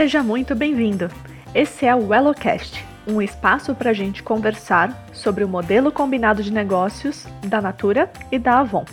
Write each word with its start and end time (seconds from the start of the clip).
Seja 0.00 0.22
muito 0.22 0.54
bem-vindo. 0.54 1.10
Esse 1.54 1.84
é 1.84 1.94
o 1.94 2.14
Elocast, 2.14 2.82
um 3.06 3.20
espaço 3.20 3.74
para 3.74 3.90
a 3.90 3.92
gente 3.92 4.22
conversar 4.22 5.06
sobre 5.12 5.44
o 5.44 5.48
modelo 5.48 5.92
combinado 5.92 6.42
de 6.42 6.50
negócios 6.50 7.26
da 7.46 7.60
Natura 7.60 8.10
e 8.32 8.38
da 8.38 8.60
Avon. 8.60 8.86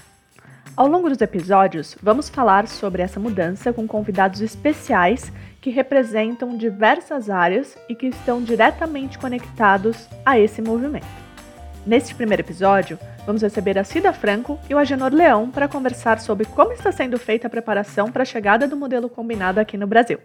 Ao 0.76 0.86
longo 0.86 1.08
dos 1.08 1.22
episódios, 1.22 1.96
vamos 2.04 2.28
falar 2.28 2.68
sobre 2.68 3.02
essa 3.04 3.22
mudança 3.22 3.72
com 3.72 3.88
convidados 3.88 4.42
especiais 4.42 5.32
que 5.62 5.70
representam 5.70 6.58
diversas 6.58 7.30
áreas 7.30 7.78
e 7.88 7.96
que 7.96 8.08
estão 8.08 8.44
diretamente 8.44 9.18
conectados 9.18 10.10
a 10.26 10.38
esse 10.38 10.62
movimento. 10.62 11.08
Neste 11.86 12.14
primeiro 12.16 12.42
episódio, 12.42 13.00
vamos 13.26 13.42
receber 13.42 13.80
a 13.80 13.86
Cida 13.86 14.12
Franco 14.12 14.60
e 14.70 14.76
o 14.76 14.78
Agenor 14.78 15.14
Leão 15.14 15.50
para 15.50 15.70
conversar 15.70 16.20
sobre 16.20 16.46
como 16.48 16.74
está 16.74 16.92
sendo 16.92 17.18
feita 17.18 17.48
a 17.48 17.50
preparação 17.50 18.12
para 18.12 18.24
a 18.24 18.26
chegada 18.26 18.68
do 18.68 18.76
modelo 18.76 19.08
combinado 19.08 19.58
aqui 19.62 19.78
no 19.78 19.88
Brasil. 19.88 20.20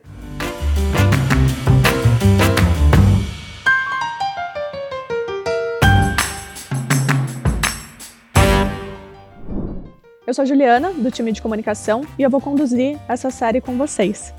Eu 10.24 10.32
sou 10.32 10.44
a 10.44 10.46
Juliana, 10.46 10.92
do 10.92 11.10
time 11.10 11.32
de 11.32 11.42
comunicação, 11.42 12.02
e 12.16 12.22
eu 12.22 12.30
vou 12.30 12.40
conduzir 12.40 12.96
essa 13.08 13.28
série 13.28 13.60
com 13.60 13.76
vocês. 13.76 14.32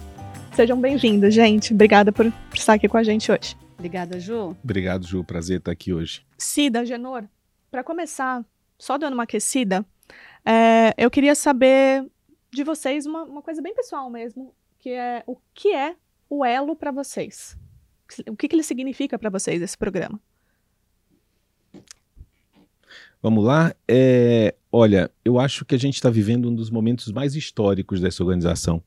Sejam 0.55 0.79
bem-vindos, 0.79 1.33
gente. 1.33 1.73
Obrigada 1.73 2.09
por 2.09 2.31
estar 2.53 2.73
aqui 2.73 2.87
com 2.87 2.95
a 2.95 3.03
gente 3.03 3.29
hoje. 3.29 3.57
Obrigada, 3.77 4.17
Ju. 4.17 4.55
Obrigado, 4.63 5.05
Ju. 5.05 5.25
Prazer 5.25 5.57
estar 5.57 5.73
aqui 5.73 5.93
hoje. 5.93 6.25
Cida, 6.37 6.85
Genor, 6.85 7.25
para 7.69 7.83
começar, 7.83 8.45
só 8.79 8.97
dando 8.97 9.13
uma 9.13 9.23
aquecida, 9.23 9.85
é, 10.45 10.93
eu 10.97 11.11
queria 11.11 11.35
saber 11.35 12.09
de 12.49 12.63
vocês 12.63 13.05
uma, 13.05 13.23
uma, 13.23 13.41
coisa 13.41 13.61
bem 13.61 13.75
pessoal 13.75 14.09
mesmo, 14.09 14.55
que 14.79 14.89
é 14.89 15.21
o 15.27 15.35
que 15.53 15.75
é 15.75 15.97
o 16.29 16.45
Elo 16.45 16.77
para 16.77 16.91
vocês? 16.91 17.57
O 18.29 18.37
que, 18.37 18.47
que 18.47 18.55
ele 18.55 18.63
significa 18.63 19.19
para 19.19 19.29
vocês, 19.29 19.61
esse 19.61 19.77
programa? 19.77 20.17
Vamos 23.23 23.45
lá. 23.45 23.73
É, 23.87 24.53
olha, 24.69 25.09
eu 25.23 25.39
acho 25.39 25.63
que 25.63 25.73
a 25.73 25.77
gente 25.77 25.95
está 25.95 26.09
vivendo 26.09 26.49
um 26.49 26.53
dos 26.53 26.69
momentos 26.69 27.09
mais 27.09 27.37
históricos 27.37 28.01
dessa 28.01 28.21
organização. 28.21 28.83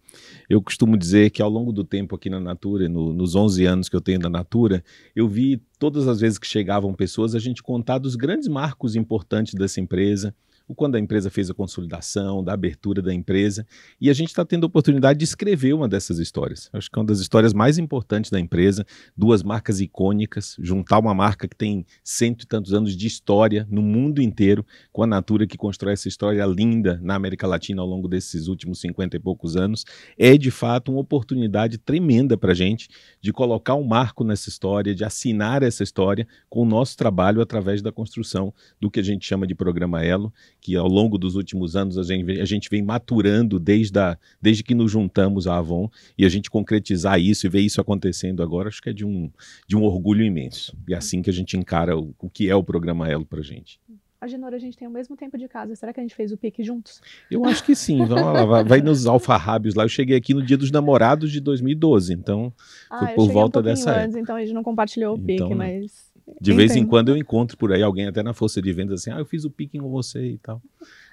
Eu 0.47 0.61
costumo 0.61 0.95
dizer 0.95 1.31
que 1.31 1.41
ao 1.41 1.48
longo 1.48 1.73
do 1.73 1.83
tempo 1.83 2.15
aqui 2.15 2.28
na 2.28 2.39
Natura, 2.39 2.87
no, 2.87 3.15
nos 3.15 3.34
11 3.34 3.65
anos 3.65 3.89
que 3.89 3.97
eu 3.97 4.01
tenho 4.03 4.20
da 4.20 4.28
Natura, 4.28 4.84
eu 5.15 5.27
vi 5.27 5.62
todas 5.78 6.06
as 6.06 6.20
vezes 6.20 6.37
que 6.37 6.47
chegavam 6.47 6.93
pessoas 6.93 7.34
a 7.34 7.39
gente 7.39 7.62
contar 7.62 7.97
dos 7.97 8.15
grandes 8.15 8.47
marcos 8.47 8.95
importantes 8.95 9.55
dessa 9.55 9.81
empresa, 9.81 10.34
o 10.69 10.75
quando 10.75 10.97
a 10.97 11.00
empresa 11.00 11.31
fez 11.31 11.48
a 11.48 11.55
consolidação, 11.55 12.42
da 12.42 12.53
abertura 12.53 13.00
da 13.00 13.14
empresa, 13.14 13.67
e 14.00 14.11
a 14.11 14.12
gente 14.12 14.28
está 14.28 14.45
tendo 14.45 14.64
a 14.64 14.67
oportunidade 14.67 15.19
de 15.19 15.25
escrever 15.25 15.72
uma 15.72 15.89
dessas 15.89 16.19
histórias. 16.19 16.69
Acho 16.72 16.91
que 16.91 16.98
é 16.98 17.00
uma 17.00 17.06
das 17.06 17.20
histórias 17.20 17.55
mais 17.55 17.78
importantes 17.78 18.31
da 18.31 18.41
empresa, 18.41 18.84
duas 19.17 19.42
marcas 19.42 19.81
icônicas, 19.81 20.56
juntar 20.59 20.98
uma 20.98 21.14
marca 21.14 21.47
que 21.47 21.56
tem 21.56 21.87
cento 22.03 22.42
e 22.42 22.47
tantos 22.47 22.75
anos 22.75 22.97
de 22.97 23.06
história 23.06 23.67
no 23.70 23.81
mundo 23.81 24.20
inteiro, 24.20 24.67
com 24.92 25.03
a 25.03 25.06
Natura 25.06 25.47
que 25.47 25.56
constrói 25.56 25.92
essa 25.92 26.09
história 26.09 26.44
linda 26.47 26.98
na 27.03 27.14
América 27.14 27.47
Latina 27.47 27.81
ao 27.83 27.89
longo 27.89 28.09
desses 28.09 28.48
últimos 28.48 28.81
cinquenta 28.81 29.17
e 29.17 29.20
poucos 29.20 29.56
anos, 29.56 29.84
é 30.19 30.37
de 30.37 30.50
fato 30.50 30.91
uma 30.91 31.00
oportunidade 31.00 31.78
tremenda 31.78 32.37
para 32.37 32.53
a 32.53 32.55
gente 32.55 32.89
de 33.20 33.33
colocar 33.33 33.75
um 33.75 33.84
marco 33.84 34.25
nessa 34.25 34.48
história, 34.48 34.94
de 34.94 35.05
assinar 35.05 35.62
essa 35.62 35.83
história 35.83 36.27
com 36.48 36.62
o 36.62 36.64
nosso 36.64 36.97
trabalho 36.97 37.41
através 37.41 37.83
da 37.83 37.92
construção 37.92 38.53
do 38.81 38.91
que 38.91 39.00
a 39.00 39.03
gente 39.03 39.25
chama 39.27 39.47
de 39.47 39.55
programa 39.55 40.05
Elo, 40.05 40.33
que 40.61 40.77
ao 40.77 40.89
longo 40.89 41.17
dos 41.19 41.37
últimos 41.37 41.77
anos 41.77 41.99
a 41.99 42.03
gente, 42.03 42.41
a 42.41 42.45
gente 42.45 42.69
vem 42.69 42.83
maturando 42.83 43.59
desde, 43.59 43.99
a, 43.99 44.19
desde 44.41 44.62
que 44.62 44.75
nos 44.75 44.91
juntamos 44.91 45.47
à 45.47 45.59
Avon 45.59 45.89
e 46.17 46.25
a 46.25 46.29
gente 46.29 46.51
concretizar 46.51 47.21
isso 47.21 47.47
e 47.47 47.51
ver 47.51 47.61
isso 47.61 47.81
acontecendo 47.81 48.43
agora, 48.43 48.69
acho 48.69 48.83
que 48.83 48.91
é 48.91 48.93
de 48.93 49.05
um, 49.05 49.31
de 49.67 49.77
um 49.77 49.84
orgulho 49.84 50.25
imenso. 50.25 50.77
E 50.89 50.94
é 50.94 50.97
assim 50.97 51.22
que 51.22 51.31
a 51.31 51.33
gente 51.33 51.56
encara 51.56 51.97
o, 51.97 52.15
o 52.19 52.28
que 52.28 52.49
é 52.49 52.55
o 52.55 52.65
programa 52.65 53.09
Elo 53.09 53.25
para 53.25 53.41
a 53.41 53.44
gente. 53.44 53.81
A 54.19 54.27
Genora, 54.27 54.56
a 54.56 54.59
gente 54.59 54.77
tem 54.77 54.89
o 54.89 54.91
mesmo 54.91 55.15
tempo 55.15 55.37
de 55.37 55.47
casa. 55.47 55.77
Será 55.77 55.93
que 55.93 56.00
a 56.00 56.03
gente 56.03 56.15
fez 56.15 56.33
o 56.33 56.39
pique 56.39 56.65
juntos? 56.65 57.03
Eu 57.31 57.44
acho 57.44 57.62
que 57.62 57.77
sim. 57.77 57.99
Vamos 58.06 58.33
lá, 58.33 58.44
vai, 58.44 58.65
vai 58.65 58.81
nos 58.81 59.06
alfarrábios 59.06 59.75
lá. 59.75 59.84
Eu 59.84 59.88
cheguei 59.88 60.17
aqui 60.17 60.33
no 60.33 60.43
dia 60.43 60.56
dos 60.56 60.71
namorados 60.71 61.31
de 61.31 61.38
2012, 61.38 62.15
então 62.15 62.53
ah, 62.91 62.99
foi 62.99 63.15
por 63.15 63.31
volta 63.31 63.61
um 63.61 63.62
dessa 63.62 63.91
antes, 63.91 64.03
época. 64.05 64.21
Então 64.21 64.37
a 64.37 64.41
gente 64.41 64.55
não 64.55 64.62
compartilhou 64.62 65.15
o 65.15 65.19
pique, 65.19 65.44
então, 65.44 65.55
mas 65.55 66.06
de 66.26 66.50
Entendo. 66.50 66.56
vez 66.56 66.76
em 66.76 66.84
quando 66.84 67.10
eu 67.10 67.16
encontro 67.16 67.56
por 67.56 67.72
aí 67.72 67.82
alguém 67.82 68.06
até 68.06 68.22
na 68.22 68.34
força 68.34 68.60
de 68.60 68.72
vendas 68.72 69.00
assim, 69.00 69.12
ah, 69.12 69.19
eu 69.19 69.25
fiz 69.25 69.44
o 69.44 69.50
picking 69.50 69.78
com 69.78 69.88
você 69.88 70.32
e 70.32 70.38
tal. 70.38 70.60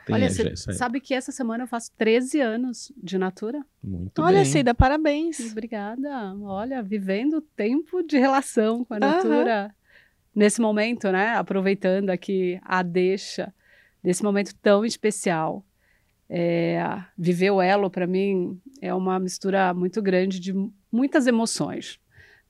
Tem 0.06 0.16
Olha, 0.16 0.30
você 0.30 0.56
sabe 0.56 1.00
que 1.00 1.14
essa 1.14 1.32
semana 1.32 1.64
eu 1.64 1.68
faço 1.68 1.92
13 1.98 2.42
anos 2.42 2.92
de 3.02 3.18
Natura? 3.18 3.64
Muito 3.82 4.22
Olha, 4.22 4.38
bem. 4.38 4.46
Cida, 4.46 4.74
parabéns. 4.74 5.52
Obrigada. 5.52 6.36
Olha, 6.42 6.82
vivendo 6.82 7.42
tempo 7.56 8.02
de 8.04 8.18
relação 8.18 8.84
com 8.84 8.96
a 8.96 9.00
Natura. 9.00 9.66
Uhum. 9.66 9.84
Nesse 10.36 10.60
momento, 10.60 11.12
né? 11.12 11.36
Aproveitando 11.36 12.10
aqui 12.10 12.60
a 12.64 12.82
deixa 12.82 13.54
desse 14.04 14.24
momento 14.24 14.54
tão 14.62 14.84
especial. 14.84 15.64
É, 16.28 17.02
viver 17.18 17.52
o 17.52 17.62
Elo, 17.62 17.90
para 17.90 18.08
mim, 18.08 18.60
é 18.82 18.94
uma 18.94 19.20
mistura 19.20 19.74
muito 19.74 20.02
grande 20.02 20.40
de 20.40 20.54
muitas 20.92 21.28
emoções 21.28 22.00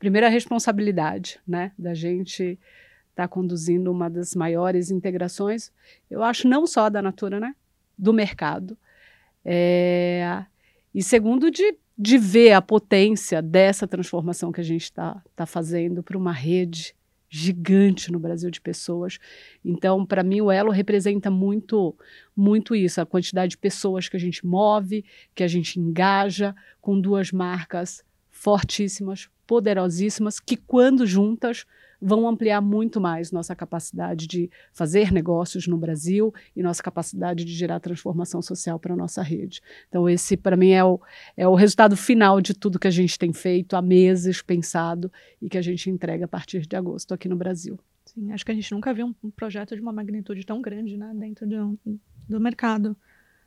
primeira 0.04 0.28
responsabilidade, 0.28 1.40
né, 1.48 1.72
da 1.80 1.94
gente 1.94 2.60
estar 3.10 3.24
tá 3.24 3.26
conduzindo 3.26 3.90
uma 3.90 4.10
das 4.10 4.36
maiores 4.36 4.92
integrações, 4.92 5.72
eu 6.12 6.22
acho 6.22 6.46
não 6.46 6.68
só 6.68 6.90
da 6.90 7.02
Natura, 7.02 7.40
né, 7.40 7.56
do 7.98 8.12
mercado. 8.12 8.78
É, 9.46 10.44
e 10.94 11.02
segundo, 11.02 11.50
de, 11.50 11.78
de 11.98 12.18
ver 12.18 12.52
a 12.52 12.62
potência 12.62 13.42
dessa 13.42 13.88
transformação 13.88 14.52
que 14.52 14.60
a 14.60 14.64
gente 14.64 14.84
está 14.84 15.24
tá 15.38 15.46
fazendo 15.46 16.04
para 16.04 16.18
uma 16.18 16.34
rede 16.34 16.94
gigante 17.30 18.12
no 18.12 18.20
Brasil 18.20 18.52
de 18.52 18.60
pessoas. 18.60 19.18
Então, 19.64 20.06
para 20.06 20.22
mim, 20.22 20.42
o 20.42 20.52
Elo 20.52 20.70
representa 20.70 21.32
muito, 21.32 21.96
muito 22.36 22.76
isso, 22.76 23.00
a 23.00 23.06
quantidade 23.06 23.52
de 23.52 23.58
pessoas 23.58 24.10
que 24.10 24.18
a 24.18 24.20
gente 24.20 24.46
move, 24.46 25.06
que 25.34 25.44
a 25.44 25.48
gente 25.48 25.80
engaja 25.80 26.54
com 26.82 27.00
duas 27.00 27.32
marcas 27.32 28.04
fortíssimas, 28.30 29.30
poderosíssimas 29.46 30.40
que, 30.40 30.58
quando 30.58 31.06
juntas, 31.06 31.66
vão 32.04 32.28
ampliar 32.28 32.60
muito 32.60 33.00
mais 33.00 33.32
nossa 33.32 33.56
capacidade 33.56 34.28
de 34.28 34.50
fazer 34.74 35.12
negócios 35.12 35.68
no 35.68 35.78
Brasil 35.78 36.34
e 36.54 36.62
nossa 36.62 36.84
capacidade 36.84 37.46
de 37.46 37.54
gerar 37.54 37.80
transformação 37.80 38.42
social 38.42 38.78
para 38.78 38.94
a 38.94 38.98
nossa 38.98 39.22
rede. 39.22 39.62
Então, 39.88 40.10
esse, 40.10 40.36
para 40.36 40.58
mim, 40.58 40.72
é 40.72 40.84
o, 40.84 41.00
é 41.38 41.48
o 41.48 41.56
resultado 41.56 41.96
final 41.96 42.42
de 42.42 42.54
tudo 42.54 42.78
que 42.78 42.88
a 42.88 42.92
gente 42.92 43.18
tem 43.18 43.32
feito 43.32 43.78
há 43.78 43.82
meses, 43.82 44.42
pensado 44.42 45.10
e 45.42 45.48
que 45.48 45.58
a 45.58 45.62
gente 45.62 45.90
entrega 45.90 46.26
a 46.26 46.28
partir 46.28 46.68
de 46.68 46.76
agosto 46.76 47.14
aqui 47.14 47.30
no 47.30 47.38
Brasil. 47.38 47.80
Sim, 48.06 48.34
acho 48.34 48.46
que 48.46 48.52
a 48.52 48.56
gente 48.56 48.72
nunca 48.74 48.94
viu 48.94 49.16
um 49.24 49.32
projeto 49.32 49.74
de 49.74 49.82
uma 49.82 49.94
magnitude 49.94 50.46
tão 50.46 50.62
grande 50.62 50.98
né, 50.98 51.14
dentro 51.16 51.48
de 51.48 51.56
um, 51.56 51.78
do 52.28 52.40
mercado, 52.40 52.98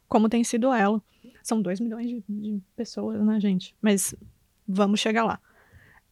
como 0.09 0.31
tem 0.31 0.43
sido 0.43 0.73
ela. 0.73 1.03
São 1.43 1.61
2 1.61 1.79
milhões 1.79 2.09
de, 2.09 2.25
de 2.27 2.63
pessoas, 2.75 3.23
né, 3.23 3.39
gente? 3.39 3.77
Mas 3.83 4.15
vamos 4.67 4.99
chegar 4.99 5.25
lá. 5.25 5.39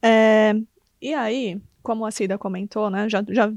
É, 0.07 0.55
e 1.01 1.15
aí, 1.15 1.59
como 1.83 2.05
a 2.05 2.11
Cida 2.11 2.37
comentou, 2.37 2.91
né, 2.91 3.09
já, 3.09 3.25
já, 3.27 3.51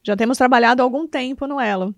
já 0.00 0.16
temos 0.16 0.38
trabalhado 0.38 0.80
algum 0.80 1.08
tempo 1.08 1.48
no 1.48 1.60
Elo. 1.60 1.92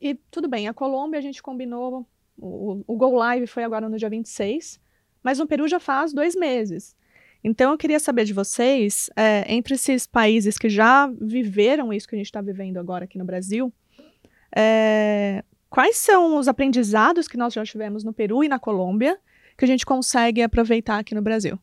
E 0.00 0.16
tudo 0.28 0.48
bem, 0.48 0.66
a 0.66 0.74
Colômbia 0.74 1.20
a 1.20 1.22
gente 1.22 1.40
combinou, 1.40 2.04
o, 2.36 2.82
o 2.84 2.96
Go 2.96 3.14
Live 3.14 3.46
foi 3.46 3.62
agora 3.62 3.88
no 3.88 3.96
dia 3.96 4.10
26, 4.10 4.80
mas 5.22 5.38
no 5.38 5.46
Peru 5.46 5.68
já 5.68 5.78
faz 5.78 6.12
dois 6.12 6.34
meses. 6.34 6.96
Então 7.44 7.70
eu 7.70 7.78
queria 7.78 8.00
saber 8.00 8.24
de 8.24 8.32
vocês, 8.32 9.08
é, 9.14 9.44
entre 9.54 9.74
esses 9.74 10.04
países 10.04 10.58
que 10.58 10.68
já 10.68 11.06
viveram 11.06 11.92
isso 11.92 12.08
que 12.08 12.16
a 12.16 12.18
gente 12.18 12.26
está 12.26 12.40
vivendo 12.40 12.78
agora 12.78 13.04
aqui 13.04 13.18
no 13.18 13.24
Brasil, 13.24 13.72
é, 14.54 15.44
quais 15.70 15.96
são 15.96 16.36
os 16.36 16.48
aprendizados 16.48 17.28
que 17.28 17.36
nós 17.36 17.54
já 17.54 17.64
tivemos 17.64 18.02
no 18.02 18.12
Peru 18.12 18.42
e 18.42 18.48
na 18.48 18.58
Colômbia 18.58 19.16
que 19.56 19.64
a 19.64 19.68
gente 19.68 19.86
consegue 19.86 20.42
aproveitar 20.42 20.98
aqui 20.98 21.14
no 21.14 21.22
Brasil? 21.22 21.56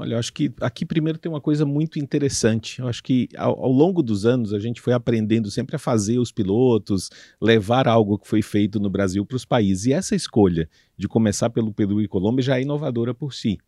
Olha, 0.00 0.14
eu 0.14 0.18
acho 0.18 0.32
que 0.32 0.50
aqui 0.62 0.86
primeiro 0.86 1.18
tem 1.18 1.30
uma 1.30 1.42
coisa 1.42 1.66
muito 1.66 1.98
interessante. 1.98 2.80
Eu 2.80 2.88
acho 2.88 3.02
que 3.02 3.28
ao, 3.36 3.64
ao, 3.64 3.70
longo 3.70 4.02
dos 4.02 4.24
anos 4.24 4.54
a 4.54 4.58
gente 4.58 4.80
foi 4.80 4.94
aprendendo 4.94 5.50
sempre 5.50 5.76
a 5.76 5.78
fazer 5.78 6.18
os 6.18 6.32
pilotos, 6.32 7.10
levar 7.38 7.86
algo 7.86 8.18
que 8.18 8.26
foi 8.26 8.40
feito 8.40 8.80
no 8.80 8.88
Brasil 8.88 9.26
para 9.26 9.36
os 9.36 9.44
países. 9.44 9.84
E 9.84 9.92
essa 9.92 10.14
escolha 10.16 10.66
de 10.96 11.06
começar 11.06 11.50
pelo 11.50 11.70
Peru 11.70 12.00
e 12.00 12.08
Colômbia 12.08 12.42
já 12.42 12.56
é 12.56 12.62
inovadora 12.62 13.12
por 13.12 13.34
si. 13.34 13.58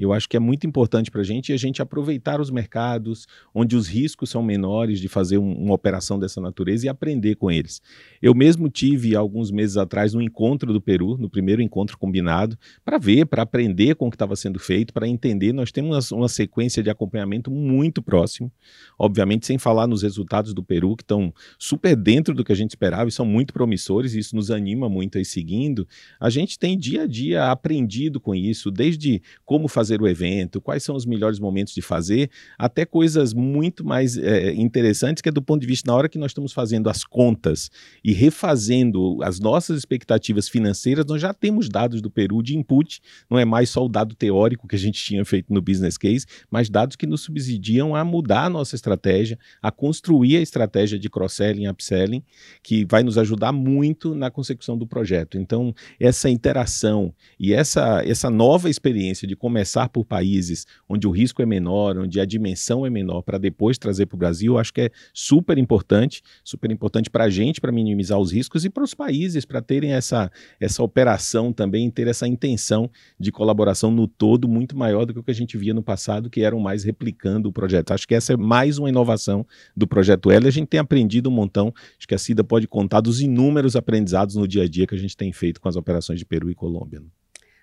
Eu 0.00 0.12
acho 0.14 0.28
que 0.28 0.36
é 0.36 0.40
muito 0.40 0.66
importante 0.66 1.10
para 1.10 1.20
a 1.20 1.24
gente 1.24 1.52
a 1.52 1.56
gente 1.56 1.82
aproveitar 1.82 2.40
os 2.40 2.50
mercados 2.50 3.26
onde 3.54 3.76
os 3.76 3.86
riscos 3.86 4.30
são 4.30 4.42
menores 4.42 4.98
de 4.98 5.08
fazer 5.08 5.36
um, 5.36 5.52
uma 5.52 5.74
operação 5.74 6.18
dessa 6.18 6.40
natureza 6.40 6.86
e 6.86 6.88
aprender 6.88 7.34
com 7.34 7.50
eles. 7.50 7.82
Eu 8.22 8.34
mesmo 8.34 8.70
tive 8.70 9.14
alguns 9.14 9.50
meses 9.50 9.76
atrás 9.76 10.14
um 10.14 10.20
encontro 10.20 10.72
do 10.72 10.80
Peru, 10.80 11.18
no 11.18 11.28
primeiro 11.28 11.60
encontro 11.60 11.98
combinado, 11.98 12.58
para 12.84 12.96
ver, 12.96 13.26
para 13.26 13.42
aprender 13.42 13.94
com 13.94 14.06
o 14.06 14.10
que 14.10 14.16
estava 14.16 14.34
sendo 14.36 14.58
feito, 14.58 14.92
para 14.92 15.06
entender. 15.06 15.52
Nós 15.52 15.70
temos 15.70 16.10
uma, 16.10 16.20
uma 16.20 16.28
sequência 16.28 16.82
de 16.82 16.88
acompanhamento 16.88 17.50
muito 17.50 18.00
próximo, 18.00 18.50
obviamente 18.98 19.46
sem 19.46 19.58
falar 19.58 19.86
nos 19.86 20.02
resultados 20.02 20.54
do 20.54 20.62
Peru 20.62 20.96
que 20.96 21.02
estão 21.02 21.32
super 21.58 21.94
dentro 21.94 22.34
do 22.34 22.42
que 22.42 22.52
a 22.52 22.56
gente 22.56 22.70
esperava 22.70 23.08
e 23.08 23.12
são 23.12 23.26
muito 23.26 23.52
promissores. 23.52 24.14
E 24.14 24.18
isso 24.18 24.34
nos 24.34 24.50
anima 24.50 24.88
muito 24.88 25.18
aí 25.18 25.24
seguindo. 25.24 25.86
A 26.18 26.30
gente 26.30 26.58
tem 26.58 26.78
dia 26.78 27.02
a 27.02 27.06
dia 27.06 27.50
aprendido 27.50 28.18
com 28.18 28.34
isso, 28.34 28.70
desde 28.70 29.22
como 29.44 29.68
fazer 29.68 29.89
o 29.98 30.08
evento, 30.08 30.60
quais 30.60 30.82
são 30.82 30.94
os 30.94 31.06
melhores 31.06 31.38
momentos 31.38 31.74
de 31.74 31.80
fazer, 31.80 32.30
até 32.58 32.84
coisas 32.84 33.32
muito 33.32 33.84
mais 33.84 34.16
é, 34.16 34.52
interessantes 34.52 35.22
que 35.22 35.28
é 35.28 35.32
do 35.32 35.42
ponto 35.42 35.60
de 35.60 35.66
vista 35.66 35.90
na 35.90 35.96
hora 35.96 36.08
que 36.08 36.18
nós 36.18 36.30
estamos 36.30 36.52
fazendo 36.52 36.90
as 36.90 37.04
contas 37.04 37.70
e 38.04 38.12
refazendo 38.12 39.18
as 39.22 39.40
nossas 39.40 39.78
expectativas 39.78 40.48
financeiras, 40.48 41.06
nós 41.06 41.20
já 41.20 41.32
temos 41.32 41.68
dados 41.68 42.02
do 42.02 42.10
Peru 42.10 42.42
de 42.42 42.56
input, 42.56 43.00
não 43.30 43.38
é 43.38 43.44
mais 43.44 43.70
só 43.70 43.84
o 43.84 43.88
dado 43.88 44.14
teórico 44.14 44.68
que 44.68 44.76
a 44.76 44.78
gente 44.78 45.02
tinha 45.02 45.24
feito 45.24 45.52
no 45.52 45.62
business 45.62 45.96
case, 45.96 46.26
mas 46.50 46.68
dados 46.68 46.96
que 46.96 47.06
nos 47.06 47.22
subsidiam 47.22 47.94
a 47.94 48.04
mudar 48.04 48.44
a 48.44 48.50
nossa 48.50 48.74
estratégia, 48.74 49.38
a 49.62 49.70
construir 49.70 50.36
a 50.36 50.40
estratégia 50.40 50.98
de 50.98 51.08
cross-selling, 51.08 51.68
upselling, 51.68 52.22
que 52.62 52.84
vai 52.84 53.02
nos 53.02 53.16
ajudar 53.16 53.52
muito 53.52 54.14
na 54.14 54.30
consecução 54.30 54.76
do 54.76 54.86
projeto. 54.86 55.38
Então, 55.38 55.74
essa 55.98 56.28
interação 56.28 57.14
e 57.38 57.52
essa, 57.52 58.02
essa 58.04 58.28
nova 58.30 58.68
experiência 58.68 59.26
de 59.26 59.36
começar 59.36 59.79
por 59.88 60.04
países 60.04 60.66
onde 60.88 61.06
o 61.06 61.10
risco 61.10 61.42
é 61.42 61.46
menor, 61.46 61.98
onde 61.98 62.20
a 62.20 62.24
dimensão 62.24 62.84
é 62.84 62.90
menor, 62.90 63.22
para 63.22 63.38
depois 63.38 63.78
trazer 63.78 64.06
para 64.06 64.16
o 64.16 64.18
Brasil, 64.18 64.58
acho 64.58 64.72
que 64.72 64.82
é 64.82 64.90
super 65.12 65.58
importante, 65.58 66.22
super 66.44 66.70
importante 66.70 67.10
para 67.10 67.24
a 67.24 67.30
gente, 67.30 67.60
para 67.60 67.72
minimizar 67.72 68.18
os 68.18 68.32
riscos 68.32 68.64
e 68.64 68.70
para 68.70 68.84
os 68.84 68.94
países, 68.94 69.44
para 69.44 69.62
terem 69.62 69.92
essa, 69.92 70.30
essa 70.58 70.82
operação 70.82 71.52
também, 71.52 71.90
ter 71.90 72.06
essa 72.06 72.26
intenção 72.26 72.90
de 73.18 73.32
colaboração 73.32 73.90
no 73.90 74.06
todo 74.06 74.48
muito 74.48 74.76
maior 74.76 75.04
do 75.04 75.12
que 75.12 75.20
o 75.20 75.22
que 75.22 75.30
a 75.30 75.34
gente 75.34 75.56
via 75.56 75.74
no 75.74 75.82
passado, 75.82 76.30
que 76.30 76.42
eram 76.42 76.60
mais 76.60 76.84
replicando 76.84 77.48
o 77.48 77.52
projeto. 77.52 77.92
Acho 77.92 78.06
que 78.06 78.14
essa 78.14 78.32
é 78.32 78.36
mais 78.36 78.78
uma 78.78 78.88
inovação 78.88 79.46
do 79.76 79.86
projeto 79.86 80.30
L. 80.30 80.46
A 80.46 80.50
gente 80.50 80.68
tem 80.68 80.80
aprendido 80.80 81.28
um 81.28 81.32
montão, 81.32 81.72
acho 81.98 82.06
que 82.06 82.14
a 82.14 82.18
Cida 82.18 82.42
pode 82.44 82.66
contar 82.66 83.00
dos 83.00 83.20
inúmeros 83.20 83.76
aprendizados 83.76 84.36
no 84.36 84.46
dia 84.46 84.64
a 84.64 84.68
dia 84.68 84.86
que 84.86 84.94
a 84.94 84.98
gente 84.98 85.16
tem 85.16 85.32
feito 85.32 85.60
com 85.60 85.68
as 85.68 85.76
operações 85.76 86.18
de 86.18 86.24
Peru 86.24 86.50
e 86.50 86.54
Colômbia. 86.54 87.02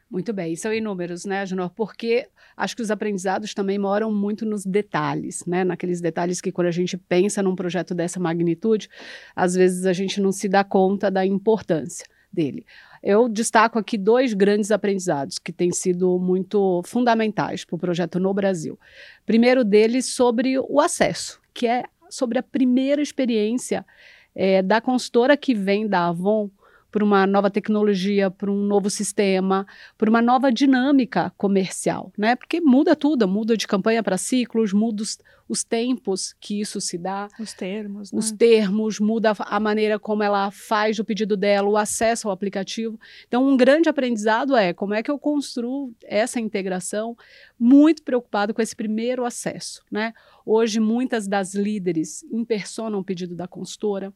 Muito 0.10 0.32
bem, 0.32 0.56
são 0.56 0.74
inúmeros, 0.74 1.26
né, 1.26 1.46
Junor? 1.46 1.70
Porque 1.72 2.28
acho 2.56 2.76
que 2.76 2.82
os 2.82 2.90
aprendizados 2.90 3.54
também 3.54 3.78
moram 3.78 4.10
muito 4.10 4.46
nos 4.46 4.66
detalhes, 4.66 5.46
né? 5.46 5.66
Naqueles 5.66 6.00
detalhes 6.00 6.40
que 6.40 6.52
quando 6.52 6.68
a 6.68 6.72
gente 6.72 6.98
pensa 6.98 7.44
num 7.44 7.56
projeto 7.56 7.94
dessa 7.94 8.18
magnitude, 8.18 8.90
às 9.36 9.54
vezes 9.54 9.86
a 9.86 9.92
gente 9.92 10.22
não 10.22 10.32
se 10.32 10.48
dá 10.48 10.64
conta 10.64 11.12
da 11.12 11.26
importância 11.26 12.06
dele. 12.32 12.66
Eu 13.04 13.28
destaco 13.28 13.78
aqui 13.78 13.98
dois 13.98 14.34
grandes 14.34 14.72
aprendizados 14.72 15.40
que 15.40 15.52
têm 15.52 15.72
sido 15.72 16.18
muito 16.18 16.82
fundamentais 16.86 17.66
para 17.66 17.76
o 17.76 17.80
projeto 17.80 18.18
no 18.18 18.34
Brasil. 18.34 18.80
Primeiro 19.26 19.66
deles 19.66 20.06
sobre 20.06 20.58
o 20.58 20.80
acesso, 20.80 21.40
que 21.54 21.68
é 21.68 21.84
sobre 22.10 22.40
a 22.40 22.44
primeira 22.44 23.02
experiência 23.02 23.86
é, 24.34 24.62
da 24.62 24.80
consultora 24.80 25.36
que 25.36 25.54
vem 25.54 25.88
da 25.88 26.08
Avon 26.08 26.50
por 26.98 27.04
uma 27.04 27.28
nova 27.28 27.52
tecnologia, 27.52 28.32
por 28.32 28.50
um 28.50 28.64
novo 28.64 28.90
sistema, 28.90 29.68
por 29.96 30.10
uma 30.10 30.20
nova 30.20 30.52
dinâmica 30.52 31.32
comercial, 31.38 32.12
né? 32.18 32.36
Porque 32.36 32.60
muda 32.60 32.96
tudo, 32.96 33.28
muda 33.28 33.56
de 33.56 33.68
campanha 33.68 34.02
para 34.02 34.18
ciclos, 34.18 34.74
muda 34.74 35.04
os, 35.04 35.20
os, 35.48 35.64
tempos 35.64 36.34
que 36.40 36.60
isso 36.60 36.82
se 36.82 36.98
dá. 36.98 37.28
Os 37.40 37.54
termos, 37.54 38.12
né? 38.12 38.18
Os 38.18 38.32
termos, 38.32 39.00
muda 39.00 39.34
a 39.38 39.60
maneira 39.60 40.00
como 40.00 40.24
ela 40.24 40.50
faz 40.50 40.98
o 40.98 41.06
pedido 41.06 41.38
dela, 41.38 41.70
o 41.70 41.78
acesso 41.78 42.30
ao 42.30 42.34
aplicativo. 42.34 43.00
Então, 43.28 43.48
um 43.48 43.56
grande 43.56 43.88
aprendizado 43.88 44.56
é 44.56 44.74
como 44.74 44.96
é 44.96 45.04
que 45.04 45.12
eu 45.12 45.20
construo 45.20 45.94
essa 46.04 46.40
integração, 46.40 47.16
muito 47.60 48.02
preocupado 48.02 48.56
com 48.56 48.62
esse 48.64 48.76
primeiro 48.76 49.24
acesso, 49.24 49.84
né? 49.92 50.16
Hoje, 50.44 50.80
muitas 50.80 51.28
das 51.28 51.54
líderes 51.54 52.24
impersonam 52.32 52.98
o 52.98 53.04
pedido 53.04 53.36
da 53.36 53.48
consultora, 53.48 54.12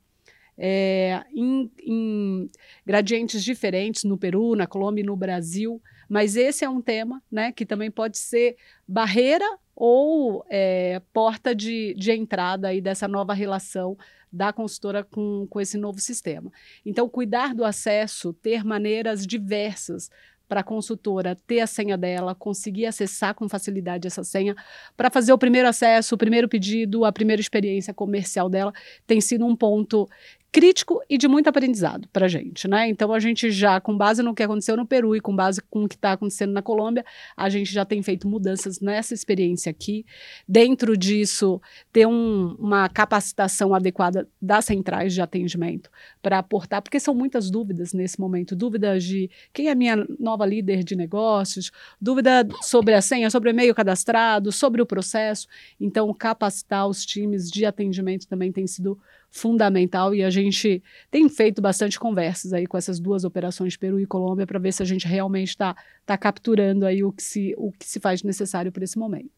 é, 0.63 1.23
em, 1.33 1.71
em, 1.81 2.49
gradientes 2.85 3.43
diferentes 3.43 4.03
no 4.03 4.15
Peru, 4.15 4.55
na 4.55 4.67
Colômbia 4.67 5.01
e 5.01 5.05
no 5.05 5.15
Brasil, 5.15 5.81
mas 6.07 6.35
esse 6.35 6.63
é 6.63 6.69
um 6.69 6.79
tema 6.79 7.19
né, 7.31 7.51
que 7.51 7.65
também 7.65 7.89
pode 7.89 8.19
ser 8.19 8.55
barreira 8.87 9.45
ou 9.75 10.45
é, 10.51 11.01
porta 11.11 11.55
de, 11.55 11.95
de 11.95 12.11
entrada 12.11 12.67
aí 12.67 12.79
dessa 12.79 13.07
nova 13.07 13.33
relação 13.33 13.97
da 14.31 14.53
consultora 14.53 15.03
com, 15.03 15.47
com 15.49 15.59
esse 15.59 15.79
novo 15.79 15.99
sistema. 15.99 16.51
Então, 16.85 17.09
cuidar 17.09 17.55
do 17.55 17.65
acesso, 17.65 18.31
ter 18.31 18.63
maneiras 18.63 19.25
diversas 19.25 20.11
para 20.51 20.59
a 20.59 20.63
consultora 20.65 21.33
ter 21.47 21.61
a 21.61 21.65
senha 21.65 21.97
dela, 21.97 22.35
conseguir 22.35 22.85
acessar 22.85 23.33
com 23.33 23.47
facilidade 23.47 24.05
essa 24.05 24.21
senha, 24.21 24.53
para 24.97 25.09
fazer 25.09 25.31
o 25.31 25.37
primeiro 25.37 25.65
acesso, 25.65 26.13
o 26.13 26.17
primeiro 26.17 26.49
pedido, 26.49 27.05
a 27.05 27.11
primeira 27.11 27.39
experiência 27.39 27.93
comercial 27.93 28.49
dela, 28.49 28.73
tem 29.07 29.21
sido 29.21 29.45
um 29.45 29.55
ponto 29.55 30.09
crítico 30.51 31.01
e 31.09 31.17
de 31.17 31.29
muito 31.29 31.47
aprendizado 31.47 32.09
para 32.11 32.25
a 32.25 32.29
gente, 32.29 32.67
né? 32.67 32.89
Então 32.89 33.13
a 33.13 33.19
gente 33.19 33.49
já, 33.49 33.79
com 33.79 33.95
base 33.95 34.21
no 34.21 34.35
que 34.35 34.43
aconteceu 34.43 34.75
no 34.75 34.85
Peru 34.85 35.15
e 35.15 35.21
com 35.21 35.33
base 35.33 35.61
com 35.69 35.85
o 35.85 35.87
que 35.87 35.95
está 35.95 36.11
acontecendo 36.11 36.51
na 36.51 36.61
Colômbia, 36.61 37.05
a 37.37 37.49
gente 37.49 37.71
já 37.71 37.85
tem 37.85 38.03
feito 38.03 38.27
mudanças 38.27 38.81
nessa 38.81 39.13
experiência 39.13 39.69
aqui. 39.69 40.05
Dentro 40.45 40.97
disso, 40.97 41.61
ter 41.93 42.05
um, 42.05 42.55
uma 42.59 42.89
capacitação 42.89 43.73
adequada 43.73 44.27
das 44.41 44.65
centrais 44.65 45.13
de 45.13 45.21
atendimento 45.21 45.89
para 46.21 46.39
aportar, 46.39 46.81
porque 46.81 46.99
são 46.99 47.15
muitas 47.15 47.49
dúvidas 47.49 47.93
nesse 47.93 48.19
momento, 48.19 48.53
dúvidas 48.53 49.05
de 49.05 49.29
quem 49.53 49.69
é 49.69 49.75
minha 49.75 50.05
nova 50.19 50.45
líder 50.45 50.83
de 50.83 50.97
negócios, 50.97 51.71
dúvida 51.99 52.45
sobre 52.61 52.93
a 52.93 53.01
senha, 53.01 53.29
sobre 53.29 53.49
o 53.49 53.51
e-mail 53.51 53.73
cadastrado, 53.73 54.51
sobre 54.51 54.81
o 54.81 54.85
processo. 54.85 55.47
Então 55.79 56.13
capacitar 56.13 56.87
os 56.87 57.05
times 57.05 57.49
de 57.49 57.65
atendimento 57.65 58.27
também 58.27 58.51
tem 58.51 58.67
sido 58.67 58.99
fundamental 59.31 60.13
e 60.13 60.23
a 60.23 60.29
gente 60.29 60.83
tem 61.09 61.27
feito 61.29 61.61
bastante 61.61 61.97
conversas 61.97 62.51
aí 62.51 62.67
com 62.67 62.77
essas 62.77 62.99
duas 62.99 63.23
operações 63.23 63.77
Peru 63.77 63.99
e 63.99 64.05
Colômbia 64.05 64.45
para 64.45 64.59
ver 64.59 64.73
se 64.73 64.83
a 64.83 64.85
gente 64.85 65.07
realmente 65.07 65.49
está 65.49 65.75
tá 66.05 66.17
capturando 66.17 66.85
aí 66.85 67.01
o 67.01 67.13
que, 67.13 67.23
se, 67.23 67.55
o 67.57 67.71
que 67.71 67.85
se 67.85 67.99
faz 67.99 68.21
necessário 68.21 68.71
para 68.71 68.83
esse 68.83 68.99
momento. 68.99 69.31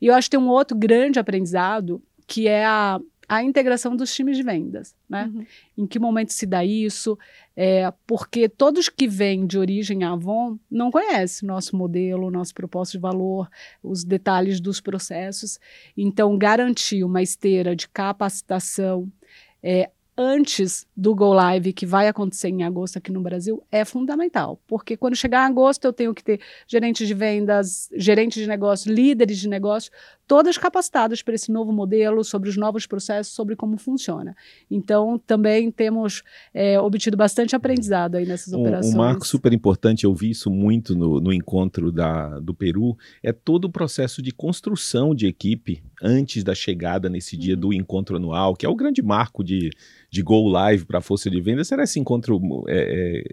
E 0.00 0.06
eu 0.06 0.14
acho 0.14 0.30
que 0.30 0.36
tem 0.36 0.40
um 0.40 0.48
outro 0.48 0.76
grande 0.76 1.18
aprendizado 1.18 2.00
que 2.26 2.46
é 2.46 2.64
a, 2.64 3.00
a 3.28 3.42
integração 3.42 3.96
dos 3.96 4.14
times 4.14 4.36
de 4.36 4.42
vendas, 4.42 4.94
né? 5.08 5.30
Uhum. 5.34 5.46
Em 5.78 5.86
que 5.86 5.98
momento 5.98 6.32
se 6.32 6.46
dá 6.46 6.64
isso? 6.64 7.18
É, 7.56 7.92
porque 8.06 8.48
todos 8.48 8.88
que 8.88 9.08
vêm 9.08 9.46
de 9.46 9.58
origem 9.58 10.04
Avon 10.04 10.58
não 10.70 10.90
conhecem 10.90 11.46
nosso 11.46 11.76
modelo, 11.76 12.30
nosso 12.30 12.54
propósito 12.54 12.92
de 12.92 13.00
valor, 13.00 13.48
os 13.82 14.04
detalhes 14.04 14.60
dos 14.60 14.80
processos. 14.80 15.58
Então, 15.96 16.36
garantir 16.36 17.04
uma 17.04 17.22
esteira 17.22 17.74
de 17.74 17.88
capacitação, 17.88 19.10
é, 19.62 19.90
antes 20.16 20.86
do 20.96 21.14
Go 21.14 21.32
Live, 21.32 21.72
que 21.72 21.86
vai 21.86 22.08
acontecer 22.08 22.48
em 22.48 22.62
agosto 22.62 22.98
aqui 22.98 23.10
no 23.10 23.20
Brasil, 23.20 23.62
é 23.70 23.84
fundamental. 23.84 24.60
Porque 24.66 24.96
quando 24.96 25.16
chegar 25.16 25.46
agosto, 25.46 25.84
eu 25.84 25.92
tenho 25.92 26.14
que 26.14 26.22
ter 26.22 26.40
gerentes 26.66 27.06
de 27.06 27.14
vendas, 27.14 27.88
gerentes 27.94 28.42
de 28.42 28.48
negócio, 28.48 28.92
líderes 28.92 29.38
de 29.38 29.48
negócio, 29.48 29.90
todas 30.26 30.56
capacitadas 30.56 31.22
para 31.22 31.34
esse 31.34 31.50
novo 31.50 31.72
modelo, 31.72 32.24
sobre 32.24 32.48
os 32.48 32.56
novos 32.56 32.86
processos, 32.86 33.32
sobre 33.34 33.56
como 33.56 33.76
funciona. 33.76 34.34
Então, 34.70 35.20
também 35.26 35.70
temos 35.70 36.22
é, 36.54 36.80
obtido 36.80 37.16
bastante 37.16 37.54
aprendizado 37.54 38.16
aí 38.16 38.26
nessas 38.26 38.52
um, 38.52 38.60
operações. 38.60 38.94
Um 38.94 38.98
marco 38.98 39.26
super 39.26 39.52
importante, 39.52 40.04
eu 40.04 40.14
vi 40.14 40.30
isso 40.30 40.50
muito 40.50 40.94
no, 40.94 41.20
no 41.20 41.32
encontro 41.32 41.92
da, 41.92 42.38
do 42.40 42.54
Peru, 42.54 42.96
é 43.22 43.32
todo 43.32 43.66
o 43.66 43.70
processo 43.70 44.22
de 44.22 44.32
construção 44.32 45.14
de 45.14 45.26
equipe 45.26 45.82
antes 46.02 46.42
da 46.42 46.54
chegada 46.54 47.08
nesse 47.08 47.36
dia 47.36 47.54
uhum. 47.54 47.60
do 47.60 47.72
encontro 47.72 48.16
anual, 48.16 48.54
que 48.54 48.66
é 48.66 48.68
o 48.68 48.74
grande 48.74 49.02
marco 49.02 49.44
de, 49.44 49.70
de 50.10 50.22
Go 50.22 50.48
Live 50.48 50.84
para 50.84 50.98
a 50.98 51.02
força 51.02 51.30
de 51.30 51.40
venda, 51.40 51.64
será 51.64 51.84
esse 51.84 51.98
encontro 52.00 52.40
é, 52.68 53.24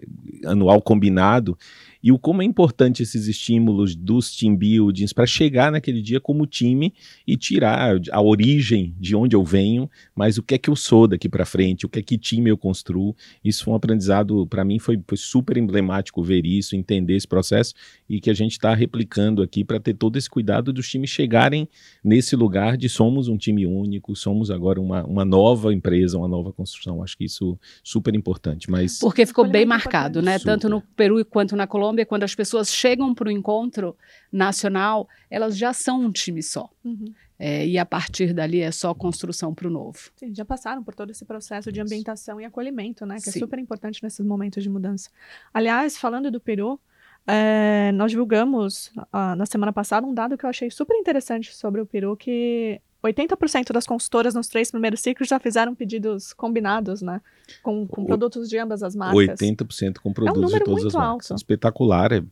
é, 0.44 0.48
anual 0.48 0.80
combinado 0.80 1.56
e 2.02 2.10
o 2.10 2.18
como 2.18 2.42
é 2.42 2.44
importante 2.44 3.02
esses 3.02 3.26
estímulos 3.26 3.94
dos 3.94 4.34
team 4.36 4.56
buildings 4.56 5.12
para 5.12 5.26
chegar 5.26 5.70
naquele 5.70 6.00
dia 6.00 6.20
como 6.20 6.46
time 6.46 6.92
e 7.26 7.36
tirar 7.36 7.96
a 8.10 8.20
origem 8.20 8.94
de 8.98 9.14
onde 9.14 9.36
eu 9.36 9.44
venho, 9.44 9.88
mas 10.14 10.38
o 10.38 10.42
que 10.42 10.54
é 10.54 10.58
que 10.58 10.70
eu 10.70 10.76
sou 10.76 11.06
daqui 11.06 11.28
para 11.28 11.44
frente, 11.44 11.86
o 11.86 11.88
que 11.88 11.98
é 11.98 12.02
que 12.02 12.18
time 12.18 12.50
eu 12.50 12.56
construo. 12.56 13.14
Isso 13.44 13.64
foi 13.64 13.72
um 13.72 13.76
aprendizado, 13.76 14.46
para 14.46 14.64
mim 14.64 14.78
foi, 14.78 15.00
foi, 15.06 15.18
super 15.18 15.56
emblemático 15.56 16.22
ver 16.22 16.46
isso, 16.46 16.74
entender 16.74 17.16
esse 17.16 17.28
processo 17.28 17.74
e 18.08 18.20
que 18.20 18.30
a 18.30 18.34
gente 18.34 18.52
está 18.52 18.74
replicando 18.74 19.42
aqui 19.42 19.64
para 19.64 19.78
ter 19.78 19.94
todo 19.94 20.16
esse 20.16 20.28
cuidado 20.28 20.72
dos 20.72 20.88
times 20.88 21.10
chegarem 21.10 21.68
nesse 22.02 22.34
lugar 22.34 22.76
de 22.76 22.88
somos 22.88 23.28
um 23.28 23.36
time 23.36 23.66
único, 23.66 24.16
somos 24.16 24.50
agora 24.50 24.80
uma, 24.80 25.04
uma 25.04 25.24
nova 25.24 25.72
empresa, 25.72 26.16
uma 26.18 26.28
nova 26.28 26.52
construção. 26.52 27.02
Acho 27.02 27.16
que 27.16 27.24
isso 27.24 27.58
super 27.82 28.14
importante. 28.14 28.70
Mas 28.70 28.98
porque 28.98 29.26
ficou 29.26 29.46
bem 29.46 29.66
marcado, 29.66 30.22
né? 30.22 30.38
Super. 30.38 30.52
Tanto 30.52 30.68
no 30.68 30.80
Peru 30.80 31.24
quanto 31.24 31.56
na 31.56 31.66
Colômbia 31.66 31.89
Colômbia, 31.90 32.06
quando 32.06 32.22
as 32.22 32.34
pessoas 32.34 32.72
chegam 32.72 33.14
para 33.14 33.28
o 33.28 33.30
encontro 33.30 33.96
nacional, 34.32 35.08
elas 35.28 35.56
já 35.56 35.72
são 35.72 36.00
um 36.00 36.12
time 36.12 36.42
só. 36.42 36.70
Uhum. 36.84 37.12
É, 37.38 37.66
e 37.66 37.78
a 37.78 37.86
partir 37.86 38.32
dali 38.32 38.60
é 38.60 38.70
só 38.70 38.94
construção 38.94 39.54
para 39.54 39.66
o 39.66 39.70
novo. 39.70 39.98
Sim, 40.16 40.34
já 40.34 40.44
passaram 40.44 40.84
por 40.84 40.94
todo 40.94 41.10
esse 41.10 41.24
processo 41.24 41.72
de 41.72 41.80
ambientação 41.80 42.40
e 42.40 42.44
acolhimento, 42.44 43.04
né? 43.06 43.16
Que 43.16 43.30
Sim. 43.30 43.38
é 43.38 43.40
super 43.40 43.58
importante 43.58 44.02
nesses 44.02 44.24
momentos 44.24 44.62
de 44.62 44.68
mudança. 44.68 45.10
Aliás, 45.52 45.96
falando 45.96 46.30
do 46.30 46.38
Peru, 46.38 46.78
é, 47.26 47.90
nós 47.92 48.10
divulgamos 48.10 48.92
ah, 49.10 49.34
na 49.34 49.46
semana 49.46 49.72
passada 49.72 50.06
um 50.06 50.14
dado 50.14 50.36
que 50.36 50.44
eu 50.44 50.50
achei 50.50 50.70
super 50.70 50.96
interessante 50.96 51.54
sobre 51.54 51.80
o 51.80 51.86
Peru, 51.86 52.16
que 52.16 52.80
80% 53.02 53.72
das 53.72 53.86
consultoras 53.86 54.34
nos 54.34 54.46
três 54.48 54.70
primeiros 54.70 55.00
ciclos 55.00 55.28
já 55.28 55.38
fizeram 55.40 55.74
pedidos 55.74 56.32
combinados, 56.32 57.00
né? 57.00 57.20
Com, 57.62 57.86
com 57.86 58.02
O- 58.02 58.06
produtos 58.06 58.48
de 58.48 58.58
ambas 58.58 58.82
as 58.82 58.94
marcas. 58.94 59.38
80% 59.40 59.98
com 60.02 60.12
produtos 60.12 60.40
de 60.40 60.46
número 60.46 60.64
todas 60.64 60.82
muito 60.82 60.96
as 60.96 61.02
marcas. 61.02 61.30
alto. 61.30 61.38
Espetacular. 61.40 62.12
É, 62.12 62.22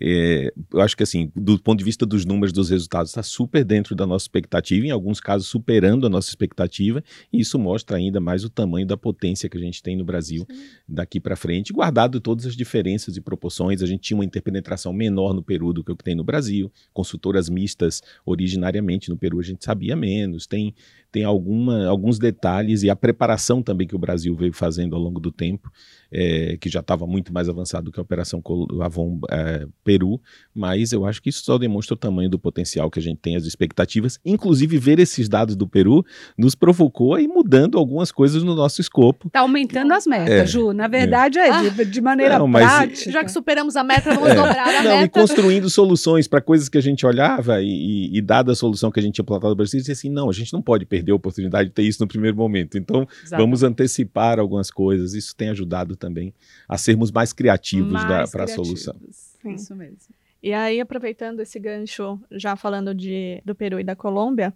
é, 0.00 0.52
eu 0.72 0.80
acho 0.80 0.96
que 0.96 1.02
assim, 1.02 1.30
do 1.36 1.58
ponto 1.60 1.78
de 1.78 1.84
vista 1.84 2.06
dos 2.06 2.24
números 2.24 2.52
dos 2.52 2.70
resultados, 2.70 3.10
está 3.10 3.22
super 3.22 3.64
dentro 3.64 3.94
da 3.94 4.06
nossa 4.06 4.24
expectativa, 4.24 4.86
em 4.86 4.90
alguns 4.90 5.20
casos 5.20 5.46
superando 5.48 6.06
a 6.06 6.10
nossa 6.10 6.28
expectativa, 6.28 7.02
e 7.32 7.40
isso 7.40 7.58
mostra 7.58 7.96
ainda 7.96 8.20
mais 8.20 8.44
o 8.44 8.50
tamanho 8.50 8.86
da 8.86 8.96
potência 8.96 9.48
que 9.48 9.58
a 9.58 9.60
gente 9.60 9.82
tem 9.82 9.96
no 9.96 10.04
Brasil 10.04 10.46
daqui 10.88 11.20
para 11.20 11.36
frente, 11.36 11.72
guardado 11.72 12.20
todas 12.20 12.46
as 12.46 12.56
diferenças 12.56 13.16
e 13.16 13.20
proporções. 13.20 13.82
A 13.82 13.86
gente 13.86 14.00
tinha 14.00 14.16
uma 14.16 14.24
interpenetração 14.24 14.92
menor 14.92 15.34
no 15.34 15.42
Peru 15.42 15.72
do 15.72 15.84
que 15.84 15.92
o 15.92 15.96
que 15.96 16.04
tem 16.04 16.14
no 16.14 16.24
Brasil, 16.24 16.72
consultoras 16.92 17.48
mistas 17.48 18.02
originariamente 18.24 19.10
no 19.10 19.16
Peru 19.16 19.38
a 19.38 19.42
gente 19.42 19.64
sabia 19.64 19.96
menos, 19.96 20.46
tem 20.46 20.74
tem 21.12 21.24
alguma, 21.24 21.86
alguns 21.86 22.18
detalhes 22.18 22.82
e 22.82 22.90
a 22.90 22.94
preparação 22.96 23.62
também 23.62 23.86
que 23.86 23.96
o 23.96 23.98
Brasil 23.98 24.34
veio 24.36 24.52
fazendo 24.52 24.94
ao 24.94 25.02
longo 25.02 25.18
do 25.20 25.32
tempo, 25.32 25.70
é, 26.12 26.56
que 26.60 26.68
já 26.68 26.80
estava 26.80 27.06
muito 27.06 27.32
mais 27.32 27.48
avançado 27.48 27.84
do 27.86 27.92
que 27.92 27.98
a 27.98 28.02
Operação 28.02 28.42
Avon 28.80 29.18
é, 29.30 29.66
Peru, 29.84 30.20
mas 30.54 30.92
eu 30.92 31.04
acho 31.04 31.20
que 31.22 31.28
isso 31.30 31.42
só 31.44 31.58
demonstra 31.58 31.94
o 31.94 31.96
tamanho 31.96 32.28
do 32.30 32.38
potencial 32.38 32.90
que 32.90 32.98
a 32.98 33.02
gente 33.02 33.18
tem, 33.18 33.36
as 33.36 33.44
expectativas. 33.44 34.18
Inclusive, 34.24 34.78
ver 34.78 34.98
esses 34.98 35.28
dados 35.28 35.56
do 35.56 35.66
Peru 35.68 36.04
nos 36.38 36.54
provocou 36.54 37.14
a 37.14 37.20
ir 37.22 37.28
mudando 37.28 37.78
algumas 37.78 38.10
coisas 38.12 38.42
no 38.42 38.54
nosso 38.54 38.80
escopo. 38.80 39.26
Está 39.28 39.40
aumentando 39.40 39.92
as 39.92 40.06
metas, 40.06 40.30
É, 40.30 40.46
Ju. 40.46 40.72
Na 40.72 40.86
verdade, 40.88 41.38
é, 41.38 41.70
de, 41.70 41.84
de 41.84 42.00
maneira 42.00 42.38
Não, 42.38 42.46
mas- 42.46 42.64
prática. 42.66 43.10
Já 43.10 43.24
que 43.24 43.30
superamos 43.32 43.76
a 43.76 43.82
meta, 43.84 44.14
vamos 44.14 44.28
É. 44.30 44.34
dobrar 44.34 44.68
a 44.68 44.82
Não, 44.82 44.96
e 44.96 45.00
meta. 45.02 45.20
construindo 45.20 45.68
soluções 45.70 46.26
para 46.28 46.40
coisas 46.40 46.68
que 46.68 46.78
a 46.78 46.82
gente 46.82 47.04
olhava 47.06 47.62
e, 47.62 47.66
e, 48.12 48.18
e 48.18 48.20
dada 48.20 48.52
a 48.52 48.54
solução 48.54 48.90
que 48.90 48.98
a 49.00 49.02
gente 49.02 49.14
tinha 49.14 49.24
plantado 49.24 49.50
no 49.50 49.56
Brasil, 49.56 49.78
dizia 49.80 49.92
assim, 49.92 50.08
não, 50.10 50.28
a 50.28 50.32
gente 50.32 50.52
não 50.52 50.62
pode 50.62 50.84
perder 50.86 50.99
a 51.08 51.14
oportunidade 51.14 51.68
de 51.68 51.74
ter 51.74 51.82
isso 51.82 52.02
no 52.02 52.08
primeiro 52.08 52.36
momento. 52.36 52.76
Então, 52.76 53.06
Exato. 53.24 53.42
Vamos 53.42 53.62
antecipar 53.62 54.38
algumas 54.38 54.70
coisas. 54.70 55.14
Isso 55.14 55.34
tem 55.34 55.48
ajudado 55.50 55.96
também 55.96 56.34
a 56.68 56.76
sermos 56.76 57.10
mais 57.10 57.32
criativos 57.32 58.02
para 58.30 58.44
a 58.44 58.48
solução. 58.48 58.96
Sim. 59.10 59.54
Isso 59.54 59.74
mesmo. 59.74 59.98
E 60.42 60.52
aí, 60.52 60.80
aproveitando 60.80 61.40
esse 61.40 61.58
gancho, 61.58 62.18
já 62.30 62.56
falando 62.56 62.94
de, 62.94 63.42
do 63.44 63.54
Peru 63.54 63.78
e 63.78 63.84
da 63.84 63.94
Colômbia, 63.94 64.54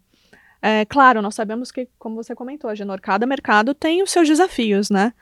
é 0.62 0.84
claro, 0.86 1.20
nós 1.20 1.34
sabemos 1.34 1.70
que, 1.70 1.86
como 1.98 2.16
você 2.16 2.34
comentou, 2.34 2.70
Agenor, 2.70 3.00
cada 3.00 3.26
mercado 3.26 3.74
tem 3.74 4.02
os 4.02 4.10
seus 4.10 4.26
desafios, 4.26 4.88
né? 4.88 5.12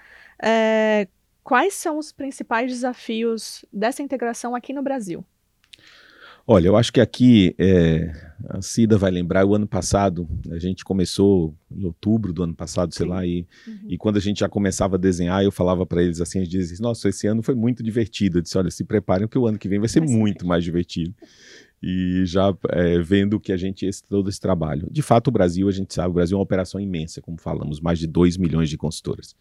É, 0.40 1.08
quais 1.42 1.74
são 1.74 1.98
os 1.98 2.12
principais 2.12 2.70
desafios 2.70 3.64
dessa 3.72 4.02
integração 4.02 4.54
aqui 4.54 4.72
no 4.72 4.82
Brasil? 4.82 5.24
Olha, 6.46 6.66
eu 6.66 6.76
acho 6.76 6.92
que 6.92 7.00
aqui, 7.00 7.54
é, 7.56 8.12
a 8.48 8.60
Cida 8.60 8.98
vai 8.98 9.10
lembrar, 9.10 9.46
o 9.46 9.54
ano 9.54 9.66
passado, 9.66 10.28
a 10.50 10.58
gente 10.58 10.84
começou 10.84 11.54
em 11.70 11.84
outubro 11.84 12.32
do 12.32 12.42
ano 12.42 12.54
passado, 12.54 12.92
sei 12.92 13.06
Sim. 13.06 13.10
lá, 13.12 13.24
e, 13.24 13.46
Uhum. 13.66 13.78
e 13.88 13.96
quando 13.96 14.16
a 14.16 14.20
gente 14.20 14.40
já 14.40 14.48
começava 14.48 14.96
a 14.96 14.98
desenhar, 14.98 15.42
eu 15.44 15.52
falava 15.52 15.86
para 15.86 16.02
eles 16.02 16.20
assim, 16.20 16.38
eles 16.38 16.48
diziam, 16.48 16.82
nossa, 16.82 17.08
esse 17.08 17.26
ano 17.26 17.42
foi 17.42 17.54
muito 17.54 17.82
divertido. 17.82 18.38
Eu 18.38 18.42
disse, 18.42 18.58
olha, 18.58 18.70
se 18.70 18.84
preparem 18.84 19.28
que 19.28 19.38
o 19.38 19.46
ano 19.46 19.58
que 19.58 19.68
vem 19.68 19.78
vai 19.78 19.88
ser 19.88 20.00
Vai 20.00 20.08
ser 20.08 20.16
muito 20.16 20.46
mais 20.46 20.64
divertido. 20.64 21.14
E 21.80 22.22
já 22.24 22.56
é, 22.70 22.98
vendo 23.00 23.38
que 23.40 23.52
a 23.52 23.56
gente, 23.56 23.86
esse, 23.86 24.02
todo 24.04 24.28
esse 24.28 24.40
trabalho. 24.40 24.88
De 24.90 25.02
fato, 25.02 25.28
o 25.28 25.30
Brasil, 25.32 25.68
a 25.68 25.72
gente 25.72 25.94
sabe, 25.94 26.10
o 26.10 26.14
Brasil 26.14 26.36
é 26.36 26.38
uma 26.38 26.44
operação 26.44 26.80
imensa, 26.80 27.20
como 27.20 27.40
falamos, 27.40 27.80
mais 27.80 27.98
de 27.98 28.06
2 28.06 28.36
milhões 28.36 28.68
de 28.68 28.76
consultoras. 28.76 29.34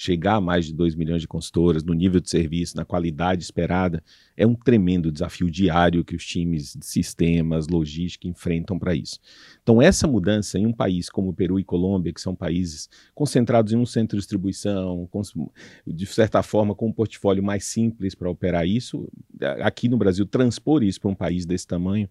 Chegar 0.00 0.36
a 0.36 0.40
mais 0.40 0.64
de 0.64 0.72
2 0.72 0.94
milhões 0.94 1.20
de 1.20 1.26
consultoras, 1.26 1.82
no 1.82 1.92
nível 1.92 2.20
de 2.20 2.30
serviço, 2.30 2.76
na 2.76 2.84
qualidade 2.84 3.42
esperada, 3.42 4.00
é 4.36 4.46
um 4.46 4.54
tremendo 4.54 5.10
desafio 5.10 5.50
diário 5.50 6.04
que 6.04 6.14
os 6.14 6.24
times 6.24 6.76
de 6.76 6.86
sistemas, 6.86 7.66
logística 7.66 8.28
enfrentam 8.28 8.78
para 8.78 8.94
isso. 8.94 9.18
Então, 9.60 9.82
essa 9.82 10.06
mudança 10.06 10.56
em 10.56 10.66
um 10.66 10.72
país 10.72 11.10
como 11.10 11.34
Peru 11.34 11.58
e 11.58 11.64
Colômbia, 11.64 12.12
que 12.12 12.20
são 12.20 12.32
países 12.32 12.88
concentrados 13.12 13.72
em 13.72 13.76
um 13.76 13.84
centro 13.84 14.16
de 14.16 14.20
distribuição, 14.20 15.08
com, 15.10 15.20
de 15.84 16.06
certa 16.06 16.44
forma, 16.44 16.76
com 16.76 16.86
um 16.86 16.92
portfólio 16.92 17.42
mais 17.42 17.64
simples 17.64 18.14
para 18.14 18.30
operar 18.30 18.64
isso, 18.68 19.10
aqui 19.64 19.88
no 19.88 19.98
Brasil, 19.98 20.24
transpor 20.24 20.84
isso 20.84 21.00
para 21.00 21.10
um 21.10 21.14
país 21.16 21.44
desse 21.44 21.66
tamanho 21.66 22.08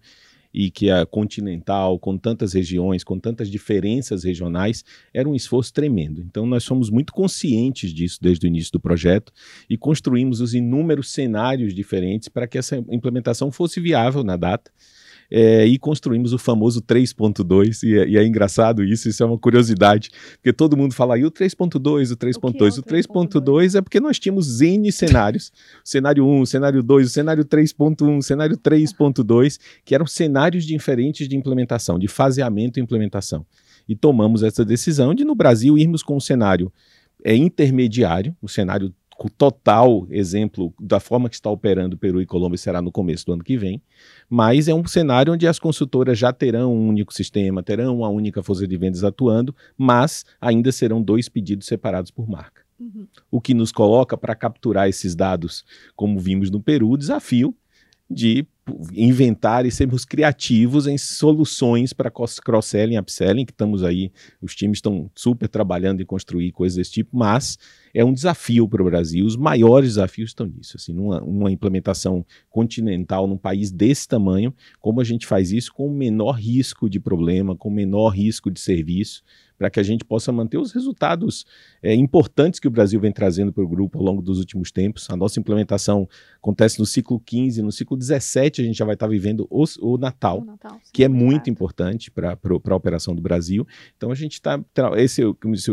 e 0.52 0.70
que 0.70 0.90
é 0.90 1.04
continental, 1.04 1.98
com 1.98 2.16
tantas 2.16 2.52
regiões, 2.52 3.04
com 3.04 3.18
tantas 3.18 3.50
diferenças 3.50 4.24
regionais, 4.24 4.84
era 5.12 5.28
um 5.28 5.34
esforço 5.34 5.72
tremendo. 5.72 6.22
Então, 6.22 6.46
nós 6.46 6.64
somos 6.64 6.90
muito 6.90 7.12
conscientes 7.12 7.92
disso 7.92 8.18
desde 8.20 8.46
o 8.46 8.48
início 8.48 8.72
do 8.72 8.80
projeto 8.80 9.32
e 9.68 9.76
construímos 9.76 10.40
os 10.40 10.54
inúmeros 10.54 11.10
cenários 11.10 11.74
diferentes 11.74 12.28
para 12.28 12.46
que 12.46 12.58
essa 12.58 12.76
implementação 12.90 13.50
fosse 13.52 13.80
viável 13.80 14.24
na 14.24 14.36
data. 14.36 14.70
É, 15.30 15.66
e 15.66 15.78
construímos 15.78 16.32
o 16.32 16.38
famoso 16.38 16.80
3.2, 16.80 17.82
e, 17.82 17.98
é- 17.98 18.08
e 18.08 18.16
é 18.16 18.26
engraçado 18.26 18.82
isso, 18.82 19.08
isso 19.08 19.22
é 19.22 19.26
uma 19.26 19.36
curiosidade, 19.38 20.10
porque 20.36 20.52
todo 20.54 20.76
mundo 20.76 20.94
fala, 20.94 21.18
e 21.18 21.24
o 21.24 21.30
3.2, 21.30 22.10
o 22.10 22.16
3.2? 22.16 22.78
O 22.78 22.80
O 22.80 22.82
que 22.82 22.94
é 22.94 22.98
o 22.98 23.02
3.2 23.02 23.74
é 23.74 23.82
porque 23.82 24.00
nós 24.00 24.18
tínhamos 24.18 24.60
N 24.62 24.90
cenários, 24.90 25.52
o 25.84 25.88
cenário 25.88 26.24
1, 26.24 26.40
o 26.40 26.46
cenário 26.46 26.82
2, 26.82 27.06
o 27.06 27.10
cenário 27.10 27.44
3.1, 27.44 28.18
o 28.18 28.22
cenário 28.22 28.56
3.2, 28.56 29.58
que 29.84 29.94
eram 29.94 30.06
cenários 30.06 30.64
diferentes 30.64 31.28
de 31.28 31.36
implementação, 31.36 31.98
de 31.98 32.08
faseamento 32.08 32.78
e 32.78 32.82
implementação. 32.82 33.44
E 33.88 33.94
tomamos 33.94 34.42
essa 34.42 34.64
decisão 34.64 35.14
de, 35.14 35.24
no 35.24 35.34
Brasil, 35.34 35.76
irmos 35.76 36.02
com 36.02 36.16
um 36.16 36.20
cenário 36.20 36.72
é, 37.24 37.34
intermediário, 37.34 38.34
o 38.40 38.48
cenário 38.48 38.94
total, 39.28 40.06
exemplo 40.10 40.72
da 40.78 41.00
forma 41.00 41.28
que 41.28 41.34
está 41.34 41.50
operando 41.50 41.96
Peru 41.96 42.20
e 42.20 42.26
Colômbia 42.26 42.58
será 42.58 42.82
no 42.82 42.92
começo 42.92 43.24
do 43.26 43.32
ano 43.32 43.42
que 43.42 43.56
vem, 43.56 43.82
mas 44.28 44.68
é 44.68 44.74
um 44.74 44.86
cenário 44.86 45.32
onde 45.32 45.46
as 45.46 45.58
consultoras 45.58 46.18
já 46.18 46.32
terão 46.32 46.74
um 46.74 46.88
único 46.88 47.12
sistema, 47.12 47.62
terão 47.62 47.96
uma 47.96 48.08
única 48.08 48.42
força 48.42 48.68
de 48.68 48.76
vendas 48.76 49.02
atuando, 49.02 49.56
mas 49.76 50.24
ainda 50.40 50.70
serão 50.70 51.02
dois 51.02 51.28
pedidos 51.28 51.66
separados 51.66 52.10
por 52.10 52.28
marca. 52.28 52.62
Uhum. 52.78 53.08
O 53.30 53.40
que 53.40 53.54
nos 53.54 53.72
coloca 53.72 54.16
para 54.16 54.36
capturar 54.36 54.88
esses 54.88 55.16
dados, 55.16 55.64
como 55.96 56.20
vimos 56.20 56.50
no 56.50 56.60
Peru, 56.60 56.90
o 56.90 56.96
desafio 56.96 57.54
de 58.08 58.46
inventar 58.92 59.66
e 59.66 59.70
sermos 59.70 60.04
criativos 60.04 60.86
em 60.86 60.98
soluções 60.98 61.92
para 61.92 62.10
cross- 62.10 62.40
cross-selling, 62.40 62.98
upselling, 62.98 63.44
que 63.44 63.52
estamos 63.52 63.82
aí, 63.82 64.12
os 64.40 64.54
times 64.54 64.78
estão 64.78 65.10
super 65.14 65.48
trabalhando 65.48 66.00
em 66.00 66.06
construir 66.06 66.52
coisas 66.52 66.76
desse 66.76 66.92
tipo, 66.92 67.16
mas 67.16 67.58
é 67.94 68.04
um 68.04 68.12
desafio 68.12 68.68
para 68.68 68.82
o 68.82 68.84
Brasil, 68.84 69.24
os 69.24 69.36
maiores 69.36 69.90
desafios 69.90 70.30
estão 70.30 70.46
nisso, 70.46 70.76
assim, 70.76 70.92
numa, 70.92 71.22
uma 71.22 71.50
implementação 71.50 72.24
continental 72.50 73.26
num 73.26 73.38
país 73.38 73.70
desse 73.70 74.06
tamanho, 74.06 74.54
como 74.80 75.00
a 75.00 75.04
gente 75.04 75.26
faz 75.26 75.52
isso 75.52 75.72
com 75.72 75.86
o 75.86 75.92
menor 75.94 76.32
risco 76.32 76.88
de 76.88 77.00
problema, 77.00 77.56
com 77.56 77.68
o 77.68 77.72
menor 77.72 78.10
risco 78.10 78.50
de 78.50 78.60
serviço, 78.60 79.22
para 79.58 79.68
que 79.68 79.80
a 79.80 79.82
gente 79.82 80.04
possa 80.04 80.30
manter 80.30 80.56
os 80.56 80.70
resultados 80.72 81.44
é, 81.82 81.92
importantes 81.94 82.60
que 82.60 82.68
o 82.68 82.70
Brasil 82.70 83.00
vem 83.00 83.10
trazendo 83.12 83.52
para 83.52 83.64
o 83.64 83.68
grupo 83.68 83.98
ao 83.98 84.04
longo 84.04 84.22
dos 84.22 84.38
últimos 84.38 84.70
tempos. 84.70 85.08
A 85.10 85.16
nossa 85.16 85.40
implementação 85.40 86.08
acontece 86.40 86.78
no 86.78 86.86
ciclo 86.86 87.18
15, 87.18 87.60
no 87.60 87.72
ciclo 87.72 87.96
17 87.96 88.62
a 88.62 88.64
gente 88.64 88.76
já 88.78 88.84
vai 88.84 88.94
estar 88.94 89.08
vivendo 89.08 89.46
os- 89.50 89.76
o 89.78 89.98
Natal, 89.98 90.40
O 90.40 90.44
Natal, 90.44 90.72
sim, 90.82 90.90
que 90.92 91.02
é 91.02 91.08
muito 91.08 91.34
perto. 91.44 91.50
importante 91.50 92.10
para 92.10 92.38
a 92.68 92.74
operação 92.74 93.14
do 93.14 93.20
Brasil. 93.20 93.66
Então 93.96 94.10
a 94.12 94.14
gente 94.14 94.34
está. 94.34 94.60
Esse, 94.96 95.22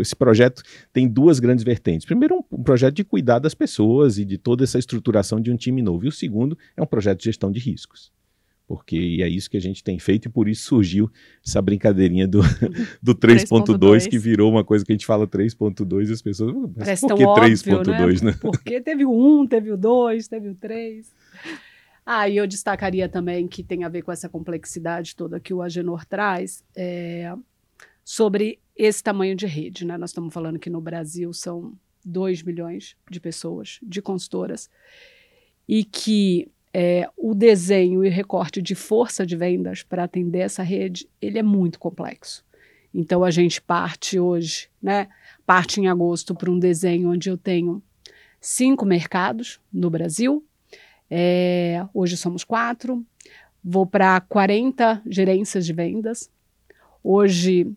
esse 0.01 0.15
projeto 0.15 0.63
tem 0.91 1.07
duas 1.07 1.39
grandes 1.39 1.63
vertentes. 1.63 2.05
Primeiro, 2.05 2.35
um, 2.51 2.57
um 2.59 2.63
projeto 2.63 2.95
de 2.95 3.03
cuidar 3.03 3.37
das 3.39 3.53
pessoas 3.53 4.17
e 4.17 4.25
de 4.25 4.37
toda 4.37 4.63
essa 4.63 4.79
estruturação 4.79 5.39
de 5.39 5.51
um 5.51 5.55
time 5.55 5.81
novo. 5.81 6.05
E 6.05 6.07
o 6.07 6.11
segundo 6.11 6.57
é 6.75 6.81
um 6.81 6.85
projeto 6.87 7.19
de 7.19 7.25
gestão 7.25 7.51
de 7.51 7.59
riscos. 7.59 8.11
Porque 8.67 9.19
é 9.21 9.29
isso 9.29 9.49
que 9.49 9.57
a 9.57 9.61
gente 9.61 9.83
tem 9.83 9.99
feito 9.99 10.25
e 10.25 10.29
por 10.29 10.49
isso 10.49 10.63
surgiu 10.63 11.11
essa 11.45 11.61
brincadeirinha 11.61 12.27
do, 12.27 12.41
do 13.01 13.13
3.2, 13.13 13.77
3.2. 13.77 14.09
que 14.09 14.17
virou 14.17 14.51
uma 14.51 14.63
coisa 14.63 14.83
que 14.83 14.91
a 14.91 14.95
gente 14.95 15.05
fala 15.05 15.27
3.2 15.27 16.09
e 16.09 16.13
as 16.13 16.21
pessoas. 16.21 16.53
"Mas 16.53 16.73
Parece 16.75 17.07
por 17.07 17.15
que 17.15 17.23
óbvio, 17.25 17.57
3.2, 17.57 18.21
né? 18.23 18.35
Porque 18.41 18.81
teve 18.81 19.05
o 19.05 19.41
1, 19.41 19.47
teve 19.47 19.71
o 19.71 19.77
2, 19.77 20.27
teve 20.27 20.49
o 20.49 20.55
3. 20.55 21.13
Ah, 22.05 22.27
e 22.29 22.37
eu 22.37 22.45
destacaria 22.47 23.09
também 23.09 23.47
que 23.47 23.63
tem 23.63 23.83
a 23.83 23.89
ver 23.89 24.03
com 24.03 24.11
essa 24.11 24.29
complexidade 24.29 25.15
toda 25.15 25.39
que 25.39 25.53
o 25.53 25.61
Agenor 25.61 26.05
traz, 26.05 26.63
é, 26.75 27.33
sobre 28.03 28.59
esse 28.75 29.01
tamanho 29.03 29.35
de 29.35 29.47
rede. 29.47 29.85
Né? 29.85 29.97
Nós 29.97 30.11
estamos 30.11 30.33
falando 30.33 30.59
que 30.59 30.69
no 30.69 30.79
Brasil 30.79 31.33
são 31.33 31.73
2 32.05 32.43
milhões 32.43 32.95
de 33.09 33.19
pessoas, 33.19 33.79
de 33.81 34.01
consultoras, 34.01 34.69
e 35.67 35.83
que 35.83 36.47
é, 36.77 37.09
o 37.15 37.33
desenho 37.33 38.03
e 38.03 38.09
recorte 38.09 38.61
de 38.61 38.75
força 38.75 39.25
de 39.25 39.33
vendas 39.33 39.81
para 39.81 40.03
atender 40.03 40.39
essa 40.39 40.61
rede, 40.61 41.07
ele 41.21 41.39
é 41.39 41.41
muito 41.41 41.79
complexo. 41.79 42.43
Então 42.93 43.23
a 43.23 43.31
gente 43.31 43.61
parte 43.61 44.19
hoje, 44.19 44.67
né? 44.83 45.07
Parte 45.45 45.79
em 45.79 45.87
agosto 45.87 46.35
para 46.35 46.51
um 46.51 46.59
desenho 46.59 47.11
onde 47.11 47.29
eu 47.29 47.37
tenho 47.37 47.81
cinco 48.41 48.85
mercados 48.85 49.61
no 49.71 49.89
Brasil, 49.89 50.43
É, 51.09 51.85
hoje 51.93 52.17
somos 52.17 52.43
quatro. 52.43 53.05
Vou 53.63 53.85
para 53.85 54.19
40 54.19 55.01
gerências 55.05 55.65
de 55.65 55.71
vendas. 55.71 56.29
Hoje 57.01 57.71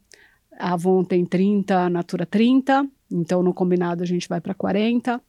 a 0.59 0.73
Avon 0.73 1.05
tem 1.05 1.25
30, 1.25 1.78
a 1.78 1.90
Natura 1.90 2.26
30. 2.26 2.88
Então, 3.12 3.43
no 3.43 3.55
combinado, 3.55 4.02
a 4.02 4.07
gente 4.07 4.28
vai 4.28 4.40
para 4.40 4.55
40. 4.55 5.23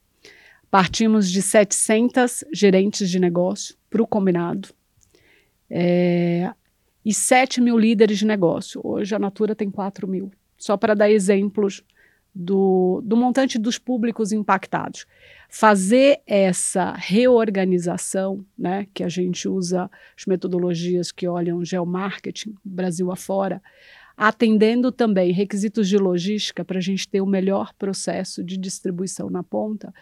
Partimos 0.70 1.30
de 1.30 1.42
700 1.42 2.44
gerentes 2.52 3.10
de 3.10 3.18
negócio 3.18 3.74
para 3.88 4.02
o 4.02 4.06
combinado. 4.06 4.68
É, 5.68 6.52
e 7.04 7.12
7 7.12 7.60
mil 7.60 7.78
líderes 7.78 8.18
de 8.18 8.26
negócio. 8.26 8.80
Hoje 8.84 9.14
a 9.14 9.18
Natura 9.18 9.54
tem 9.54 9.70
4 9.70 10.06
mil. 10.06 10.30
Só 10.56 10.76
para 10.76 10.94
dar 10.94 11.10
exemplos 11.10 11.82
do, 12.34 13.02
do 13.04 13.16
montante 13.16 13.58
dos 13.58 13.78
públicos 13.78 14.30
impactados. 14.30 15.06
Fazer 15.48 16.20
essa 16.26 16.92
reorganização, 16.92 18.44
né, 18.56 18.86
que 18.94 19.02
a 19.02 19.08
gente 19.08 19.48
usa 19.48 19.90
as 20.16 20.26
metodologias 20.26 21.10
que 21.10 21.26
olham 21.26 21.64
geomarketing, 21.64 22.54
Brasil 22.64 23.10
afora, 23.10 23.60
atendendo 24.16 24.92
também 24.92 25.32
requisitos 25.32 25.88
de 25.88 25.96
logística 25.96 26.64
para 26.64 26.78
a 26.78 26.82
gente 26.82 27.08
ter 27.08 27.20
o 27.20 27.26
melhor 27.26 27.72
processo 27.74 28.44
de 28.44 28.56
distribuição 28.56 29.30
na 29.30 29.42
ponta, 29.42 29.92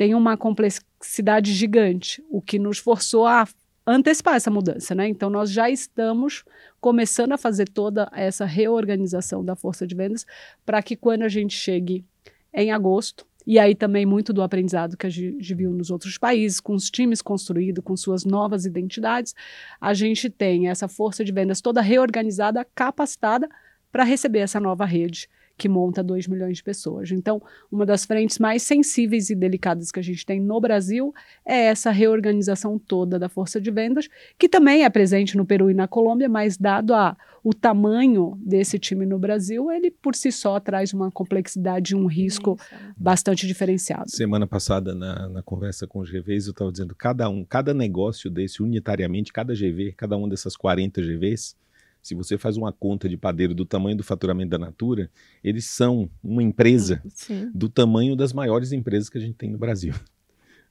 tem 0.00 0.14
uma 0.14 0.34
complexidade 0.34 1.52
gigante, 1.52 2.24
o 2.30 2.40
que 2.40 2.58
nos 2.58 2.78
forçou 2.78 3.26
a 3.26 3.46
antecipar 3.86 4.34
essa 4.34 4.50
mudança, 4.50 4.94
né? 4.94 5.06
Então 5.06 5.28
nós 5.28 5.50
já 5.50 5.68
estamos 5.68 6.42
começando 6.80 7.32
a 7.32 7.36
fazer 7.36 7.68
toda 7.68 8.10
essa 8.14 8.46
reorganização 8.46 9.44
da 9.44 9.54
força 9.54 9.86
de 9.86 9.94
vendas 9.94 10.24
para 10.64 10.82
que 10.82 10.96
quando 10.96 11.20
a 11.20 11.28
gente 11.28 11.54
chegue 11.54 12.02
em 12.50 12.72
agosto, 12.72 13.26
e 13.46 13.58
aí 13.58 13.74
também 13.74 14.06
muito 14.06 14.32
do 14.32 14.40
aprendizado 14.40 14.96
que 14.96 15.06
a 15.06 15.10
gente 15.10 15.54
viu 15.54 15.70
nos 15.70 15.90
outros 15.90 16.16
países, 16.16 16.60
com 16.60 16.72
os 16.72 16.90
times 16.90 17.20
construídos, 17.20 17.84
com 17.84 17.94
suas 17.94 18.24
novas 18.24 18.64
identidades, 18.64 19.34
a 19.78 19.92
gente 19.92 20.30
tem 20.30 20.70
essa 20.70 20.88
força 20.88 21.22
de 21.22 21.30
vendas 21.30 21.60
toda 21.60 21.82
reorganizada, 21.82 22.66
capacitada 22.74 23.46
para 23.92 24.02
receber 24.02 24.38
essa 24.38 24.58
nova 24.58 24.86
rede 24.86 25.28
que 25.60 25.68
monta 25.68 26.02
2 26.02 26.26
milhões 26.26 26.56
de 26.56 26.64
pessoas. 26.64 27.10
Então, 27.10 27.42
uma 27.70 27.84
das 27.84 28.06
frentes 28.06 28.38
mais 28.38 28.62
sensíveis 28.62 29.28
e 29.28 29.34
delicadas 29.34 29.92
que 29.92 30.00
a 30.00 30.02
gente 30.02 30.24
tem 30.24 30.40
no 30.40 30.58
Brasil 30.58 31.12
é 31.44 31.66
essa 31.66 31.90
reorganização 31.90 32.78
toda 32.78 33.18
da 33.18 33.28
força 33.28 33.60
de 33.60 33.70
vendas, 33.70 34.08
que 34.38 34.48
também 34.48 34.84
é 34.84 34.88
presente 34.88 35.36
no 35.36 35.44
Peru 35.44 35.70
e 35.70 35.74
na 35.74 35.86
Colômbia, 35.86 36.30
mas 36.30 36.56
dado 36.56 36.94
a, 36.94 37.14
o 37.44 37.52
tamanho 37.52 38.38
desse 38.40 38.78
time 38.78 39.04
no 39.04 39.18
Brasil, 39.18 39.70
ele 39.70 39.90
por 39.90 40.14
si 40.14 40.32
só 40.32 40.58
traz 40.58 40.94
uma 40.94 41.10
complexidade 41.10 41.92
e 41.92 41.96
um 41.96 42.06
risco 42.06 42.58
bastante 42.96 43.46
diferenciado. 43.46 44.10
Semana 44.10 44.46
passada, 44.46 44.94
na, 44.94 45.28
na 45.28 45.42
conversa 45.42 45.86
com 45.86 45.98
os 45.98 46.10
GVs, 46.10 46.46
eu 46.46 46.52
estava 46.52 46.72
dizendo 46.72 46.94
cada 46.94 47.28
um, 47.28 47.44
cada 47.44 47.74
negócio 47.74 48.30
desse, 48.30 48.62
unitariamente, 48.62 49.30
cada 49.30 49.52
GV, 49.52 49.92
cada 49.94 50.16
uma 50.16 50.26
dessas 50.26 50.56
40 50.56 51.02
GVs, 51.02 51.54
se 52.02 52.14
você 52.14 52.38
faz 52.38 52.56
uma 52.56 52.72
conta 52.72 53.08
de 53.08 53.16
padeiro 53.16 53.54
do 53.54 53.64
tamanho 53.64 53.96
do 53.96 54.02
faturamento 54.02 54.50
da 54.50 54.58
Natura, 54.58 55.10
eles 55.42 55.64
são 55.66 56.08
uma 56.22 56.42
empresa 56.42 57.02
Sim. 57.08 57.50
do 57.54 57.68
tamanho 57.68 58.16
das 58.16 58.32
maiores 58.32 58.72
empresas 58.72 59.08
que 59.08 59.18
a 59.18 59.20
gente 59.20 59.34
tem 59.34 59.50
no 59.50 59.58
Brasil. 59.58 59.94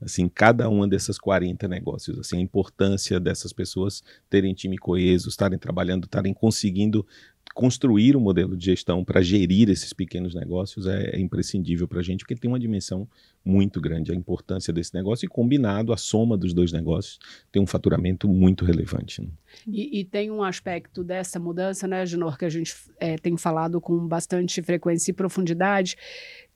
Assim, 0.02 0.30
cada 0.30 0.70
uma 0.70 0.88
dessas 0.88 1.18
40 1.18 1.68
negócios, 1.68 2.18
assim, 2.20 2.38
a 2.38 2.40
importância 2.40 3.20
dessas 3.20 3.52
pessoas 3.52 4.02
terem 4.30 4.54
time 4.54 4.78
coeso, 4.78 5.28
estarem 5.28 5.60
trabalhando, 5.60 6.06
estarem 6.06 6.34
conseguindo 6.34 7.06
construir 7.54 8.16
um 8.16 8.22
modelo 8.22 8.56
de 8.56 8.68
gestão 8.68 9.04
para 9.04 9.22
gerir 9.22 9.70
esses 9.70 9.92
pequenos 9.92 10.34
negócios 10.34 10.88
é, 10.88 11.18
é 11.18 11.20
imprescindível 11.20 11.86
para 11.86 12.00
a 12.00 12.04
gente, 12.04 12.20
porque 12.20 12.36
tem 12.36 12.50
uma 12.50 12.60
dimensão 12.60 13.06
muito 13.44 13.80
grande, 13.80 14.12
a 14.12 14.16
importância 14.16 14.74
desse 14.74 14.94
negócio, 14.94 15.26
e 15.26 15.30
combinado, 15.30 15.94
a 15.94 15.98
soma 15.98 16.38
dos 16.38 16.54
dois 16.54 16.72
negócios 16.72 17.20
tem 17.52 17.62
um 17.62 17.68
faturamento 17.68 18.28
muito 18.28 18.66
relevante. 18.66 19.22
Né? 19.22 19.30
E, 19.68 20.00
e, 20.00 20.06
tem 20.06 20.30
um 20.30 20.44
aspecto 20.44 21.04
dessa 21.04 21.40
mudança, 21.40 21.88
né, 21.88 22.06
Ginor, 22.06 22.38
que 22.38 22.46
a 22.46 22.50
gente 22.50 22.76
é, 23.00 23.18
tem 23.18 23.36
falado 23.38 23.82
com 23.82 24.08
bastante 24.08 24.62
frequência 24.62 25.12
e 25.12 25.14
profundidade, 25.14 25.96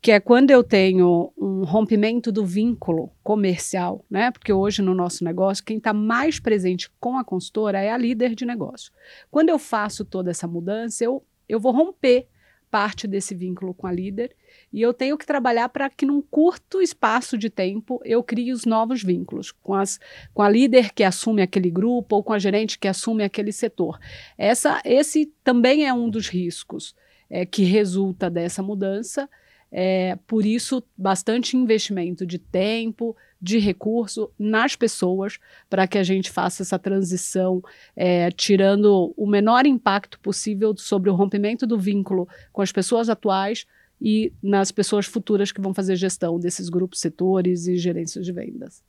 que 0.01 0.11
é 0.11 0.19
quando 0.19 0.51
eu 0.51 0.61
tenho 0.61 1.31
um 1.37 1.63
rompimento 1.63 2.29
do 2.29 2.45
vínculo 2.45 3.09
comercial, 3.23 4.05
né? 4.09 4.31
Porque 4.31 4.51
hoje 4.51 4.81
no 4.81 4.93
nosso 4.93 5.23
negócio, 5.23 5.63
quem 5.63 5.77
está 5.77 5.93
mais 5.93 6.41
presente 6.41 6.91
com 6.99 7.17
a 7.17 7.23
consultora 7.23 7.79
é 7.79 7.89
a 7.89 7.97
líder 7.97 8.35
de 8.35 8.45
negócio. 8.45 8.91
Quando 9.31 9.47
eu 9.47 9.57
faço 9.57 10.03
toda 10.03 10.29
essa 10.29 10.45
mudança, 10.45 11.05
eu, 11.05 11.25
eu 11.47 11.57
vou 11.57 11.71
romper 11.71 12.27
parte 12.73 13.05
desse 13.05 13.35
vínculo 13.35 13.71
com 13.71 13.85
a 13.85 13.91
líder 13.91 14.35
e 14.71 14.81
eu 14.81 14.95
tenho 14.95 15.15
que 15.15 15.27
trabalhar 15.27 15.69
para 15.69 15.91
que 15.91 16.07
num 16.07 16.23
curto 16.23 16.81
espaço 16.81 17.37
de 17.37 17.47
tempo 17.47 18.01
eu 18.03 18.23
crie 18.23 18.51
os 18.51 18.65
novos 18.65 19.03
vínculos 19.03 19.51
com, 19.51 19.75
as, 19.75 19.99
com 20.33 20.41
a 20.41 20.49
líder 20.49 20.91
que 20.91 21.03
assume 21.03 21.43
aquele 21.43 21.69
grupo 21.69 22.15
ou 22.15 22.23
com 22.23 22.33
a 22.33 22.39
gerente 22.39 22.79
que 22.79 22.87
assume 22.87 23.23
aquele 23.23 23.51
setor. 23.51 23.99
Essa, 24.35 24.81
esse 24.83 25.31
também 25.43 25.85
é 25.85 25.93
um 25.93 26.09
dos 26.09 26.27
riscos 26.27 26.95
é, 27.29 27.45
que 27.45 27.63
resulta 27.63 28.27
dessa 28.27 28.63
mudança 28.63 29.29
é, 29.75 30.19
por 30.27 30.45
isso, 30.45 30.83
bastante 30.95 31.57
investimento 31.57 32.27
de 32.27 32.37
tempo, 32.37 33.15
de 33.43 33.59
recurso 33.59 34.31
nas 34.39 34.73
pessoas, 34.73 35.37
para 35.69 35.85
que 35.85 35.97
a 35.97 36.03
gente 36.03 36.31
faça 36.31 36.63
essa 36.63 36.79
transição, 36.79 37.61
é, 37.93 38.31
tirando 38.31 39.13
o 39.17 39.27
menor 39.27 39.65
impacto 39.65 40.17
possível 40.21 40.73
sobre 40.77 41.09
o 41.09 41.13
rompimento 41.13 41.67
do 41.67 41.77
vínculo 41.77 42.25
com 42.53 42.61
as 42.61 42.71
pessoas 42.71 43.09
atuais 43.09 43.65
e 44.01 44.31
nas 44.41 44.71
pessoas 44.71 45.05
futuras 45.05 45.51
que 45.51 45.59
vão 45.59 45.73
fazer 45.73 45.97
gestão 45.97 46.39
desses 46.39 46.69
grupos, 46.69 47.01
setores 47.01 47.67
e 47.67 47.75
gerências 47.75 48.25
de 48.25 48.31
vendas. 48.31 48.81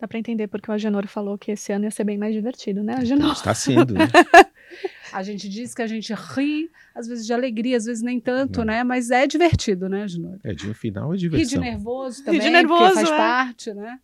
Dá 0.00 0.08
para 0.08 0.18
entender 0.18 0.46
porque 0.46 0.70
o 0.70 0.74
Agenor 0.74 1.06
falou 1.06 1.36
que 1.36 1.52
esse 1.52 1.70
ano 1.70 1.84
ia 1.84 1.90
ser 1.90 2.04
bem 2.04 2.16
mais 2.16 2.34
divertido, 2.34 2.82
né, 2.82 2.94
Agenor? 2.94 3.32
Está 3.32 3.54
sendo, 3.54 3.92
né? 3.92 4.08
A 5.12 5.22
gente 5.22 5.48
diz 5.48 5.74
que 5.74 5.82
a 5.82 5.86
gente 5.86 6.12
ri, 6.12 6.70
às 6.94 7.06
vezes 7.06 7.24
de 7.24 7.32
alegria, 7.32 7.76
às 7.76 7.84
vezes 7.84 8.02
nem 8.02 8.20
tanto, 8.20 8.58
Não. 8.58 8.66
né? 8.66 8.84
Mas 8.84 9.10
é 9.10 9.26
divertido, 9.26 9.88
né, 9.88 10.06
Junor? 10.06 10.38
É, 10.44 10.52
de 10.52 10.68
um 10.68 10.74
final 10.74 11.14
é 11.14 11.16
diversão. 11.16 11.44
Ri 11.44 11.64
de 11.64 11.70
nervoso 11.70 12.24
também, 12.24 12.40
de 12.40 12.50
nervoso, 12.50 12.94
faz 12.94 13.10
é. 13.10 13.16
parte, 13.16 13.74
né? 13.74 14.00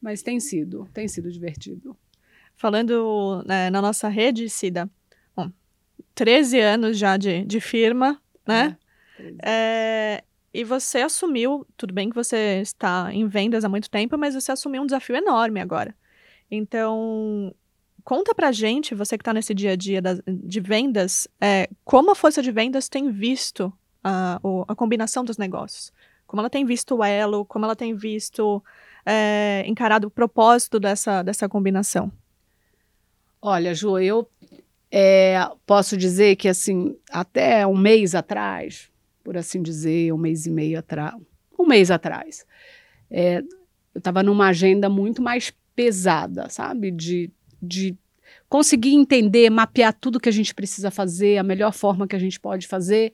Mas 0.00 0.22
tem 0.22 0.38
sido, 0.38 0.88
tem 0.92 1.08
sido 1.08 1.30
divertido. 1.30 1.96
Falando 2.56 3.42
né, 3.46 3.70
na 3.70 3.82
nossa 3.82 4.08
rede, 4.08 4.48
Cida, 4.48 4.88
bom, 5.34 5.50
13 6.14 6.60
anos 6.60 6.98
já 6.98 7.16
de, 7.16 7.44
de 7.44 7.60
firma, 7.60 8.20
né? 8.46 8.76
É, 9.18 9.34
é, 9.42 10.24
e 10.52 10.62
você 10.62 10.98
assumiu, 10.98 11.66
tudo 11.76 11.92
bem 11.92 12.08
que 12.08 12.14
você 12.14 12.60
está 12.62 13.12
em 13.12 13.26
vendas 13.26 13.64
há 13.64 13.68
muito 13.68 13.90
tempo, 13.90 14.16
mas 14.16 14.34
você 14.34 14.52
assumiu 14.52 14.82
um 14.82 14.86
desafio 14.86 15.16
enorme 15.16 15.60
agora. 15.60 15.94
Então, 16.50 17.52
Conta 18.04 18.34
pra 18.34 18.52
gente, 18.52 18.94
você 18.94 19.16
que 19.16 19.22
está 19.22 19.32
nesse 19.32 19.54
dia 19.54 19.72
a 19.72 19.76
dia 19.76 20.02
de 20.28 20.60
vendas, 20.60 21.26
é, 21.40 21.70
como 21.84 22.10
a 22.10 22.14
força 22.14 22.42
de 22.42 22.52
vendas 22.52 22.86
tem 22.86 23.10
visto 23.10 23.72
a, 24.02 24.38
a 24.68 24.74
combinação 24.74 25.24
dos 25.24 25.38
negócios. 25.38 25.90
Como 26.26 26.42
ela 26.42 26.50
tem 26.50 26.66
visto 26.66 26.96
o 26.96 27.04
elo, 27.04 27.46
como 27.46 27.64
ela 27.64 27.74
tem 27.74 27.94
visto, 27.94 28.62
é, 29.06 29.64
encarado 29.66 30.08
o 30.08 30.10
propósito 30.10 30.78
dessa, 30.78 31.22
dessa 31.22 31.48
combinação. 31.48 32.12
Olha, 33.40 33.74
Ju, 33.74 33.98
eu 33.98 34.28
é, 34.90 35.38
posso 35.66 35.96
dizer 35.96 36.36
que, 36.36 36.48
assim, 36.48 36.96
até 37.10 37.66
um 37.66 37.76
mês 37.76 38.14
atrás, 38.14 38.90
por 39.22 39.34
assim 39.36 39.62
dizer, 39.62 40.12
um 40.12 40.18
mês 40.18 40.44
e 40.44 40.50
meio 40.50 40.78
atrás, 40.78 41.14
um 41.58 41.66
mês 41.66 41.90
atrás, 41.90 42.44
é, 43.10 43.38
eu 43.38 43.98
estava 43.98 44.22
numa 44.22 44.48
agenda 44.48 44.90
muito 44.90 45.22
mais 45.22 45.54
pesada, 45.74 46.50
sabe? 46.50 46.90
De 46.90 47.30
de 47.64 47.96
conseguir 48.48 48.94
entender, 48.94 49.50
mapear 49.50 49.92
tudo 49.92 50.20
que 50.20 50.28
a 50.28 50.32
gente 50.32 50.54
precisa 50.54 50.90
fazer, 50.90 51.38
a 51.38 51.42
melhor 51.42 51.72
forma 51.72 52.06
que 52.06 52.14
a 52.14 52.18
gente 52.18 52.38
pode 52.38 52.68
fazer. 52.68 53.12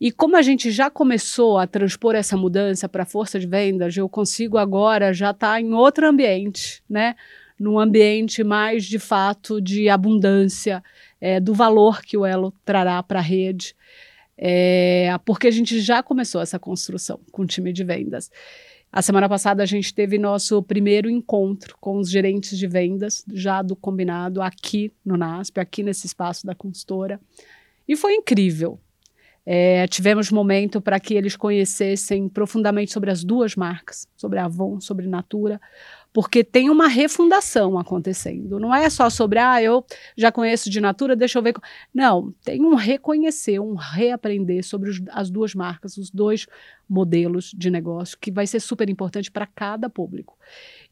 E 0.00 0.10
como 0.10 0.34
a 0.34 0.42
gente 0.42 0.70
já 0.70 0.88
começou 0.88 1.58
a 1.58 1.66
transpor 1.66 2.14
essa 2.14 2.36
mudança 2.36 2.88
para 2.88 3.02
a 3.02 3.06
força 3.06 3.38
de 3.38 3.46
vendas, 3.46 3.94
eu 3.94 4.08
consigo 4.08 4.56
agora 4.56 5.12
já 5.12 5.30
estar 5.30 5.52
tá 5.54 5.60
em 5.60 5.74
outro 5.74 6.08
ambiente, 6.08 6.82
né? 6.88 7.14
Num 7.58 7.78
ambiente 7.78 8.42
mais 8.42 8.84
de 8.86 8.98
fato 8.98 9.60
de 9.60 9.90
abundância, 9.90 10.82
é, 11.20 11.38
do 11.38 11.52
valor 11.52 12.00
que 12.00 12.16
o 12.16 12.24
Elo 12.24 12.54
trará 12.64 13.02
para 13.02 13.18
a 13.18 13.22
rede, 13.22 13.76
é, 14.38 15.14
porque 15.26 15.48
a 15.48 15.50
gente 15.50 15.78
já 15.80 16.02
começou 16.02 16.40
essa 16.40 16.58
construção 16.58 17.20
com 17.30 17.42
o 17.42 17.46
time 17.46 17.70
de 17.70 17.84
vendas. 17.84 18.30
A 18.92 19.02
semana 19.02 19.28
passada 19.28 19.62
a 19.62 19.66
gente 19.66 19.94
teve 19.94 20.18
nosso 20.18 20.60
primeiro 20.64 21.08
encontro 21.08 21.76
com 21.80 21.98
os 21.98 22.10
gerentes 22.10 22.58
de 22.58 22.66
vendas 22.66 23.24
já 23.32 23.62
do 23.62 23.76
combinado 23.76 24.42
aqui 24.42 24.92
no 25.04 25.16
NASP, 25.16 25.60
aqui 25.60 25.84
nesse 25.84 26.08
espaço 26.08 26.44
da 26.44 26.56
consultora. 26.56 27.20
E 27.86 27.94
foi 27.94 28.14
incrível. 28.14 28.80
É, 29.44 29.86
tivemos 29.88 30.30
momento 30.30 30.80
para 30.80 31.00
que 31.00 31.14
eles 31.14 31.34
conhecessem 31.34 32.28
profundamente 32.28 32.92
sobre 32.92 33.10
as 33.10 33.24
duas 33.24 33.56
marcas, 33.56 34.06
sobre 34.16 34.38
a 34.38 34.44
Avon, 34.44 34.80
sobre 34.80 35.06
Natura, 35.06 35.60
porque 36.12 36.42
tem 36.42 36.68
uma 36.68 36.88
refundação 36.88 37.78
acontecendo. 37.78 38.58
Não 38.58 38.74
é 38.74 38.90
só 38.90 39.08
sobre, 39.08 39.38
ah, 39.38 39.62
eu 39.62 39.84
já 40.16 40.32
conheço 40.32 40.68
de 40.68 40.80
Natura, 40.80 41.14
deixa 41.14 41.38
eu 41.38 41.42
ver. 41.42 41.54
Não, 41.94 42.34
tem 42.44 42.64
um 42.64 42.74
reconhecer, 42.74 43.60
um 43.60 43.74
reaprender 43.74 44.64
sobre 44.64 44.90
os, 44.90 45.00
as 45.10 45.30
duas 45.30 45.54
marcas, 45.54 45.96
os 45.96 46.10
dois 46.10 46.46
modelos 46.88 47.52
de 47.56 47.70
negócio, 47.70 48.18
que 48.20 48.30
vai 48.30 48.46
ser 48.46 48.60
super 48.60 48.90
importante 48.90 49.30
para 49.30 49.46
cada 49.46 49.88
público. 49.88 50.36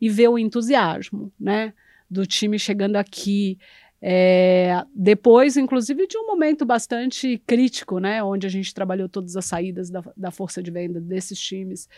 E 0.00 0.08
ver 0.08 0.28
o 0.28 0.38
entusiasmo, 0.38 1.32
né, 1.38 1.72
do 2.08 2.24
time 2.24 2.58
chegando 2.58 2.96
aqui. 2.96 3.58
É, 4.00 4.84
depois, 4.94 5.56
inclusive, 5.56 6.06
de 6.06 6.16
um 6.16 6.26
momento 6.26 6.64
bastante 6.64 7.42
crítico, 7.46 7.98
né, 7.98 8.22
onde 8.22 8.46
a 8.46 8.50
gente 8.50 8.72
trabalhou 8.72 9.08
todas 9.08 9.36
as 9.36 9.44
saídas 9.44 9.90
da, 9.90 10.02
da 10.16 10.30
força 10.30 10.62
de 10.62 10.70
venda 10.70 11.00
desses 11.00 11.38
times, 11.38 11.88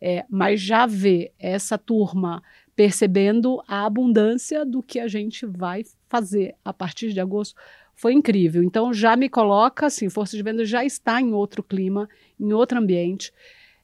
é, 0.00 0.24
mas 0.28 0.60
já 0.60 0.86
ver 0.86 1.32
essa 1.38 1.76
turma 1.76 2.42
percebendo 2.76 3.60
a 3.66 3.84
abundância 3.84 4.64
do 4.64 4.82
que 4.82 5.00
a 5.00 5.08
gente 5.08 5.44
vai 5.44 5.84
fazer 6.08 6.54
a 6.64 6.72
partir 6.72 7.12
de 7.12 7.18
agosto 7.18 7.56
foi 7.96 8.12
incrível. 8.12 8.62
Então 8.62 8.94
já 8.94 9.16
me 9.16 9.28
coloca 9.28 9.86
assim, 9.86 10.08
força 10.08 10.36
de 10.36 10.42
venda 10.44 10.64
já 10.64 10.84
está 10.84 11.20
em 11.20 11.32
outro 11.32 11.64
clima, 11.64 12.08
em 12.38 12.52
outro 12.52 12.78
ambiente. 12.78 13.32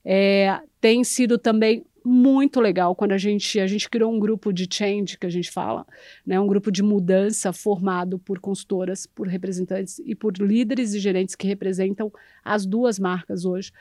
É, 0.05 0.61
tem 0.81 1.03
sido 1.03 1.37
também 1.37 1.85
muito 2.05 2.61
legal 2.61 2.95
quando 2.95 3.13
a 3.13 3.19
gente 3.19 3.59
a 3.59 3.67
gente 3.67 3.89
criou 3.89 4.13
um 4.13 4.19
grupo 4.19 4.53
de 4.53 4.69
change 4.71 5.17
que 5.17 5.27
a 5.27 5.31
gente 5.31 5.51
fala, 5.51 5.87
né, 6.27 6.39
um 6.39 6.47
grupo 6.47 6.71
de 6.71 6.83
mudança 6.83 7.53
formado 7.53 8.19
por 8.19 8.39
consultoras, 8.39 9.07
por 9.07 9.27
representantes 9.27 9.99
e 10.05 10.15
por 10.15 10.37
líderes 10.37 10.93
e 10.93 10.99
gerentes 10.99 11.35
que 11.35 11.47
representam 11.47 12.13
as 12.45 12.67
duas 12.67 12.99
marcas 12.99 13.45
hoje 13.45 13.73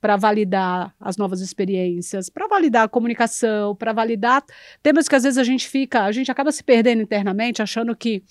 para 0.00 0.16
validar 0.16 0.94
as 0.98 1.16
novas 1.16 1.40
experiências, 1.40 2.28
para 2.28 2.46
validar 2.46 2.84
a 2.84 2.88
comunicação, 2.88 3.74
para 3.76 3.92
validar 3.92 4.42
temas 4.82 5.08
que 5.08 5.14
às 5.14 5.22
vezes 5.22 5.38
a 5.38 5.44
gente 5.44 5.68
fica, 5.68 6.04
a 6.04 6.12
gente 6.12 6.30
acaba 6.30 6.52
se 6.52 6.64
perdendo 6.64 7.02
internamente, 7.02 7.62
achando 7.62 7.94
que 7.94 8.22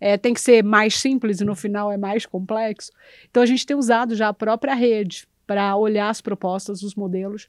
é, 0.00 0.16
tem 0.16 0.32
que 0.32 0.40
ser 0.40 0.62
mais 0.62 0.96
simples 0.96 1.40
e 1.40 1.44
no 1.44 1.54
final 1.54 1.90
é 1.90 1.96
mais 1.96 2.24
complexo. 2.24 2.92
Então 3.30 3.42
a 3.42 3.46
gente 3.46 3.66
tem 3.66 3.76
usado 3.76 4.14
já 4.14 4.28
a 4.28 4.34
própria 4.34 4.74
rede 4.74 5.26
para 5.46 5.74
olhar 5.76 6.08
as 6.08 6.20
propostas, 6.20 6.82
os 6.82 6.94
modelos, 6.94 7.48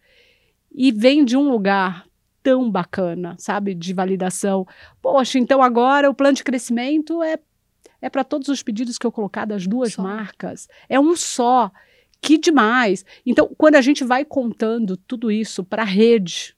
e 0.71 0.91
vem 0.91 1.25
de 1.25 1.35
um 1.35 1.49
lugar 1.49 2.05
tão 2.41 2.69
bacana, 2.69 3.35
sabe, 3.37 3.73
de 3.73 3.93
validação. 3.93 4.65
Poxa, 5.01 5.37
então 5.37 5.61
agora 5.61 6.09
o 6.09 6.15
plano 6.15 6.35
de 6.35 6.43
crescimento 6.43 7.21
é 7.21 7.37
é 8.01 8.09
para 8.09 8.23
todos 8.23 8.47
os 8.47 8.63
pedidos 8.63 8.97
que 8.97 9.05
eu 9.05 9.11
colocar 9.11 9.45
das 9.45 9.67
duas 9.67 9.93
só. 9.93 10.01
marcas. 10.01 10.67
É 10.87 10.99
um 10.99 11.15
só. 11.15 11.71
Que 12.21 12.37
demais! 12.37 13.05
Então, 13.25 13.49
quando 13.57 13.75
a 13.75 13.81
gente 13.81 14.03
vai 14.03 14.25
contando 14.25 14.97
tudo 14.97 15.31
isso 15.31 15.63
para 15.63 15.83
a 15.83 15.85
rede, 15.85 16.55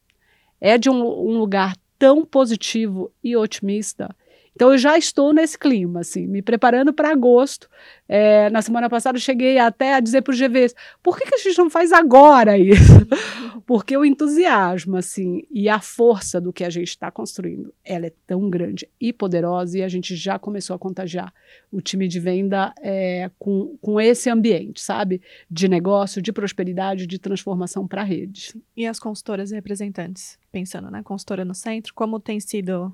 é 0.60 0.78
de 0.78 0.90
um, 0.90 0.96
um 0.96 1.38
lugar 1.38 1.76
tão 2.00 2.26
positivo 2.26 3.12
e 3.24 3.36
otimista 3.36 4.16
então 4.54 4.72
eu 4.72 4.78
já 4.78 4.98
estou 4.98 5.34
nesse 5.34 5.58
clima, 5.58 6.02
assim, 6.02 6.28
me 6.28 6.42
preparando 6.42 6.94
para 6.94 7.12
agosto. 7.12 7.70
É, 8.08 8.50
na 8.50 8.62
semana 8.62 8.90
passada 8.90 9.18
eu 9.18 9.22
cheguei 9.22 9.58
até 9.58 9.94
a 9.94 10.00
dizer 10.00 10.22
para 10.22 10.34
o 10.34 10.38
GV, 10.38 10.74
por 11.02 11.18
que, 11.18 11.26
que 11.26 11.36
a 11.36 11.38
gente 11.38 11.58
não 11.58 11.70
faz 11.70 11.94
agora 11.94 12.58
isso? 12.58 13.08
Porque 13.66 13.96
o 13.96 14.04
entusiasmo, 14.04 14.98
assim, 14.98 15.44
e 15.50 15.70
a 15.70 15.80
força 15.80 16.42
do 16.42 16.52
que 16.52 16.64
a 16.64 16.70
gente 16.70 16.90
está 16.90 17.10
construindo, 17.10 17.74
ela 17.86 18.08
é 18.08 18.14
tão 18.28 18.50
grande 18.50 18.90
e 19.00 19.14
poderosa 19.14 19.78
e 19.78 19.84
a 19.84 19.88
gente 19.88 20.16
já 20.16 20.38
começou 20.38 20.76
a 20.76 20.80
contagiar 20.80 21.34
o 21.72 21.80
time 21.80 22.08
de 22.08 22.20
venda 22.20 22.74
é, 22.82 23.32
com, 23.40 23.78
com 23.82 24.02
esse 24.02 24.30
ambiente, 24.30 24.82
sabe? 24.82 25.22
De 25.50 25.70
negócio, 25.70 26.22
de 26.22 26.34
prosperidade, 26.34 27.08
de 27.08 27.18
transformação 27.18 27.88
para 27.88 28.02
a 28.02 28.06
rede. 28.06 28.54
E 28.76 28.86
as 28.86 29.00
consultoras 29.00 29.52
e 29.52 29.56
representantes, 29.56 30.38
pensando, 30.52 30.92
né? 30.92 31.02
Consultora 31.02 31.46
no 31.46 31.56
centro, 31.56 31.94
como 31.94 32.20
tem 32.20 32.40
sido 32.42 32.94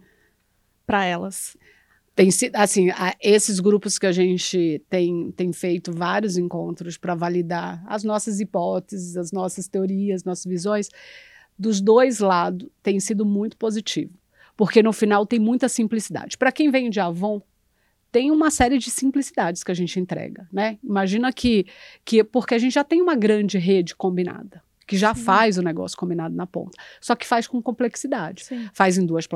para 0.88 1.06
elas? 1.06 1.56
Tem 2.16 2.32
sido, 2.32 2.56
assim, 2.56 2.88
esses 3.22 3.60
grupos 3.60 4.00
que 4.00 4.08
a 4.08 4.12
gente 4.12 4.84
tem, 4.90 5.32
tem 5.34 5.54
feito 5.54 5.92
vários 5.92 6.36
encontros 6.36 6.98
para 6.98 7.14
validar 7.14 7.84
as 7.86 8.04
nossas 8.04 8.40
hipóteses, 8.40 9.16
as 9.16 9.32
nossas 9.32 9.68
teorias, 9.68 10.24
nossas 10.24 10.46
visões, 10.46 10.90
dos 11.60 11.80
dois 11.80 12.20
lados 12.20 12.68
tem 12.82 13.00
sido 13.00 13.24
muito 13.24 13.56
positivo, 13.58 14.18
porque 14.56 14.82
no 14.82 14.92
final 14.92 15.28
tem 15.28 15.38
muita 15.38 15.70
simplicidade. 15.70 16.38
Para 16.38 16.52
quem 16.52 16.72
vem 16.72 16.90
de 16.90 17.00
Avon, 17.00 17.40
tem 18.12 18.32
uma 18.32 18.50
série 18.50 18.80
de 18.80 18.90
simplicidades 18.90 19.64
que 19.64 19.72
a 19.72 19.76
gente 19.76 20.00
entrega, 20.00 20.48
né? 20.52 20.80
Imagina 20.84 21.32
que, 21.32 21.68
que 22.04 22.24
porque 22.24 22.56
a 22.56 22.58
gente 22.58 22.74
já 22.74 22.84
tem 22.84 23.00
uma 23.00 23.16
grande 23.16 23.60
rede 23.60 23.96
combinada 23.96 24.64
que 24.88 24.98
já 24.98 25.14
Sim. 25.14 25.22
faz 25.22 25.58
o 25.58 25.62
negócio 25.62 25.98
combinado 25.98 26.34
na 26.34 26.48
ponta, 26.48 26.82
só 27.02 27.16
que 27.16 27.28
faz 27.28 27.46
com 27.46 27.62
complexidade. 27.62 28.46
Sim. 28.46 28.70
Faz 28.74 28.98
em 28.98 29.06
duas 29.06 29.28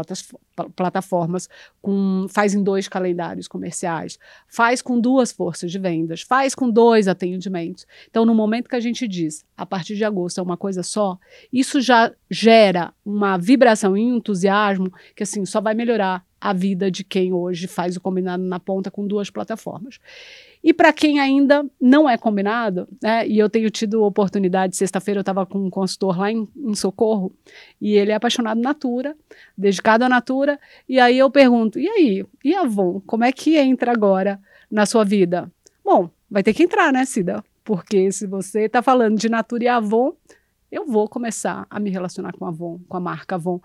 plataformas, 0.75 1.49
com, 1.81 2.25
faz 2.29 2.55
em 2.55 2.63
dois 2.63 2.87
calendários 2.87 3.47
comerciais, 3.47 4.17
faz 4.47 4.81
com 4.81 4.99
duas 4.99 5.31
forças 5.31 5.69
de 5.71 5.77
vendas, 5.77 6.21
faz 6.21 6.55
com 6.55 6.69
dois 6.69 7.07
atendimentos. 7.07 7.85
Então, 8.09 8.25
no 8.25 8.33
momento 8.33 8.69
que 8.69 8.75
a 8.75 8.79
gente 8.79 9.07
diz, 9.07 9.45
a 9.57 9.65
partir 9.65 9.95
de 9.95 10.05
agosto 10.05 10.39
é 10.39 10.41
uma 10.41 10.57
coisa 10.57 10.81
só, 10.81 11.19
isso 11.51 11.81
já 11.81 12.11
gera 12.29 12.93
uma 13.05 13.37
vibração 13.37 13.97
e 13.97 14.05
um 14.05 14.17
entusiasmo 14.17 14.91
que 15.15 15.23
assim 15.23 15.45
só 15.45 15.59
vai 15.59 15.73
melhorar 15.73 16.25
a 16.39 16.53
vida 16.53 16.89
de 16.89 17.03
quem 17.03 17.31
hoje 17.31 17.67
faz 17.67 17.95
o 17.95 18.01
combinado 18.01 18.41
na 18.41 18.59
ponta 18.59 18.89
com 18.89 19.05
duas 19.05 19.29
plataformas. 19.29 19.99
E 20.63 20.73
para 20.73 20.93
quem 20.93 21.19
ainda 21.19 21.65
não 21.79 22.07
é 22.07 22.17
combinado, 22.17 22.87
né, 23.01 23.27
e 23.27 23.39
eu 23.39 23.49
tenho 23.49 23.69
tido 23.69 24.03
oportunidade, 24.03 24.75
sexta-feira 24.75 25.19
eu 25.19 25.21
estava 25.21 25.45
com 25.45 25.57
um 25.57 25.69
consultor 25.69 26.19
lá 26.19 26.31
em, 26.31 26.47
em, 26.55 26.75
Socorro, 26.75 27.33
e 27.79 27.93
ele 27.93 28.11
é 28.11 28.15
apaixonado 28.15 28.61
Natura, 28.61 29.15
dedicado 29.57 30.05
à 30.05 30.09
Natura, 30.09 30.59
e 30.87 30.99
aí 30.99 31.17
eu 31.17 31.31
pergunto, 31.31 31.79
e 31.79 31.89
aí, 31.89 32.25
e 32.43 32.53
Avon, 32.53 33.01
como 33.07 33.23
é 33.23 33.31
que 33.31 33.57
entra 33.57 33.91
agora 33.91 34.39
na 34.69 34.85
sua 34.85 35.03
vida? 35.03 35.51
Bom, 35.83 36.09
vai 36.29 36.43
ter 36.43 36.53
que 36.53 36.63
entrar, 36.63 36.93
né, 36.93 37.05
Cida? 37.05 37.43
Porque 37.63 38.11
se 38.11 38.27
você 38.27 38.61
está 38.61 38.81
falando 38.81 39.17
de 39.17 39.29
Natura 39.29 39.63
e 39.63 39.67
Avon, 39.67 40.13
eu 40.71 40.85
vou 40.85 41.07
começar 41.07 41.67
a 41.69 41.79
me 41.79 41.89
relacionar 41.89 42.31
com 42.33 42.45
a 42.45 42.47
Avon, 42.47 42.79
com 42.87 42.95
a 42.95 42.99
marca 42.99 43.35
Avon. 43.35 43.59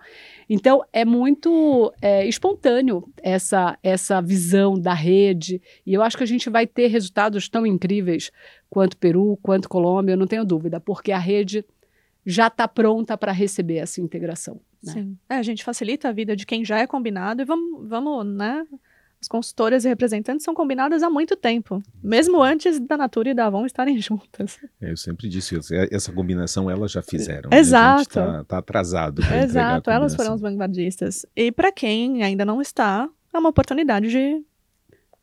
Então, 0.49 0.83
é 0.91 1.05
muito 1.05 1.93
é, 2.01 2.27
espontâneo 2.27 3.07
essa, 3.23 3.77
essa 3.81 4.21
visão 4.21 4.77
da 4.77 4.93
rede, 4.93 5.61
e 5.85 5.93
eu 5.93 6.01
acho 6.01 6.17
que 6.17 6.23
a 6.23 6.27
gente 6.27 6.49
vai 6.49 6.67
ter 6.67 6.87
resultados 6.87 7.47
tão 7.47 7.65
incríveis 7.65 8.31
quanto 8.69 8.97
Peru, 8.97 9.39
quanto 9.41 9.69
Colômbia, 9.69 10.13
eu 10.13 10.17
não 10.17 10.27
tenho 10.27 10.43
dúvida, 10.43 10.79
porque 10.79 11.11
a 11.11 11.19
rede 11.19 11.63
já 12.25 12.47
está 12.47 12.67
pronta 12.67 13.17
para 13.17 13.31
receber 13.31 13.77
essa 13.77 14.01
integração. 14.01 14.59
Né? 14.83 14.93
Sim. 14.93 15.17
É, 15.29 15.35
a 15.35 15.43
gente 15.43 15.63
facilita 15.63 16.09
a 16.09 16.11
vida 16.11 16.35
de 16.35 16.45
quem 16.45 16.65
já 16.65 16.77
é 16.77 16.85
combinado 16.85 17.41
e 17.41 17.45
vamos, 17.45 17.87
vamos 17.87 18.25
né, 18.25 18.65
as 19.21 19.27
consultoras 19.27 19.83
e 19.85 19.87
representantes 19.87 20.43
são 20.43 20.53
combinadas 20.53 21.01
há 21.03 21.09
muito 21.09 21.35
tempo, 21.35 21.81
mesmo 22.03 22.41
antes 22.41 22.79
da 22.79 22.95
Natura 22.95 23.29
e 23.29 23.33
da 23.33 23.47
Avon 23.47 23.65
estarem 23.65 23.97
juntas. 24.01 24.59
É, 24.81 24.91
eu 24.91 24.97
sempre 24.97 25.27
disse 25.27 25.57
isso, 25.57 25.73
essa 25.91 26.11
combinação 26.11 26.69
elas 26.69 26.91
já 26.91 27.01
fizeram. 27.01 27.49
Exato. 27.51 28.01
Está 28.01 28.43
tá 28.43 28.57
atrasado. 28.59 29.21
Exato, 29.43 29.89
elas 29.89 30.15
foram 30.15 30.33
as 30.33 30.41
vanguardistas. 30.41 31.25
E 31.35 31.51
para 31.51 31.71
quem 31.71 32.23
ainda 32.23 32.45
não 32.45 32.61
está, 32.61 33.09
é 33.33 33.39
uma 33.39 33.49
oportunidade 33.49 34.09
de 34.09 34.43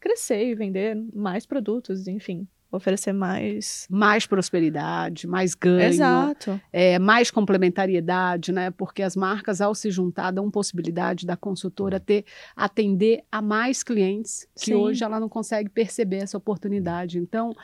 crescer 0.00 0.48
e 0.48 0.54
vender 0.54 0.96
mais 1.14 1.46
produtos, 1.46 2.06
enfim 2.06 2.46
oferecer 2.74 3.12
mais 3.12 3.86
mais 3.90 4.26
prosperidade, 4.26 5.26
mais 5.26 5.54
ganho, 5.54 5.82
Exato. 5.82 6.60
É, 6.72 6.98
mais 6.98 7.30
complementariedade, 7.30 8.52
né? 8.52 8.70
Porque 8.70 9.02
as 9.02 9.16
marcas 9.16 9.60
ao 9.60 9.74
se 9.74 9.90
juntar 9.90 10.30
dão 10.30 10.50
possibilidade 10.50 11.26
da 11.26 11.36
consultora 11.36 12.00
ter 12.00 12.24
atender 12.56 13.22
a 13.30 13.40
mais 13.40 13.82
clientes 13.82 14.46
que 14.56 14.66
Sim. 14.66 14.74
hoje 14.74 15.04
ela 15.04 15.20
não 15.20 15.28
consegue 15.28 15.68
perceber 15.68 16.18
essa 16.18 16.36
oportunidade. 16.36 17.18
Então, 17.18 17.54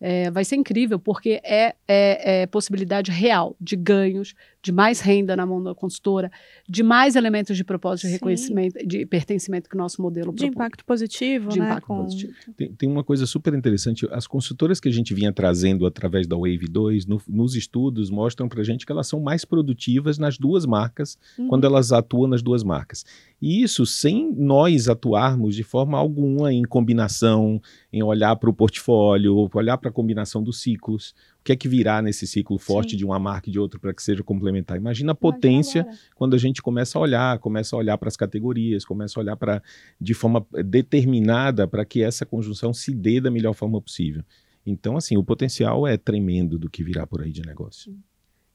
é, 0.00 0.30
vai 0.30 0.44
ser 0.44 0.56
incrível, 0.56 0.98
porque 0.98 1.40
é, 1.42 1.74
é, 1.88 2.42
é, 2.42 2.46
possibilidade 2.46 3.10
real 3.10 3.56
de 3.60 3.76
ganhos, 3.76 4.34
de 4.66 4.72
mais 4.72 4.98
renda 4.98 5.36
na 5.36 5.46
mão 5.46 5.62
da 5.62 5.76
consultora, 5.76 6.28
de 6.68 6.82
mais 6.82 7.14
elementos 7.14 7.56
de 7.56 7.62
propósito 7.62 8.08
de 8.08 8.14
reconhecimento, 8.14 8.84
de 8.84 9.06
pertencimento 9.06 9.70
que 9.70 9.76
o 9.76 9.78
nosso 9.78 10.02
modelo 10.02 10.32
De 10.32 10.38
propõe. 10.38 10.48
impacto 10.48 10.84
positivo, 10.84 11.50
de 11.50 11.60
né? 11.60 11.66
impacto 11.66 11.86
com... 11.86 12.02
positivo. 12.02 12.32
Tem, 12.56 12.72
tem, 12.72 12.88
uma 12.88 13.04
coisa 13.04 13.26
super 13.26 13.54
interessante, 13.54 14.08
as 14.10 14.26
consultoras 14.26 14.80
que 14.80 14.88
a 14.88 14.92
gente 14.92 15.14
vinha 15.14 15.32
trazendo 15.32 15.86
através 15.86 16.26
da 16.26 16.34
Wave 16.34 16.66
2, 16.68 17.06
no, 17.06 17.22
nos 17.28 17.54
estudos, 17.54 18.10
mostram 18.10 18.48
para 18.48 18.60
a 18.60 18.64
gente 18.64 18.84
que 18.84 18.90
elas 18.90 19.06
são 19.06 19.20
mais 19.20 19.44
produtivas 19.44 20.18
nas 20.18 20.36
duas 20.36 20.66
marcas, 20.66 21.16
uhum. 21.38 21.46
quando 21.46 21.64
elas 21.64 21.92
atuam 21.92 22.26
nas 22.26 22.42
duas 22.42 22.64
marcas. 22.64 23.04
E 23.40 23.62
isso 23.62 23.86
sem 23.86 24.34
nós 24.34 24.88
atuarmos 24.88 25.54
de 25.54 25.62
forma 25.62 25.96
alguma 25.96 26.52
em 26.52 26.64
combinação, 26.64 27.62
em 27.92 28.02
olhar 28.02 28.34
para 28.34 28.50
o 28.50 28.52
portfólio, 28.52 29.48
olhar 29.54 29.78
para 29.78 29.90
a 29.90 29.92
combinação 29.92 30.42
dos 30.42 30.60
ciclos. 30.60 31.14
O 31.46 31.46
que 31.46 31.52
é 31.52 31.56
que 31.56 31.68
virá 31.68 32.02
nesse 32.02 32.26
ciclo 32.26 32.58
forte 32.58 32.90
Sim. 32.90 32.96
de 32.96 33.04
uma 33.04 33.20
marca 33.20 33.48
e 33.48 33.52
de 33.52 33.60
outra 33.60 33.78
para 33.78 33.94
que 33.94 34.02
seja 34.02 34.20
complementar? 34.24 34.76
Imagina 34.76 35.12
a 35.12 35.14
potência 35.14 35.86
quando 36.16 36.34
a 36.34 36.38
gente 36.38 36.60
começa 36.60 36.98
a 36.98 37.00
olhar, 37.00 37.38
começa 37.38 37.76
a 37.76 37.78
olhar 37.78 37.96
para 37.96 38.08
as 38.08 38.16
categorias, 38.16 38.84
começa 38.84 39.16
a 39.16 39.22
olhar 39.22 39.36
para 39.36 39.62
de 40.00 40.12
forma 40.12 40.44
determinada 40.64 41.68
para 41.68 41.84
que 41.84 42.02
essa 42.02 42.26
conjunção 42.26 42.74
se 42.74 42.92
dê 42.92 43.20
da 43.20 43.30
melhor 43.30 43.52
forma 43.52 43.80
possível. 43.80 44.24
Então, 44.66 44.96
assim, 44.96 45.16
o 45.16 45.22
potencial 45.22 45.86
é 45.86 45.96
tremendo 45.96 46.58
do 46.58 46.68
que 46.68 46.82
virá 46.82 47.06
por 47.06 47.22
aí 47.22 47.30
de 47.30 47.42
negócio. 47.42 47.96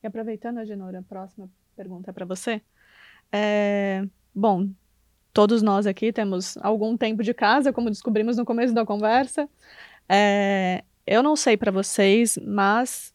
E 0.03 0.07
aproveitando, 0.07 0.57
Agenora, 0.57 0.99
a 0.99 1.03
próxima 1.03 1.49
pergunta 1.77 2.09
é 2.09 2.13
para 2.13 2.25
você. 2.25 2.61
É, 3.31 4.05
bom, 4.35 4.69
todos 5.31 5.61
nós 5.61 5.87
aqui 5.87 6.11
temos 6.11 6.57
algum 6.57 6.97
tempo 6.97 7.23
de 7.23 7.33
casa, 7.33 7.71
como 7.71 7.89
descobrimos 7.89 8.35
no 8.35 8.43
começo 8.43 8.73
da 8.73 8.85
conversa. 8.85 9.47
É, 10.09 10.83
eu 11.05 11.23
não 11.23 11.35
sei 11.35 11.57
para 11.57 11.71
vocês, 11.71 12.37
mas 12.41 13.13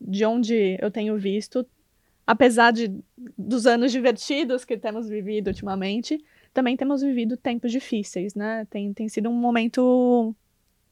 de 0.00 0.24
onde 0.24 0.76
eu 0.80 0.90
tenho 0.90 1.16
visto, 1.16 1.66
apesar 2.26 2.72
de, 2.72 2.92
dos 3.36 3.66
anos 3.66 3.92
divertidos 3.92 4.64
que 4.64 4.76
temos 4.76 5.08
vivido 5.08 5.48
ultimamente, 5.48 6.22
também 6.52 6.76
temos 6.76 7.02
vivido 7.02 7.36
tempos 7.36 7.70
difíceis, 7.70 8.34
né? 8.34 8.66
Tem, 8.70 8.92
tem 8.92 9.08
sido 9.08 9.28
um 9.28 9.34
momento 9.34 10.34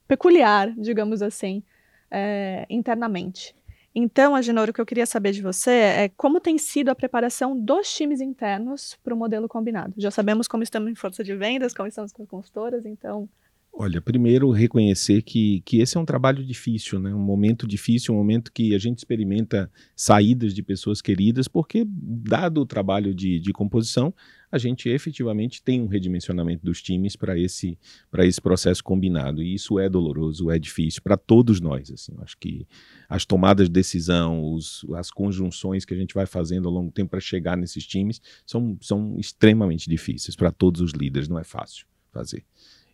peculiar, 0.07 0.73
digamos 0.77 1.23
assim, 1.23 1.63
é, 2.11 2.67
internamente. 2.69 3.55
Então, 3.95 4.35
Agenor, 4.35 4.69
o 4.69 4.73
que 4.73 4.81
eu 4.81 4.87
queria 4.87 5.07
saber 5.07 5.33
de 5.33 5.41
você 5.41 5.71
é 5.71 6.09
como 6.17 6.41
tem 6.41 6.59
sido 6.59 6.89
a 6.89 6.95
preparação 6.95 7.59
dos 7.59 7.95
times 7.95 8.21
internos 8.21 8.99
para 9.05 9.15
o 9.15 9.17
modelo 9.17 9.49
combinado. 9.49 9.95
Já 9.97 10.11
sabemos 10.11 10.49
como 10.49 10.65
estamos 10.65 10.91
em 10.91 10.97
força 10.97 11.23
de 11.23 11.35
vendas, 11.37 11.73
como 11.73 11.87
estamos 11.87 12.13
com 12.13 12.25
as 12.25 12.29
consultoras, 12.29 12.85
então 12.85 13.29
Olha, 13.77 14.01
primeiro 14.01 14.53
reconhecer 14.53 15.21
que, 15.23 15.61
que 15.63 15.81
esse 15.81 15.97
é 15.97 16.01
um 16.01 16.05
trabalho 16.05 16.45
difícil, 16.45 17.01
né? 17.01 17.13
um 17.13 17.19
momento 17.19 17.67
difícil, 17.67 18.15
um 18.15 18.17
momento 18.17 18.53
que 18.53 18.73
a 18.73 18.79
gente 18.79 18.99
experimenta 18.99 19.69
saídas 19.97 20.55
de 20.55 20.63
pessoas 20.63 21.03
queridas, 21.03 21.49
porque, 21.49 21.85
dado 21.85 22.61
o 22.61 22.67
trabalho 22.67 23.13
de, 23.13 23.41
de 23.41 23.53
composição, 23.53 24.15
a 24.51 24.59
gente 24.59 24.89
efetivamente 24.89 25.61
tem 25.61 25.83
um 25.83 25.89
redimensionamento 25.89 26.65
dos 26.65 26.81
times 26.81 27.17
para 27.17 27.37
esse, 27.37 27.77
esse 28.19 28.41
processo 28.41 28.85
combinado. 28.85 29.43
E 29.43 29.55
isso 29.55 29.77
é 29.81 29.89
doloroso, 29.89 30.53
é 30.53 30.59
difícil 30.59 31.03
para 31.03 31.17
todos 31.17 31.61
nós. 31.61 31.91
Assim, 31.91 32.15
acho 32.19 32.39
que 32.39 32.69
as 33.09 33.25
tomadas 33.25 33.67
de 33.67 33.73
decisão, 33.73 34.53
os, 34.53 34.87
as 34.95 35.11
conjunções 35.11 35.85
que 35.85 35.93
a 35.93 35.97
gente 35.97 36.15
vai 36.15 36.27
fazendo 36.27 36.69
ao 36.69 36.75
longo 36.75 36.91
do 36.91 36.95
tempo 36.95 37.11
para 37.11 37.19
chegar 37.19 37.57
nesses 37.57 37.85
times 37.85 38.23
são, 38.47 38.79
são 38.81 39.19
extremamente 39.19 39.91
difíceis 39.91 40.37
para 40.37 40.53
todos 40.53 40.81
os 40.81 40.93
líderes, 40.93 41.29
não 41.29 41.41
é 41.41 41.45
fácil 41.45 41.87
fazer. 42.13 42.45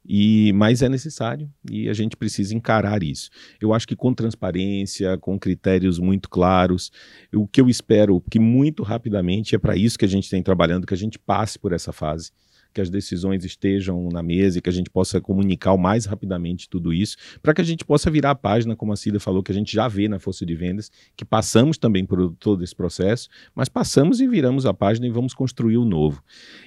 E, 0.05 0.53
mas 0.55 0.83
é 0.83 0.89
necessário 0.89 1.51
e 1.71 1.89
a 1.89 1.93
gente 1.93 2.17
precisa 2.17 2.55
encarar 2.55 3.03
isso. 3.03 3.29
Eu 3.61 3.75
acho 3.75 3.87
que 3.87 3.95
com 3.95 4.15
transparência, 4.15 5.17
com 5.19 5.39
critérios 5.39 5.99
muito 5.99 6.29
claros, 6.29 6.91
o 7.35 7.47
que 7.47 7.61
eu 7.61 7.69
espero 7.69 8.23
que 8.31 8.39
muito 8.39 8.83
rapidamente 8.83 9.55
é 9.55 9.59
para 9.59 9.77
isso 9.77 9.99
que 9.99 10.05
a 10.05 10.09
gente 10.09 10.31
tem 10.31 10.43
trabalhando, 10.43 10.87
que 10.87 10.95
a 10.95 10.97
gente 10.97 11.19
passe 11.19 11.59
por 11.59 11.73
essa 11.73 11.93
fase 11.93 12.33
que 12.72 12.80
as 12.80 12.90
decisões 12.90 13.44
estejam 13.44 14.09
na 14.12 14.22
mesa 14.22 14.59
e 14.59 14.61
que 14.61 14.68
a 14.68 14.72
gente 14.72 14.90
possa 14.90 15.20
comunicar 15.20 15.72
o 15.72 15.78
mais 15.78 16.04
rapidamente 16.04 16.68
tudo 16.68 16.92
isso, 16.92 17.16
para 17.42 17.54
que 17.54 17.61
a 17.61 17.64
gente 17.64 17.85
possa 17.85 18.11
virar 18.11 18.30
a 18.30 18.35
página, 18.35 18.76
como 18.76 18.92
a 18.92 18.96
Cida 18.96 19.20
falou, 19.20 19.42
que 19.42 19.52
a 19.52 19.54
gente 19.54 19.72
já 19.72 19.88
vê 19.88 20.09
na 20.09 20.18
força 20.18 20.44
de 20.44 20.54
vendas, 20.54 20.90
que 21.16 21.24
passamos 21.24 21.78
também 21.78 22.04
por 22.04 22.35
todo 22.37 22.62
esse 22.62 22.74
processo, 22.74 23.28
mas 23.54 23.68
passamos 23.68 24.20
e 24.20 24.28
viramos 24.28 24.66
a 24.66 24.74
página 24.74 25.06
e 25.06 25.11
vamos 25.11 25.35
construir 25.35 25.76
o 25.76 25.85
novo. 25.85 26.22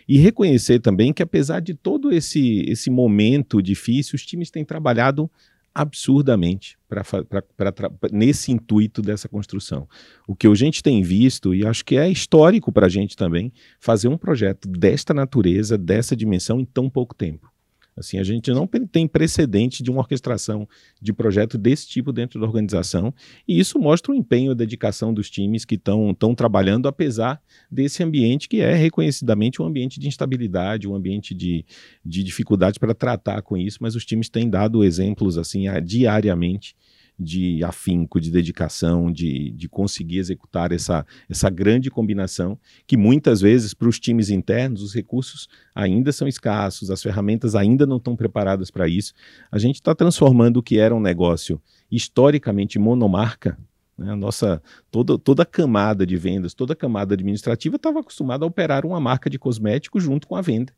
E 0.08 0.18
reconhecer 0.18 0.80
também 0.80 1.14
que 1.14 1.24
apesar 1.24 1.60
de 1.60 1.74
todo 1.74 2.12
esse, 2.12 2.62
esse 2.68 2.90
momento 2.90 3.62
difícil, 3.62 4.16
os 4.16 4.26
times 4.26 4.52
têm 4.52 4.66
trabalhado 4.66 5.30
absurdamente 5.74 6.78
pra, 6.88 7.04
pra, 7.04 7.72
pra, 7.72 7.92
nesse 8.12 8.52
intuito 8.52 9.02
dessa 9.02 9.28
construção. 9.28 9.88
O 10.28 10.36
que 10.36 10.48
a 10.48 10.54
gente 10.56 10.84
tem 10.84 11.02
visto, 11.02 11.54
e 11.54 11.66
acho 11.66 11.84
que 11.84 11.98
é 11.98 12.10
histórico 12.10 12.72
para 12.72 12.88
a 12.88 12.90
gente 12.90 13.16
também, 13.16 13.52
fazer 13.80 14.08
um 14.08 14.18
projeto 14.18 14.68
desta 14.68 15.14
natureza, 15.14 15.78
dessa 15.78 16.16
dimensão, 16.16 16.60
em 16.60 16.66
tão 16.66 16.90
pouco 16.90 17.16
tempo. 17.16 17.53
Assim, 17.96 18.18
a 18.18 18.24
gente 18.24 18.52
não 18.52 18.68
tem 18.68 19.08
precedente 19.08 19.84
de 19.84 19.92
uma 19.92 20.00
orquestração 20.00 20.68
de 21.02 21.14
projeto 21.14 21.58
desse 21.58 21.88
tipo 21.88 22.12
dentro 22.12 22.40
da 22.40 22.46
organização, 22.46 23.14
e 23.48 23.60
isso 23.60 23.80
mostra 23.80 24.12
o 24.12 24.16
empenho 24.16 24.52
e 24.52 24.56
dedicação 24.56 25.14
dos 25.14 25.30
times 25.30 25.66
que 25.66 25.76
estão 25.76 26.36
trabalhando, 26.36 26.88
apesar 26.88 27.42
desse 27.70 28.04
ambiente 28.04 28.50
que 28.50 28.62
é 28.62 28.74
reconhecidamente 28.74 29.62
um 29.62 29.66
ambiente 29.66 30.00
de 30.00 30.08
instabilidade, 30.08 30.88
um 30.88 30.96
ambiente 30.96 31.34
de, 31.34 31.66
de 32.04 32.24
dificuldade 32.24 32.80
para 32.80 32.94
tratar 32.94 33.42
com 33.42 33.56
isso, 33.56 33.78
mas 33.82 33.96
os 33.96 34.06
times 34.06 34.30
têm 34.30 34.50
dado 34.50 34.84
exemplos 34.84 35.38
assim 35.38 35.66
diariamente 35.84 36.76
de 37.24 37.64
afinco, 37.64 38.20
de 38.20 38.30
dedicação, 38.30 39.12
de, 39.12 39.52
de 39.52 39.70
conseguir 39.70 40.18
executar 40.18 40.72
essa, 40.72 41.06
essa 41.30 41.50
grande 41.50 41.90
combinação, 41.90 42.60
que 42.86 42.98
muitas 42.98 43.42
vezes 43.42 43.74
para 43.74 43.88
os 43.88 44.00
times 44.00 44.30
internos 44.30 44.82
os 44.82 44.94
recursos 44.94 45.48
ainda 45.74 46.12
são 46.12 46.28
escassos, 46.28 46.92
as 46.92 47.02
ferramentas 47.02 47.56
ainda 47.56 47.86
não 47.86 47.98
estão 47.98 48.16
preparadas 48.16 48.70
para 48.70 48.88
isso. 48.88 49.14
A 49.52 49.58
gente 49.58 49.76
está 49.76 49.96
transformando 49.96 50.58
o 50.58 50.64
que 50.64 50.78
era 50.78 50.94
um 50.94 51.00
negócio 51.00 51.62
historicamente 51.90 52.78
monomarca 52.78 53.58
né? 53.98 54.12
A 54.12 54.16
nossa 54.16 54.62
toda, 54.92 55.18
toda 55.18 55.44
a 55.44 55.46
camada 55.46 56.06
de 56.06 56.18
vendas, 56.18 56.54
toda 56.54 56.74
a 56.74 56.76
camada 56.76 57.14
administrativa 57.14 57.76
estava 57.76 58.00
acostumada 58.00 58.44
a 58.44 58.48
operar 58.48 58.86
uma 58.86 59.00
marca 59.00 59.30
de 59.30 59.38
cosméticos 59.38 60.04
junto 60.04 60.28
com 60.28 60.36
a 60.36 60.42
venda, 60.42 60.74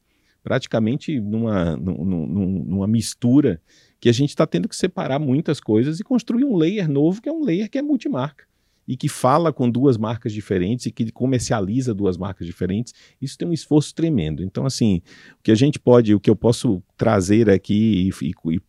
praticamente 0.46 1.20
numa, 1.20 1.76
numa, 1.76 2.28
numa 2.28 2.88
mistura 2.88 3.60
que 4.00 4.08
a 4.08 4.12
gente 4.12 4.30
está 4.30 4.46
tendo 4.46 4.70
que 4.70 4.76
separar 4.76 5.18
muitas 5.18 5.60
coisas 5.60 6.00
e 6.00 6.04
construir 6.04 6.46
um 6.46 6.56
layer 6.56 6.88
novo, 6.88 7.20
que 7.20 7.28
é 7.28 7.32
um 7.32 7.44
layer 7.44 7.68
que 7.68 7.80
é 7.80 7.82
multimarca 7.82 8.46
e 8.88 8.96
que 8.96 9.10
fala 9.10 9.52
com 9.52 9.68
duas 9.68 9.98
marcas 9.98 10.32
diferentes 10.32 10.86
e 10.86 10.92
que 10.92 11.12
comercializa 11.12 11.96
duas 11.96 12.16
marcas 12.16 12.46
diferentes, 12.46 12.94
isso 13.20 13.36
tem 13.36 13.48
um 13.48 13.54
esforço 13.54 13.96
tremendo. 13.96 14.44
Então, 14.44 14.68
assim, 14.68 15.02
o 15.40 15.42
que 15.42 15.52
a 15.52 15.56
gente 15.56 15.80
pode, 15.80 16.14
o 16.14 16.20
que 16.20 16.30
eu 16.30 16.36
posso 16.36 16.84
trazer 16.96 17.50
aqui 17.50 18.12
e, 18.22 18.28
e, 18.28 18.54
e 18.54 18.62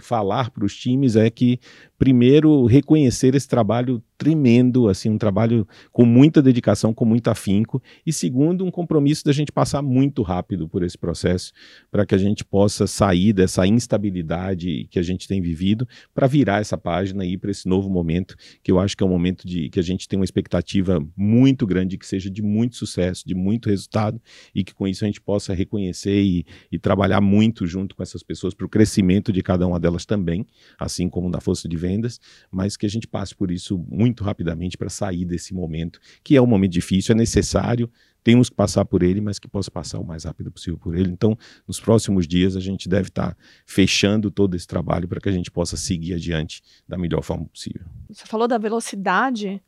falar 0.00 0.50
para 0.50 0.64
os 0.64 0.76
times 0.76 1.16
é 1.16 1.30
que, 1.30 1.58
primeiro, 1.98 2.66
reconhecer 2.66 3.34
esse 3.34 3.48
trabalho 3.48 4.02
tremendo, 4.18 4.88
assim, 4.88 5.10
um 5.10 5.18
trabalho 5.18 5.66
com 5.92 6.04
muita 6.04 6.42
dedicação, 6.42 6.92
com 6.92 7.04
muito 7.04 7.28
afinco, 7.28 7.82
e 8.04 8.12
segundo, 8.12 8.64
um 8.64 8.70
compromisso 8.70 9.24
da 9.24 9.32
gente 9.32 9.52
passar 9.52 9.82
muito 9.82 10.22
rápido 10.22 10.68
por 10.68 10.82
esse 10.82 10.96
processo, 10.96 11.52
para 11.90 12.06
que 12.06 12.14
a 12.14 12.18
gente 12.18 12.44
possa 12.44 12.86
sair 12.86 13.32
dessa 13.32 13.66
instabilidade 13.66 14.88
que 14.90 14.98
a 14.98 15.02
gente 15.02 15.28
tem 15.28 15.40
vivido, 15.40 15.86
para 16.14 16.26
virar 16.26 16.60
essa 16.60 16.78
página 16.78 17.24
e 17.24 17.32
ir 17.32 17.38
para 17.38 17.50
esse 17.50 17.68
novo 17.68 17.90
momento, 17.90 18.36
que 18.62 18.72
eu 18.72 18.78
acho 18.78 18.96
que 18.96 19.02
é 19.02 19.06
um 19.06 19.10
momento 19.10 19.46
de 19.46 19.68
que 19.68 19.78
a 19.78 19.82
gente 19.82 20.08
tem 20.08 20.18
uma 20.18 20.24
expectativa 20.24 21.04
muito 21.16 21.66
grande, 21.66 21.98
que 21.98 22.06
seja 22.06 22.30
de 22.30 22.42
muito 22.42 22.76
sucesso, 22.76 23.22
de 23.26 23.34
muito 23.34 23.68
resultado, 23.68 24.20
e 24.54 24.64
que 24.64 24.74
com 24.74 24.88
isso 24.88 25.04
a 25.04 25.06
gente 25.06 25.20
possa 25.20 25.52
reconhecer 25.52 26.22
e, 26.22 26.46
e 26.72 26.78
trabalhar 26.78 27.20
muito 27.20 27.66
junto 27.66 27.94
com 27.94 28.02
essas 28.02 28.22
pessoas 28.22 28.54
para 28.54 28.66
o 28.66 28.68
crescimento 28.68 29.32
de 29.32 29.42
cada 29.46 29.64
uma 29.64 29.78
delas 29.78 30.04
também, 30.04 30.44
assim 30.76 31.08
como 31.08 31.30
na 31.30 31.40
força 31.40 31.68
de 31.68 31.76
vendas, 31.76 32.20
mas 32.50 32.76
que 32.76 32.84
a 32.84 32.88
gente 32.88 33.06
passe 33.06 33.32
por 33.32 33.52
isso 33.52 33.78
muito 33.88 34.24
rapidamente 34.24 34.76
para 34.76 34.88
sair 34.88 35.24
desse 35.24 35.54
momento, 35.54 36.00
que 36.24 36.34
é 36.34 36.42
um 36.42 36.46
momento 36.46 36.72
difícil, 36.72 37.12
é 37.12 37.16
necessário, 37.16 37.88
temos 38.24 38.50
que 38.50 38.56
passar 38.56 38.84
por 38.84 39.04
ele, 39.04 39.20
mas 39.20 39.38
que 39.38 39.46
possa 39.46 39.70
passar 39.70 40.00
o 40.00 40.04
mais 40.04 40.24
rápido 40.24 40.50
possível 40.50 40.76
por 40.76 40.96
ele. 40.96 41.10
Então, 41.10 41.38
nos 41.64 41.78
próximos 41.78 42.26
dias, 42.26 42.56
a 42.56 42.60
gente 42.60 42.88
deve 42.88 43.06
estar 43.06 43.34
tá 43.34 43.36
fechando 43.64 44.32
todo 44.32 44.56
esse 44.56 44.66
trabalho 44.66 45.06
para 45.06 45.20
que 45.20 45.28
a 45.28 45.32
gente 45.32 45.48
possa 45.48 45.76
seguir 45.76 46.14
adiante 46.14 46.60
da 46.88 46.98
melhor 46.98 47.22
forma 47.22 47.44
possível. 47.44 47.86
Você 48.08 48.26
falou 48.26 48.48
da 48.48 48.58
velocidade 48.58 49.62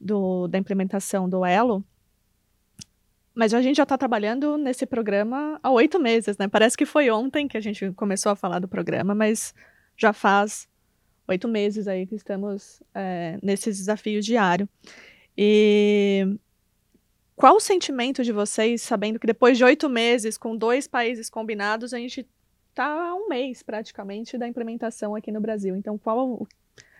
do, 0.00 0.48
da 0.48 0.58
implementação 0.58 1.28
do 1.28 1.44
Elo, 1.44 1.84
mas 3.34 3.54
a 3.54 3.62
gente 3.62 3.76
já 3.76 3.84
está 3.84 3.96
trabalhando 3.96 4.56
nesse 4.56 4.84
programa 4.84 5.58
há 5.62 5.70
oito 5.70 6.00
meses, 6.00 6.36
né? 6.36 6.48
Parece 6.48 6.76
que 6.76 6.84
foi 6.84 7.10
ontem 7.10 7.46
que 7.46 7.56
a 7.56 7.60
gente 7.60 7.90
começou 7.92 8.32
a 8.32 8.36
falar 8.36 8.58
do 8.58 8.68
programa, 8.68 9.14
mas 9.14 9.54
já 9.96 10.12
faz 10.12 10.68
oito 11.28 11.46
meses 11.46 11.86
aí 11.86 12.06
que 12.06 12.14
estamos 12.14 12.82
é, 12.94 13.38
nesse 13.42 13.70
desafio 13.70 14.20
diário. 14.20 14.68
E 15.36 16.36
qual 17.36 17.56
o 17.56 17.60
sentimento 17.60 18.22
de 18.22 18.32
vocês, 18.32 18.82
sabendo 18.82 19.18
que 19.18 19.26
depois 19.26 19.56
de 19.56 19.64
oito 19.64 19.88
meses, 19.88 20.36
com 20.36 20.56
dois 20.56 20.86
países 20.86 21.30
combinados, 21.30 21.94
a 21.94 21.98
gente 21.98 22.28
está 22.68 22.84
há 22.84 23.14
um 23.14 23.28
mês 23.28 23.62
praticamente 23.62 24.36
da 24.36 24.46
implementação 24.46 25.14
aqui 25.14 25.30
no 25.30 25.40
Brasil. 25.40 25.76
Então, 25.76 25.96
qual, 25.96 26.46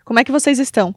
como 0.05 0.19
é 0.19 0.25
que 0.25 0.33
vocês 0.33 0.59
estão? 0.59 0.95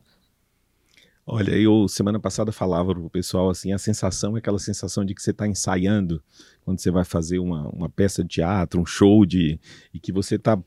Olha, 1.26 1.52
eu 1.58 1.88
semana 1.88 2.20
passada 2.20 2.52
falava 2.52 2.94
para 2.94 3.02
o 3.04 3.10
pessoal 3.10 3.50
assim, 3.50 3.72
a 3.72 3.78
sensação 3.78 4.36
é 4.36 4.40
aquela 4.40 4.60
sensação 4.60 5.06
de 5.06 5.16
que 5.16 5.22
você 5.22 5.32
está 5.32 5.48
ensaiando 5.48 6.22
quando 6.66 6.80
você 6.80 6.92
vai 6.92 7.06
fazer 7.06 7.40
uma, 7.40 7.70
uma 7.70 7.90
peça 7.90 8.22
de 8.24 8.30
teatro, 8.30 8.82
um 8.82 8.86
show 8.86 9.26
de 9.26 9.58
e 9.94 10.00
que 10.00 10.12
você 10.12 10.36
está 10.36 10.62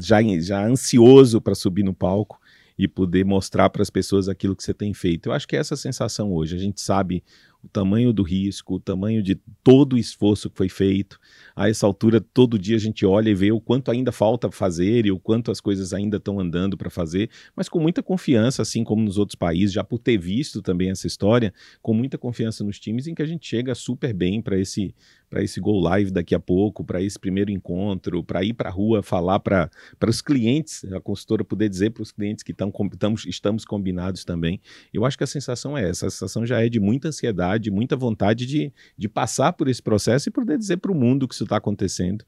já, 0.00 0.18
já 0.40 0.66
ansioso 0.66 1.40
para 1.40 1.54
subir 1.54 1.82
no 1.82 1.94
palco 1.94 2.38
e 2.78 2.86
poder 2.86 3.24
mostrar 3.24 3.70
para 3.70 3.80
as 3.80 3.88
pessoas 3.88 4.28
aquilo 4.28 4.54
que 4.54 4.62
você 4.62 4.74
tem 4.74 4.92
feito. 4.92 5.28
Eu 5.28 5.32
acho 5.32 5.48
que 5.48 5.56
é 5.56 5.60
essa 5.60 5.76
sensação 5.76 6.32
hoje. 6.32 6.54
A 6.54 6.58
gente 6.58 6.82
sabe 6.82 7.24
o 7.64 7.68
tamanho 7.68 8.12
do 8.12 8.22
risco, 8.22 8.74
o 8.74 8.80
tamanho 8.80 9.22
de 9.22 9.36
todo 9.62 9.94
o 9.94 9.98
esforço 9.98 10.50
que 10.50 10.56
foi 10.56 10.68
feito. 10.68 11.18
A 11.56 11.68
essa 11.68 11.86
altura, 11.86 12.20
todo 12.20 12.58
dia 12.58 12.76
a 12.76 12.80
gente 12.80 13.06
olha 13.06 13.30
e 13.30 13.34
vê 13.34 13.50
o 13.50 13.60
quanto 13.60 13.90
ainda 13.90 14.12
falta 14.12 14.50
fazer 14.50 15.06
e 15.06 15.10
o 15.10 15.18
quanto 15.18 15.50
as 15.50 15.60
coisas 15.60 15.92
ainda 15.92 16.18
estão 16.18 16.38
andando 16.38 16.76
para 16.76 16.90
fazer, 16.90 17.30
mas 17.56 17.68
com 17.68 17.80
muita 17.80 18.02
confiança, 18.02 18.62
assim 18.62 18.84
como 18.84 19.02
nos 19.02 19.16
outros 19.16 19.36
países, 19.36 19.72
já 19.72 19.82
por 19.82 19.98
ter 19.98 20.18
visto 20.18 20.60
também 20.60 20.90
essa 20.90 21.06
história, 21.06 21.52
com 21.80 21.94
muita 21.94 22.18
confiança 22.18 22.62
nos 22.62 22.78
times 22.78 23.06
em 23.06 23.14
que 23.14 23.22
a 23.22 23.26
gente 23.26 23.46
chega 23.46 23.74
super 23.74 24.12
bem 24.12 24.42
para 24.42 24.58
esse 24.58 24.94
para 25.34 25.42
esse 25.42 25.60
Go 25.60 25.80
Live 25.80 26.12
daqui 26.12 26.32
a 26.32 26.38
pouco, 26.38 26.84
para 26.84 27.02
esse 27.02 27.18
primeiro 27.18 27.50
encontro, 27.50 28.22
para 28.22 28.44
ir 28.44 28.52
para 28.52 28.68
a 28.68 28.72
rua 28.72 29.02
falar 29.02 29.40
para 29.40 29.68
os 30.06 30.22
clientes, 30.22 30.84
a 30.92 31.00
consultora 31.00 31.44
poder 31.44 31.68
dizer 31.68 31.90
para 31.90 32.04
os 32.04 32.12
clientes 32.12 32.44
que 32.44 32.54
tão, 32.54 32.72
estamos, 32.92 33.26
estamos 33.26 33.64
combinados 33.64 34.24
também. 34.24 34.60
Eu 34.92 35.04
acho 35.04 35.18
que 35.18 35.24
a 35.24 35.26
sensação 35.26 35.76
é 35.76 35.88
essa, 35.88 36.06
a 36.06 36.10
sensação 36.10 36.46
já 36.46 36.64
é 36.64 36.68
de 36.68 36.78
muita 36.78 37.08
ansiedade, 37.08 37.53
muita 37.70 37.96
vontade 37.96 38.46
de, 38.46 38.72
de 38.96 39.08
passar 39.08 39.52
por 39.52 39.68
esse 39.68 39.82
processo 39.82 40.28
e 40.28 40.32
poder 40.32 40.58
dizer 40.58 40.78
para 40.78 40.92
o 40.92 40.94
mundo 40.94 41.28
que 41.28 41.34
isso 41.34 41.44
está 41.44 41.56
acontecendo 41.56 42.24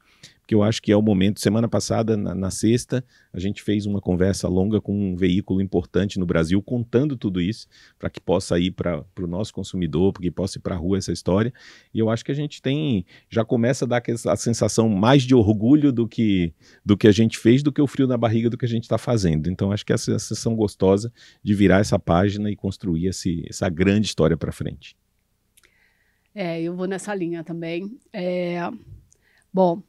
que 0.47 0.55
eu 0.55 0.63
acho 0.63 0.81
que 0.81 0.91
é 0.91 0.97
o 0.97 1.01
momento. 1.01 1.41
Semana 1.41 1.67
passada, 1.67 2.15
na, 2.15 2.33
na 2.33 2.49
sexta, 2.49 3.03
a 3.33 3.39
gente 3.39 3.61
fez 3.61 3.85
uma 3.85 3.99
conversa 3.99 4.47
longa 4.47 4.79
com 4.79 4.97
um 4.97 5.15
veículo 5.15 5.61
importante 5.61 6.17
no 6.17 6.25
Brasil, 6.25 6.63
contando 6.63 7.17
tudo 7.17 7.41
isso, 7.41 7.67
para 7.99 8.09
que 8.09 8.21
possa 8.21 8.57
ir 8.57 8.71
para 8.71 9.03
o 9.19 9.27
nosso 9.27 9.53
consumidor, 9.53 10.13
para 10.13 10.21
que 10.21 10.31
possa 10.31 10.57
ir 10.57 10.61
para 10.61 10.73
a 10.73 10.77
rua 10.77 10.97
essa 10.97 11.11
história. 11.11 11.53
E 11.93 11.99
eu 11.99 12.09
acho 12.09 12.23
que 12.23 12.31
a 12.31 12.35
gente 12.35 12.61
tem, 12.61 13.05
já 13.29 13.43
começa 13.43 13.83
a 13.83 13.87
dar 13.87 14.01
a 14.27 14.35
sensação 14.37 14.87
mais 14.87 15.23
de 15.23 15.35
orgulho 15.35 15.91
do 15.91 16.07
que, 16.07 16.53
do 16.83 16.95
que 16.95 17.09
a 17.09 17.11
gente 17.11 17.37
fez, 17.37 17.61
do 17.61 17.71
que 17.71 17.81
o 17.81 17.87
frio 17.87 18.07
na 18.07 18.17
barriga 18.17 18.49
do 18.49 18.57
que 18.57 18.65
a 18.65 18.69
gente 18.69 18.83
está 18.83 18.97
fazendo. 18.97 19.49
Então, 19.49 19.73
acho 19.73 19.85
que 19.85 19.91
essa 19.91 20.13
é 20.13 20.15
a 20.15 20.19
sensação 20.19 20.55
gostosa 20.55 21.11
de 21.43 21.53
virar 21.53 21.79
essa 21.79 21.99
página 21.99 22.49
e 22.49 22.55
construir 22.55 23.07
esse, 23.07 23.43
essa 23.49 23.67
grande 23.67 24.07
história 24.07 24.37
para 24.37 24.53
frente. 24.53 24.95
É, 26.39 26.61
eu 26.61 26.75
vou 26.75 26.85
nessa 26.85 27.15
linha 27.15 27.43
também. 27.43 27.97
É, 28.13 28.59
bom, 29.51 29.81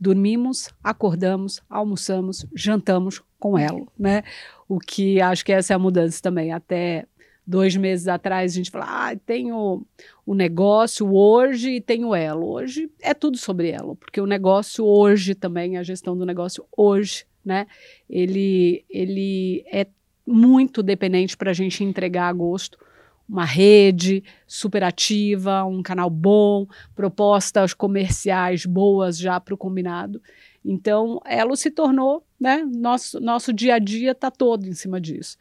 dormimos, 0.00 0.70
acordamos, 0.82 1.60
almoçamos, 1.68 2.46
jantamos 2.56 3.22
com 3.38 3.58
ela, 3.58 3.86
né? 3.98 4.22
O 4.66 4.78
que 4.78 5.20
acho 5.20 5.44
que 5.44 5.52
essa 5.52 5.74
é 5.74 5.76
a 5.76 5.78
mudança 5.78 6.22
também. 6.22 6.52
Até 6.52 7.04
dois 7.46 7.76
meses 7.76 8.08
atrás 8.08 8.52
a 8.52 8.54
gente 8.54 8.70
fala, 8.70 9.10
ah, 9.10 9.14
tem 9.14 9.52
o, 9.52 9.84
negócio 10.26 11.14
hoje 11.14 11.72
e 11.72 11.80
tem 11.82 12.02
o 12.02 12.14
elo. 12.14 12.46
Hoje 12.46 12.90
é 13.02 13.12
tudo 13.12 13.36
sobre 13.36 13.68
elo, 13.68 13.94
porque 13.94 14.22
o 14.22 14.26
negócio 14.26 14.86
hoje 14.86 15.34
também, 15.34 15.76
a 15.76 15.82
gestão 15.82 16.16
do 16.16 16.24
negócio 16.24 16.64
hoje, 16.74 17.26
né? 17.44 17.66
Ele, 18.08 18.86
ele 18.88 19.62
é 19.70 19.86
muito 20.26 20.82
dependente 20.82 21.36
para 21.36 21.50
a 21.50 21.54
gente 21.54 21.84
entregar 21.84 22.28
a 22.28 22.32
gosto 22.32 22.78
uma 23.30 23.44
rede 23.44 24.24
super 24.44 24.82
ativa, 24.82 25.64
um 25.64 25.82
canal 25.82 26.10
bom, 26.10 26.66
propostas 26.96 27.72
comerciais 27.72 28.66
boas 28.66 29.16
já 29.16 29.38
para 29.38 29.54
o 29.54 29.56
combinado. 29.56 30.20
Então, 30.64 31.20
Elo 31.24 31.56
se 31.56 31.70
tornou, 31.70 32.24
né? 32.38 32.66
Nosso, 32.76 33.20
nosso 33.20 33.52
dia 33.52 33.76
a 33.76 33.78
dia 33.78 34.10
está 34.10 34.30
todo 34.30 34.66
em 34.66 34.74
cima 34.74 35.00
disso. 35.00 35.38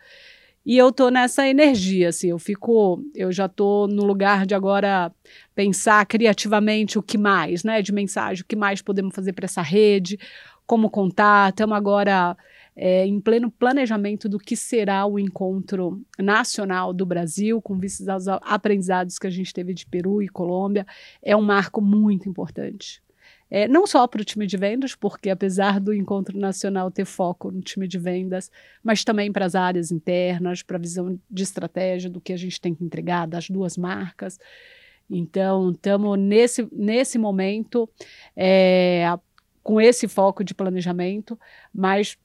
E 0.66 0.78
eu 0.78 0.92
tô 0.92 1.10
nessa 1.10 1.48
energia, 1.48 2.10
assim, 2.10 2.30
eu 2.30 2.38
fico, 2.38 3.04
eu 3.16 3.32
já 3.32 3.48
tô 3.48 3.88
no 3.88 4.06
lugar 4.06 4.46
de 4.46 4.54
agora 4.54 5.12
pensar 5.56 6.06
criativamente 6.06 7.00
o 7.00 7.02
que 7.02 7.18
mais, 7.18 7.64
né, 7.64 7.82
de 7.82 7.92
mensagem, 7.92 8.44
o 8.44 8.46
que 8.46 8.56
mais 8.56 8.82
podemos 8.82 9.16
fazer 9.16 9.34
para 9.34 9.46
essa 9.46 9.62
rede, 9.62 10.20
como 10.68 10.90
contar, 10.90 11.50
estamos 11.50 11.76
agora 11.76 12.38
é, 12.76 13.06
em 13.06 13.20
pleno 13.20 13.52
planejamento 13.52 14.30
do 14.30 14.40
que 14.40 14.56
será 14.56 15.06
o 15.06 15.20
encontro 15.20 16.02
nacional 16.18 16.94
do 16.94 17.06
Brasil, 17.06 17.62
com 17.62 17.78
vistas 17.78 18.08
aos 18.08 18.28
aprendizados 18.44 19.20
que 19.20 19.28
a 19.28 19.32
gente 19.32 19.54
teve 19.54 19.74
de 19.74 19.86
Peru 19.86 20.22
e 20.22 20.30
Colômbia. 20.30 20.86
É 21.22 21.36
um 21.36 21.42
marco 21.42 21.82
muito 21.82 22.30
importante. 22.30 23.02
É, 23.52 23.68
não 23.68 23.88
só 23.88 24.06
para 24.06 24.22
o 24.22 24.26
time 24.26 24.46
de 24.46 24.56
vendas, 24.58 24.94
porque 24.94 25.30
apesar 25.30 25.80
do 25.80 25.94
encontro 25.94 26.38
nacional 26.38 26.92
ter 26.92 27.06
foco 27.06 27.52
no 27.52 27.62
time 27.62 27.88
de 27.88 27.98
vendas, 27.98 28.52
mas 28.84 29.04
também 29.04 29.32
para 29.32 29.46
as 29.46 29.56
áreas 29.56 29.92
internas, 29.92 30.62
para 30.62 30.78
a 30.78 30.80
visão 30.80 31.20
de 31.30 31.44
estratégia 31.44 32.10
do 32.10 32.22
que 32.22 32.32
a 32.32 32.38
gente 32.38 32.62
tem 32.62 32.76
que 32.76 32.84
entregar 32.84 33.28
das 33.28 33.50
duas 33.50 33.76
marcas. 33.76 34.40
Então, 35.10 35.72
estamos 35.72 36.20
nesse, 36.20 36.68
nesse 36.72 37.18
momento 37.18 37.90
é, 38.36 39.18
com 39.64 39.82
esse 39.82 40.08
foco 40.08 40.44
de 40.44 40.54
planejamento, 40.54 41.40
mas 41.74 42.18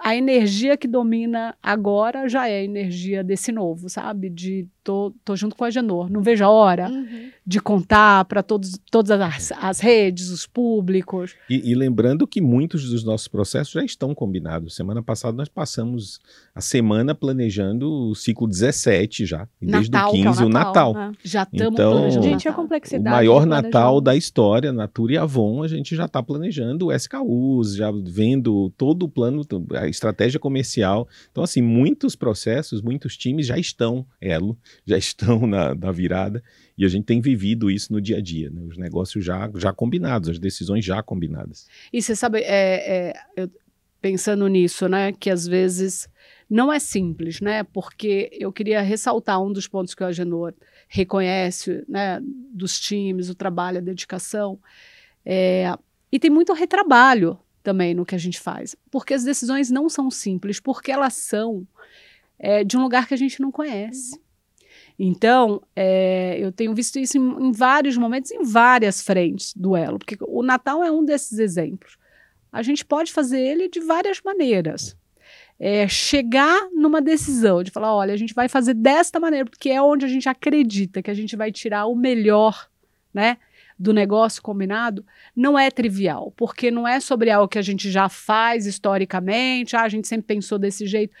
a 0.00 0.14
energia 0.16 0.76
que 0.76 0.88
domina 0.88 1.56
agora 1.62 2.28
já 2.28 2.48
é 2.48 2.58
a 2.58 2.64
energia 2.64 3.22
desse 3.24 3.52
novo, 3.52 3.88
sabe? 3.88 4.30
De 4.30 4.68
tô, 4.82 5.12
tô 5.24 5.36
junto 5.36 5.56
com 5.56 5.64
a 5.64 5.70
Genor, 5.70 6.10
não 6.10 6.22
vejo 6.22 6.44
a 6.44 6.48
hora 6.48 6.88
uhum. 6.88 7.30
de 7.46 7.60
contar 7.60 8.24
para 8.24 8.42
todas 8.42 9.10
as, 9.10 9.52
as, 9.52 9.80
redes, 9.80 10.30
os 10.30 10.46
públicos. 10.46 11.34
E, 11.48 11.70
e, 11.70 11.74
lembrando 11.74 12.26
que 12.26 12.40
muitos 12.40 12.88
dos 12.90 13.04
nossos 13.04 13.28
processos 13.28 13.72
já 13.72 13.84
estão 13.84 14.14
combinados. 14.14 14.74
Semana 14.74 15.02
passada 15.02 15.36
nós 15.36 15.48
passamos 15.48 16.20
a 16.54 16.60
semana 16.60 17.14
planejando 17.14 18.10
o 18.10 18.14
ciclo 18.14 18.48
17 18.48 19.24
já, 19.26 19.48
desde 19.60 19.90
Natal, 19.90 20.10
o 20.10 20.12
15, 20.12 20.26
é 20.26 20.44
o 20.44 20.48
Natal. 20.48 20.90
O 20.90 20.94
Natal. 20.94 20.94
Né? 20.94 21.12
Já 21.22 21.42
estamos 21.42 21.72
então, 21.72 21.92
planejando. 21.92 22.24
Gente, 22.24 22.48
a 22.48 22.52
complexidade. 22.52 23.14
O 23.14 23.16
maior 23.16 23.46
Natal 23.46 24.00
da 24.00 24.16
história, 24.16 24.72
Natura 24.72 25.12
e 25.12 25.18
Avon, 25.18 25.62
a 25.62 25.68
gente 25.68 25.94
já 25.94 26.06
está 26.06 26.22
planejando 26.22 26.86
o 26.86 26.92
SKUs, 26.92 27.76
já 27.76 27.90
vendo 27.92 28.70
todo 28.76 29.04
o 29.04 29.08
plano, 29.08 29.42
a 29.74 29.86
estratégia 29.86 30.40
comercial. 30.40 31.08
Então, 31.30 31.44
assim, 31.44 31.62
muitos 31.62 32.16
processos, 32.16 32.82
muitos 32.82 33.16
times 33.16 33.46
já 33.46 33.58
estão, 33.58 34.04
Elo, 34.20 34.56
já 34.86 34.96
estão 34.98 35.46
na, 35.46 35.74
na 35.74 35.92
virada 35.92 36.42
e 36.76 36.84
a 36.84 36.88
gente 36.88 37.04
tem 37.04 37.20
vivido 37.20 37.70
isso 37.70 37.92
no 37.92 38.00
dia 38.00 38.18
a 38.18 38.20
dia, 38.20 38.50
né? 38.50 38.62
os 38.62 38.76
negócios 38.76 39.24
já, 39.24 39.50
já 39.56 39.72
combinados, 39.72 40.28
as 40.28 40.38
decisões 40.38 40.84
já 40.84 41.02
combinadas. 41.02 41.66
E 41.92 42.00
você 42.00 42.16
sabe, 42.16 42.40
é, 42.40 43.10
é, 43.10 43.14
eu, 43.36 43.50
pensando 44.02 44.48
nisso, 44.48 44.88
né, 44.88 45.12
que 45.12 45.30
às 45.30 45.46
vezes 45.46 46.08
não 46.50 46.72
é 46.72 46.80
simples, 46.80 47.40
né, 47.40 47.62
porque 47.62 48.28
eu 48.32 48.52
queria 48.52 48.82
ressaltar 48.82 49.40
um 49.40 49.52
dos 49.52 49.68
pontos 49.68 49.94
que 49.94 50.02
o 50.02 50.06
Agenor 50.06 50.52
reconhece, 50.88 51.84
né, 51.88 52.20
dos 52.22 52.80
times, 52.80 53.30
o 53.30 53.34
trabalho, 53.34 53.78
a 53.78 53.80
dedicação, 53.80 54.58
é, 55.24 55.72
e 56.10 56.18
tem 56.18 56.30
muito 56.30 56.52
retrabalho 56.52 57.38
também 57.62 57.94
no 57.94 58.04
que 58.04 58.14
a 58.14 58.18
gente 58.18 58.40
faz, 58.40 58.76
porque 58.90 59.14
as 59.14 59.22
decisões 59.22 59.70
não 59.70 59.88
são 59.88 60.10
simples, 60.10 60.58
porque 60.58 60.90
elas 60.90 61.14
são 61.14 61.66
é, 62.38 62.64
de 62.64 62.76
um 62.76 62.82
lugar 62.82 63.06
que 63.06 63.14
a 63.14 63.16
gente 63.16 63.40
não 63.40 63.52
conhece. 63.52 64.20
Então, 65.04 65.60
é, 65.74 66.36
eu 66.38 66.52
tenho 66.52 66.72
visto 66.72 66.96
isso 66.96 67.18
em, 67.18 67.48
em, 67.48 67.50
vários 67.50 67.96
momentos, 67.96 68.30
em 68.30 68.44
várias 68.44 69.02
frentes 69.02 69.52
do 69.52 69.74
elo, 69.74 69.98
porque 69.98 70.16
o 70.20 70.44
Natal 70.44 70.80
é 70.80 70.92
um 70.92 71.04
desses 71.04 71.40
exemplos. 71.40 71.98
A 72.52 72.62
gente 72.62 72.84
pode 72.84 73.12
fazer 73.12 73.40
ele 73.40 73.68
de 73.68 73.80
várias 73.80 74.20
maneiras. 74.24 74.96
É, 75.58 75.88
chegar 75.88 76.68
numa 76.72 77.02
decisão 77.02 77.64
de 77.64 77.72
falar, 77.72 77.92
olha, 77.92 78.14
a 78.14 78.16
gente 78.16 78.32
vai 78.32 78.48
fazer 78.48 78.74
desta 78.74 79.18
maneira, 79.18 79.44
porque 79.44 79.70
é 79.70 79.82
onde 79.82 80.04
a 80.04 80.08
gente 80.08 80.28
acredita 80.28 81.02
que 81.02 81.10
a 81.10 81.14
gente 81.14 81.34
vai 81.34 81.50
tirar 81.50 81.86
o 81.86 81.96
melhor, 81.96 82.68
né? 83.12 83.38
do 83.76 83.92
negócio 83.92 84.40
combinado 84.40 85.04
não 85.34 85.58
é 85.58 85.68
trivial, 85.68 86.32
porque 86.36 86.70
não 86.70 86.86
é 86.86 87.00
sobre 87.00 87.28
algo 87.28 87.48
que 87.48 87.58
a 87.58 87.62
gente 87.62 87.90
já 87.90 88.08
faz 88.08 88.66
historicamente, 88.66 89.74
ah, 89.74 89.82
a 89.82 89.88
gente 89.88 90.06
sempre 90.06 90.36
pensou 90.36 90.60
desse 90.60 90.86
jeito. 90.86 91.12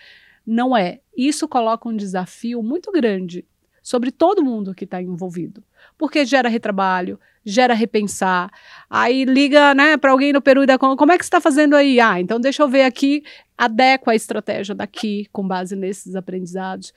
Não 0.46 0.76
é. 0.76 1.00
Isso 1.16 1.48
coloca 1.48 1.88
um 1.88 1.96
desafio 1.96 2.62
muito 2.62 2.92
grande 2.92 3.44
sobre 3.82 4.12
todo 4.12 4.44
mundo 4.44 4.74
que 4.74 4.84
está 4.84 5.02
envolvido. 5.02 5.62
Porque 5.98 6.24
gera 6.24 6.48
retrabalho, 6.48 7.18
gera 7.44 7.74
repensar. 7.74 8.50
Aí 8.88 9.24
liga 9.24 9.74
né, 9.74 9.96
para 9.96 10.12
alguém 10.12 10.32
no 10.32 10.40
Peru 10.40 10.62
e 10.62 10.66
dá 10.66 10.78
como 10.78 11.12
é 11.12 11.18
que 11.18 11.24
você 11.24 11.28
está 11.28 11.40
fazendo 11.40 11.74
aí? 11.74 11.98
Ah, 11.98 12.20
então 12.20 12.38
deixa 12.38 12.62
eu 12.62 12.68
ver 12.68 12.82
aqui, 12.84 13.24
adequa 13.58 14.12
a 14.12 14.14
estratégia 14.14 14.74
daqui 14.74 15.26
com 15.32 15.46
base 15.46 15.74
nesses 15.74 16.14
aprendizados. 16.14 16.92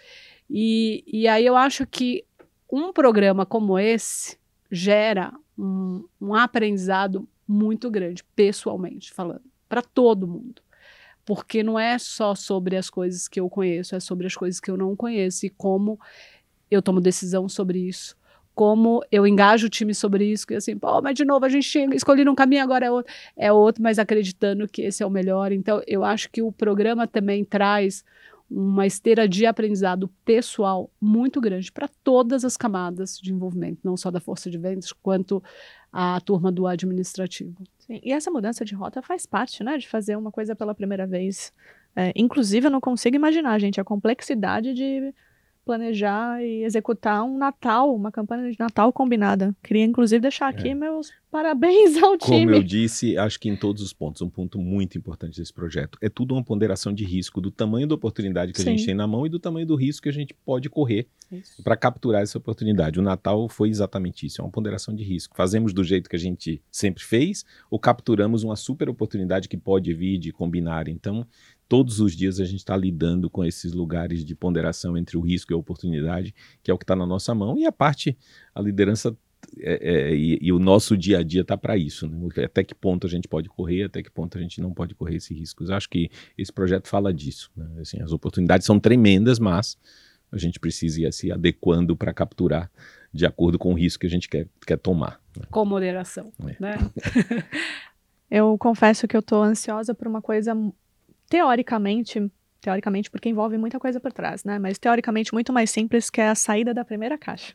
E, 0.49 1.03
e 1.07 1.27
aí 1.27 1.45
eu 1.45 1.57
acho 1.57 1.87
que 1.87 2.23
um 2.71 2.93
programa 2.93 3.45
como 3.45 3.79
esse 3.79 4.37
gera 4.71 5.33
um, 5.57 6.05
um 6.21 6.35
aprendizado 6.35 7.27
muito 7.47 7.89
grande, 7.89 8.23
pessoalmente 8.35 9.13
falando, 9.13 9.43
para 9.67 9.81
todo 9.81 10.27
mundo 10.27 10.65
porque 11.25 11.63
não 11.63 11.77
é 11.77 11.97
só 11.97 12.35
sobre 12.35 12.77
as 12.77 12.89
coisas 12.89 13.27
que 13.27 13.39
eu 13.39 13.49
conheço, 13.49 13.95
é 13.95 13.99
sobre 13.99 14.27
as 14.27 14.35
coisas 14.35 14.59
que 14.59 14.69
eu 14.69 14.77
não 14.77 14.95
conheço 14.95 15.45
e 15.45 15.49
como 15.49 15.99
eu 16.69 16.81
tomo 16.81 16.99
decisão 17.01 17.47
sobre 17.47 17.79
isso. 17.79 18.15
Como 18.53 19.03
eu 19.11 19.27
engajo 19.27 19.67
o 19.67 19.69
time 19.69 19.93
sobre 19.93 20.25
isso, 20.25 20.47
que 20.47 20.53
assim, 20.53 20.77
pô, 20.77 21.01
mas 21.01 21.15
de 21.15 21.25
novo 21.25 21.45
a 21.45 21.49
gente 21.49 21.77
escolhido 21.93 22.31
um 22.31 22.35
caminho, 22.35 22.63
agora 22.63 22.85
é 22.85 22.91
outro, 22.91 23.13
é 23.35 23.51
outro, 23.51 23.83
mas 23.83 23.99
acreditando 23.99 24.67
que 24.67 24.81
esse 24.81 25.03
é 25.03 25.05
o 25.05 25.09
melhor. 25.09 25.51
Então, 25.51 25.81
eu 25.85 26.05
acho 26.05 26.29
que 26.31 26.41
o 26.41 26.51
programa 26.51 27.05
também 27.05 27.43
traz 27.43 28.05
uma 28.49 28.85
esteira 28.85 29.27
de 29.27 29.45
aprendizado 29.45 30.07
pessoal 30.23 30.89
muito 31.01 31.41
grande 31.41 31.71
para 31.71 31.89
todas 32.03 32.45
as 32.45 32.55
camadas 32.55 33.17
de 33.17 33.33
envolvimento, 33.33 33.79
não 33.83 33.97
só 33.97 34.11
da 34.11 34.19
força 34.19 34.49
de 34.49 34.57
vendas, 34.57 34.93
quanto 34.93 35.43
a 35.91 36.19
turma 36.21 36.51
do 36.51 36.67
administrativo. 36.67 37.55
Sim, 37.79 37.99
e 38.03 38.11
essa 38.11 38.29
mudança 38.29 38.63
de 38.63 38.75
rota 38.75 39.01
faz 39.01 39.25
parte, 39.25 39.63
né, 39.63 39.77
de 39.77 39.87
fazer 39.87 40.15
uma 40.15 40.31
coisa 40.31 40.55
pela 40.55 40.75
primeira 40.75 41.07
vez. 41.07 41.51
É, 41.95 42.11
inclusive, 42.15 42.67
eu 42.67 42.71
não 42.71 42.81
consigo 42.81 43.15
imaginar, 43.15 43.59
gente, 43.59 43.81
a 43.81 43.83
complexidade 43.83 44.73
de 44.73 45.13
planejar 45.65 46.43
e 46.43 46.63
executar 46.63 47.23
um 47.23 47.37
Natal, 47.37 47.93
uma 47.93 48.11
campanha 48.11 48.51
de 48.51 48.59
Natal 48.59 48.93
combinada. 48.93 49.55
Queria, 49.63 49.83
inclusive, 49.83 50.21
deixar 50.21 50.47
aqui 50.47 50.69
é. 50.69 50.75
meus 50.75 51.11
parabéns 51.31 52.01
ao 52.01 52.17
time. 52.17 52.45
Como 52.45 52.55
eu 52.55 52.63
disse, 52.63 53.17
acho 53.17 53.37
que 53.37 53.49
em 53.49 53.57
todos 53.57 53.81
os 53.81 53.91
pontos, 53.91 54.21
um 54.21 54.29
ponto 54.29 54.57
muito 54.57 54.97
importante 54.97 55.37
desse 55.37 55.51
projeto 55.51 55.97
é 56.01 56.07
tudo 56.07 56.33
uma 56.33 56.43
ponderação 56.43 56.93
de 56.93 57.03
risco 57.03 57.41
do 57.41 57.51
tamanho 57.51 57.85
da 57.85 57.95
oportunidade 57.95 58.53
que 58.53 58.61
Sim. 58.61 58.69
a 58.69 58.71
gente 58.71 58.85
tem 58.85 58.95
na 58.95 59.05
mão 59.05 59.25
e 59.25 59.29
do 59.29 59.37
tamanho 59.37 59.65
do 59.65 59.75
risco 59.75 60.03
que 60.03 60.09
a 60.09 60.13
gente 60.13 60.33
pode 60.45 60.69
correr 60.69 61.07
para 61.61 61.75
capturar 61.75 62.21
essa 62.21 62.37
oportunidade. 62.37 62.99
O 62.99 63.03
Natal 63.03 63.49
foi 63.49 63.67
exatamente 63.67 64.25
isso, 64.25 64.39
é 64.39 64.45
uma 64.45 64.51
ponderação 64.51 64.95
de 64.95 65.03
risco. 65.03 65.35
Fazemos 65.35 65.73
do 65.73 65.83
jeito 65.83 66.09
que 66.09 66.15
a 66.15 66.19
gente 66.19 66.61
sempre 66.71 67.03
fez 67.03 67.43
ou 67.69 67.77
capturamos 67.77 68.43
uma 68.43 68.55
super 68.55 68.87
oportunidade 68.87 69.49
que 69.49 69.57
pode 69.57 69.93
vir 69.93 70.17
de 70.17 70.31
combinar. 70.31 70.87
Então, 70.87 71.27
todos 71.67 71.99
os 71.99 72.15
dias 72.15 72.39
a 72.39 72.45
gente 72.45 72.59
está 72.59 72.75
lidando 72.75 73.29
com 73.29 73.43
esses 73.43 73.73
lugares 73.73 74.23
de 74.23 74.35
ponderação 74.35 74.97
entre 74.97 75.17
o 75.17 75.21
risco 75.21 75.51
e 75.51 75.55
a 75.55 75.57
oportunidade, 75.57 76.33
que 76.63 76.69
é 76.69 76.73
o 76.73 76.77
que 76.77 76.83
está 76.83 76.95
na 76.95 77.05
nossa 77.05 77.33
mão, 77.33 77.57
e 77.57 77.65
a 77.65 77.71
parte, 77.71 78.17
a 78.53 78.61
liderança 78.61 79.15
é, 79.59 80.09
é, 80.09 80.15
e, 80.15 80.39
e, 80.41 80.51
o 80.51 80.59
nosso 80.59 80.97
dia 80.97 81.19
a 81.19 81.23
dia 81.23 81.41
está 81.41 81.55
para 81.57 81.77
isso. 81.77 82.07
Né? 82.07 82.17
Até 82.43 82.63
que 82.63 82.73
ponto 82.73 83.05
a 83.05 83.09
gente 83.09 83.27
pode 83.27 83.47
correr, 83.47 83.83
até 83.83 84.01
que 84.01 84.09
ponto 84.09 84.37
a 84.37 84.41
gente 84.41 84.59
não 84.59 84.73
pode 84.73 84.95
correr 84.95 85.15
esses 85.15 85.37
riscos. 85.37 85.69
Acho 85.69 85.89
que 85.89 86.09
esse 86.37 86.51
projeto 86.51 86.87
fala 86.87 87.13
disso. 87.13 87.51
Né? 87.55 87.67
Assim, 87.81 88.01
as 88.01 88.11
oportunidades 88.11 88.65
são 88.65 88.79
tremendas, 88.79 89.39
mas 89.39 89.77
a 90.31 90.37
gente 90.37 90.59
precisa 90.59 91.01
ir 91.01 91.13
se 91.13 91.31
adequando 91.31 91.95
para 91.95 92.13
capturar 92.13 92.71
de 93.13 93.25
acordo 93.25 93.57
com 93.57 93.71
o 93.71 93.75
risco 93.75 94.01
que 94.01 94.07
a 94.07 94.09
gente 94.09 94.27
quer, 94.27 94.47
quer 94.65 94.77
tomar. 94.77 95.21
Né? 95.37 95.45
Com 95.49 95.63
moderação. 95.63 96.33
É. 96.39 96.55
Né? 96.59 96.77
eu 98.29 98.57
confesso 98.57 99.07
que 99.07 99.15
eu 99.15 99.21
estou 99.21 99.41
ansiosa 99.41 99.93
por 99.93 100.07
uma 100.07 100.21
coisa 100.21 100.53
teoricamente, 101.29 102.31
teoricamente 102.61 103.09
porque 103.09 103.29
envolve 103.29 103.57
muita 103.57 103.79
coisa 103.79 103.99
por 103.99 104.11
trás, 104.11 104.43
né? 104.43 104.59
Mas 104.59 104.77
teoricamente 104.77 105.33
muito 105.33 105.51
mais 105.51 105.69
simples 105.69 106.09
que 106.09 106.21
a 106.21 106.35
saída 106.35 106.73
da 106.73 106.85
primeira 106.85 107.17
caixa. 107.17 107.53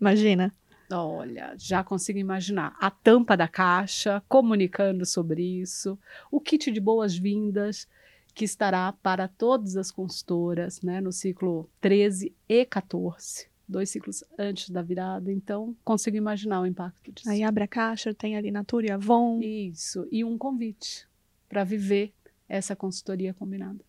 Imagina. 0.00 0.52
Olha, 0.90 1.54
já 1.58 1.84
consigo 1.84 2.18
imaginar 2.18 2.74
a 2.80 2.90
tampa 2.90 3.36
da 3.36 3.46
caixa, 3.46 4.22
comunicando 4.26 5.04
sobre 5.04 5.42
isso, 5.42 5.98
o 6.30 6.40
kit 6.40 6.70
de 6.70 6.80
boas-vindas 6.80 7.86
que 8.34 8.44
estará 8.44 8.92
para 9.02 9.28
todas 9.28 9.76
as 9.76 9.90
consultoras, 9.90 10.80
né, 10.80 11.00
no 11.00 11.12
ciclo 11.12 11.68
13 11.80 12.34
e 12.48 12.64
14, 12.64 13.48
dois 13.68 13.90
ciclos 13.90 14.24
antes 14.38 14.70
da 14.70 14.80
virada, 14.80 15.30
então 15.30 15.76
consigo 15.84 16.16
imaginar 16.16 16.60
o 16.60 16.66
impacto 16.66 17.12
disso. 17.12 17.28
Aí 17.28 17.42
abre 17.42 17.64
a 17.64 17.68
caixa, 17.68 18.14
tem 18.14 18.36
ali 18.36 18.50
Natura 18.50 18.86
e 18.86 18.90
Avon. 18.90 19.40
Isso, 19.42 20.06
e 20.10 20.24
um 20.24 20.38
convite 20.38 21.07
para 21.48 21.64
viver 21.64 22.12
essa 22.48 22.74
consultoria 22.74 23.34
combinada. 23.34 23.80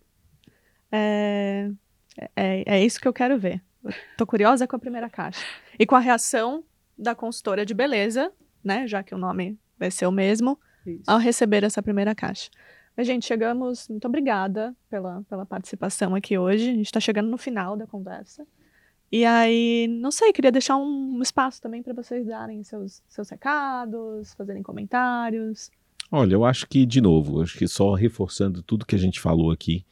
É, 0.92 1.70
é, 2.36 2.64
é 2.66 2.86
isso 2.86 3.00
que 3.00 3.08
eu 3.08 3.14
quero 3.14 3.38
ver. 3.38 3.62
Estou 4.12 4.28
curiosa 4.28 4.68
com 4.68 4.76
a 4.76 4.80
primeira 4.80 5.10
caixa. 5.10 5.46
E 5.78 5.86
com 5.86 5.96
a 5.96 6.00
reação 6.00 6.64
da 6.98 7.16
consultora 7.16 7.66
de 7.66 7.74
beleza, 7.74 8.32
né? 8.64 8.88
Já 8.88 9.02
que 9.02 9.16
o 9.16 9.18
nome 9.18 9.58
vai 9.78 9.90
ser 9.90 10.06
o 10.06 10.12
mesmo, 10.12 10.60
isso. 10.86 11.04
ao 11.08 11.18
receber 11.18 11.64
essa 11.64 11.82
primeira 11.82 12.14
caixa. 12.14 12.50
Mas, 12.98 13.08
gente, 13.08 13.26
chegamos. 13.26 13.88
Muito 13.88 14.06
obrigada 14.06 14.76
pela, 14.90 15.24
pela 15.30 15.46
participação 15.46 16.14
aqui 16.16 16.38
hoje. 16.38 16.70
A 16.70 16.74
gente 16.74 16.86
está 16.86 17.00
chegando 17.00 17.30
no 17.30 17.38
final 17.38 17.78
da 17.78 17.88
conversa. 17.88 18.46
E 19.12 19.26
aí, 19.26 19.88
não 19.88 20.12
sei, 20.12 20.32
queria 20.32 20.52
deixar 20.52 20.78
um 20.78 21.20
espaço 21.22 21.62
também 21.62 21.82
para 21.82 21.94
vocês 21.94 22.28
darem 22.28 22.62
seus, 22.64 23.02
seus 23.08 23.30
recados, 23.30 24.34
fazerem 24.34 24.62
comentários. 24.62 25.72
Olha, 26.12 26.34
eu 26.34 26.44
acho 26.44 26.68
que, 26.68 26.88
de 26.88 27.00
novo, 27.00 27.42
acho 27.42 27.56
que 27.56 27.68
só 27.68 27.94
reforçando 27.94 28.64
tudo 28.64 28.86
que 28.86 28.96
a 28.96 29.00
gente 29.00 29.20
falou 29.20 29.52
aqui, 29.52 29.86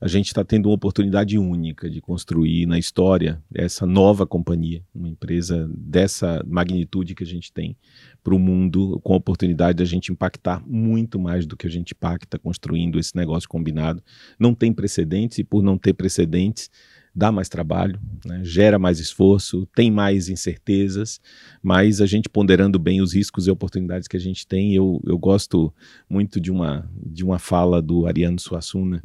a 0.00 0.08
gente 0.08 0.28
está 0.28 0.42
tendo 0.42 0.68
uma 0.68 0.74
oportunidade 0.74 1.36
única 1.36 1.90
de 1.90 2.00
construir 2.00 2.64
na 2.66 2.78
história 2.78 3.42
essa 3.52 3.84
nova 3.84 4.26
companhia, 4.26 4.82
uma 4.94 5.08
empresa 5.08 5.68
dessa 5.76 6.42
magnitude 6.46 7.14
que 7.14 7.24
a 7.24 7.26
gente 7.26 7.52
tem 7.52 7.76
para 8.22 8.34
o 8.34 8.38
mundo, 8.38 8.98
com 9.02 9.12
a 9.12 9.16
oportunidade 9.16 9.78
de 9.78 9.82
a 9.82 9.86
gente 9.86 10.10
impactar 10.10 10.62
muito 10.66 11.18
mais 11.18 11.46
do 11.46 11.56
que 11.56 11.66
a 11.66 11.70
gente 11.70 11.92
impacta 11.92 12.38
construindo 12.38 12.98
esse 12.98 13.14
negócio 13.14 13.48
combinado. 13.48 14.02
Não 14.38 14.54
tem 14.54 14.72
precedentes 14.72 15.38
e, 15.38 15.44
por 15.44 15.62
não 15.62 15.76
ter 15.76 15.92
precedentes, 15.92 16.70
dá 17.18 17.32
mais 17.32 17.48
trabalho, 17.48 18.00
né, 18.24 18.40
gera 18.44 18.78
mais 18.78 19.00
esforço, 19.00 19.66
tem 19.74 19.90
mais 19.90 20.28
incertezas, 20.28 21.20
mas 21.60 22.00
a 22.00 22.06
gente 22.06 22.28
ponderando 22.28 22.78
bem 22.78 23.02
os 23.02 23.12
riscos 23.12 23.48
e 23.48 23.50
oportunidades 23.50 24.06
que 24.06 24.16
a 24.16 24.20
gente 24.20 24.46
tem, 24.46 24.72
eu, 24.72 25.00
eu 25.04 25.18
gosto 25.18 25.74
muito 26.08 26.40
de 26.40 26.52
uma, 26.52 26.88
de 27.04 27.24
uma 27.24 27.40
fala 27.40 27.82
do 27.82 28.06
Ariano 28.06 28.38
Suassuna, 28.38 29.02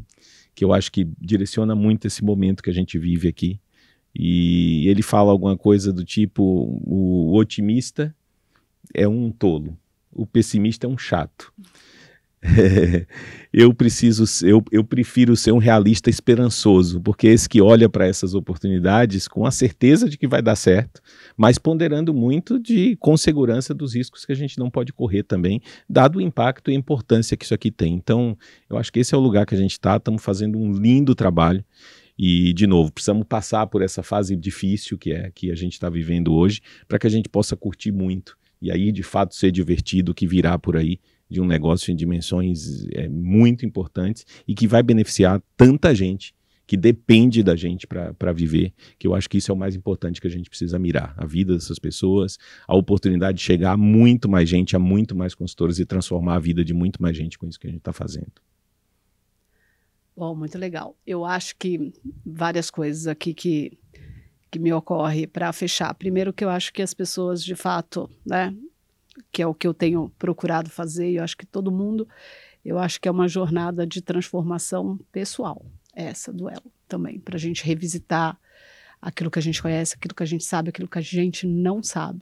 que 0.53 0.63
eu 0.63 0.71
acho 0.71 0.91
que 0.91 1.09
direciona 1.19 1.73
muito 1.73 2.05
esse 2.05 2.23
momento 2.23 2.61
que 2.61 2.69
a 2.69 2.73
gente 2.73 2.99
vive 2.99 3.27
aqui. 3.27 3.59
E 4.15 4.87
ele 4.87 5.01
fala 5.01 5.31
alguma 5.31 5.57
coisa 5.57 5.91
do 5.91 6.05
tipo: 6.05 6.43
o 6.85 7.35
otimista 7.35 8.15
é 8.93 9.07
um 9.07 9.31
tolo, 9.31 9.75
o 10.11 10.27
pessimista 10.27 10.85
é 10.85 10.89
um 10.89 10.99
chato. 10.99 11.51
eu 13.53 13.73
preciso, 13.73 14.25
eu, 14.45 14.63
eu 14.71 14.83
prefiro 14.83 15.35
ser 15.35 15.51
um 15.51 15.57
realista 15.57 16.09
esperançoso, 16.09 16.99
porque 17.01 17.27
esse 17.27 17.47
que 17.47 17.61
olha 17.61 17.87
para 17.87 18.05
essas 18.05 18.35
oportunidades 18.35 19.27
com 19.27 19.45
a 19.45 19.51
certeza 19.51 20.09
de 20.09 20.17
que 20.17 20.27
vai 20.27 20.41
dar 20.41 20.55
certo, 20.55 21.01
mas 21.37 21.57
ponderando 21.57 22.13
muito 22.13 22.59
de 22.59 22.97
com 22.97 23.15
segurança 23.15 23.73
dos 23.73 23.95
riscos 23.95 24.25
que 24.25 24.31
a 24.31 24.35
gente 24.35 24.59
não 24.59 24.69
pode 24.69 24.91
correr 24.91 25.23
também, 25.23 25.61
dado 25.89 26.17
o 26.17 26.21
impacto 26.21 26.69
e 26.69 26.73
a 26.73 26.77
importância 26.77 27.37
que 27.37 27.45
isso 27.45 27.53
aqui 27.53 27.71
tem. 27.71 27.93
Então, 27.93 28.37
eu 28.69 28.77
acho 28.77 28.91
que 28.91 28.99
esse 28.99 29.15
é 29.15 29.17
o 29.17 29.21
lugar 29.21 29.45
que 29.45 29.55
a 29.55 29.57
gente 29.57 29.71
está, 29.71 29.95
estamos 29.95 30.21
fazendo 30.23 30.57
um 30.57 30.73
lindo 30.73 31.15
trabalho. 31.15 31.63
E, 32.15 32.53
de 32.53 32.67
novo, 32.67 32.91
precisamos 32.91 33.25
passar 33.27 33.65
por 33.65 33.81
essa 33.81 34.03
fase 34.03 34.35
difícil 34.35 34.99
que 34.99 35.11
é 35.11 35.31
que 35.33 35.49
a 35.49 35.55
gente 35.55 35.73
está 35.73 35.89
vivendo 35.89 36.31
hoje, 36.31 36.61
para 36.87 36.99
que 36.99 37.07
a 37.07 37.09
gente 37.09 37.27
possa 37.27 37.55
curtir 37.55 37.91
muito 37.91 38.37
e 38.63 38.71
aí, 38.71 38.93
de 38.93 39.03
fato, 39.03 39.35
ser 39.35 39.51
divertido, 39.51 40.13
que 40.13 40.25
virá 40.25 40.57
por 40.57 40.77
aí 40.77 40.97
de 41.33 41.41
um 41.41 41.45
negócio 41.45 41.91
em 41.91 41.95
dimensões 41.95 42.85
é, 42.91 43.09
muito 43.09 43.65
importantes 43.65 44.25
e 44.47 44.53
que 44.53 44.67
vai 44.67 44.83
beneficiar 44.83 45.41
tanta 45.57 45.93
gente 45.93 46.33
que 46.65 46.77
depende 46.77 47.43
da 47.43 47.55
gente 47.55 47.85
para 47.85 48.31
viver, 48.31 48.73
que 48.97 49.05
eu 49.05 49.13
acho 49.13 49.29
que 49.29 49.37
isso 49.37 49.51
é 49.51 49.53
o 49.53 49.57
mais 49.57 49.75
importante 49.75 50.21
que 50.21 50.27
a 50.27 50.29
gente 50.29 50.49
precisa 50.49 50.79
mirar. 50.79 51.13
A 51.17 51.25
vida 51.25 51.53
dessas 51.53 51.77
pessoas, 51.77 52.37
a 52.65 52.75
oportunidade 52.75 53.37
de 53.39 53.43
chegar 53.43 53.73
a 53.73 53.77
muito 53.77 54.29
mais 54.29 54.47
gente, 54.47 54.75
a 54.75 54.79
muito 54.79 55.13
mais 55.13 55.35
consultores 55.35 55.79
e 55.79 55.85
transformar 55.85 56.35
a 56.35 56.39
vida 56.39 56.63
de 56.63 56.73
muito 56.73 57.01
mais 57.01 57.17
gente 57.17 57.37
com 57.37 57.47
isso 57.47 57.59
que 57.59 57.67
a 57.67 57.69
gente 57.69 57.79
está 57.79 57.91
fazendo. 57.91 58.31
Bom, 60.15 60.35
muito 60.35 60.57
legal. 60.57 60.95
Eu 61.05 61.25
acho 61.25 61.55
que 61.57 61.91
várias 62.25 62.69
coisas 62.69 63.07
aqui 63.07 63.33
que, 63.33 63.77
que 64.49 64.59
me 64.59 64.71
ocorre 64.71 65.27
para 65.27 65.51
fechar. 65.51 65.93
Primeiro 65.95 66.31
que 66.31 66.45
eu 66.45 66.49
acho 66.49 66.71
que 66.71 66.81
as 66.81 66.93
pessoas, 66.93 67.43
de 67.43 67.55
fato, 67.55 68.09
né, 68.25 68.55
que 69.31 69.41
é 69.41 69.47
o 69.47 69.53
que 69.53 69.67
eu 69.67 69.73
tenho 69.73 70.11
procurado 70.17 70.69
fazer, 70.69 71.09
e 71.09 71.15
eu 71.17 71.23
acho 71.23 71.37
que 71.37 71.45
todo 71.45 71.71
mundo, 71.71 72.07
eu 72.63 72.79
acho 72.79 72.99
que 72.99 73.07
é 73.07 73.11
uma 73.11 73.27
jornada 73.27 73.85
de 73.85 74.01
transformação 74.01 74.99
pessoal, 75.11 75.65
essa 75.93 76.31
do 76.31 76.49
Elo 76.49 76.71
também, 76.87 77.19
para 77.19 77.35
a 77.35 77.39
gente 77.39 77.63
revisitar 77.63 78.37
aquilo 79.01 79.29
que 79.29 79.39
a 79.39 79.41
gente 79.41 79.61
conhece, 79.61 79.95
aquilo 79.95 80.15
que 80.15 80.23
a 80.23 80.27
gente 80.27 80.43
sabe, 80.43 80.69
aquilo 80.69 80.87
que 80.87 80.97
a 80.97 81.01
gente 81.01 81.45
não 81.45 81.83
sabe, 81.83 82.21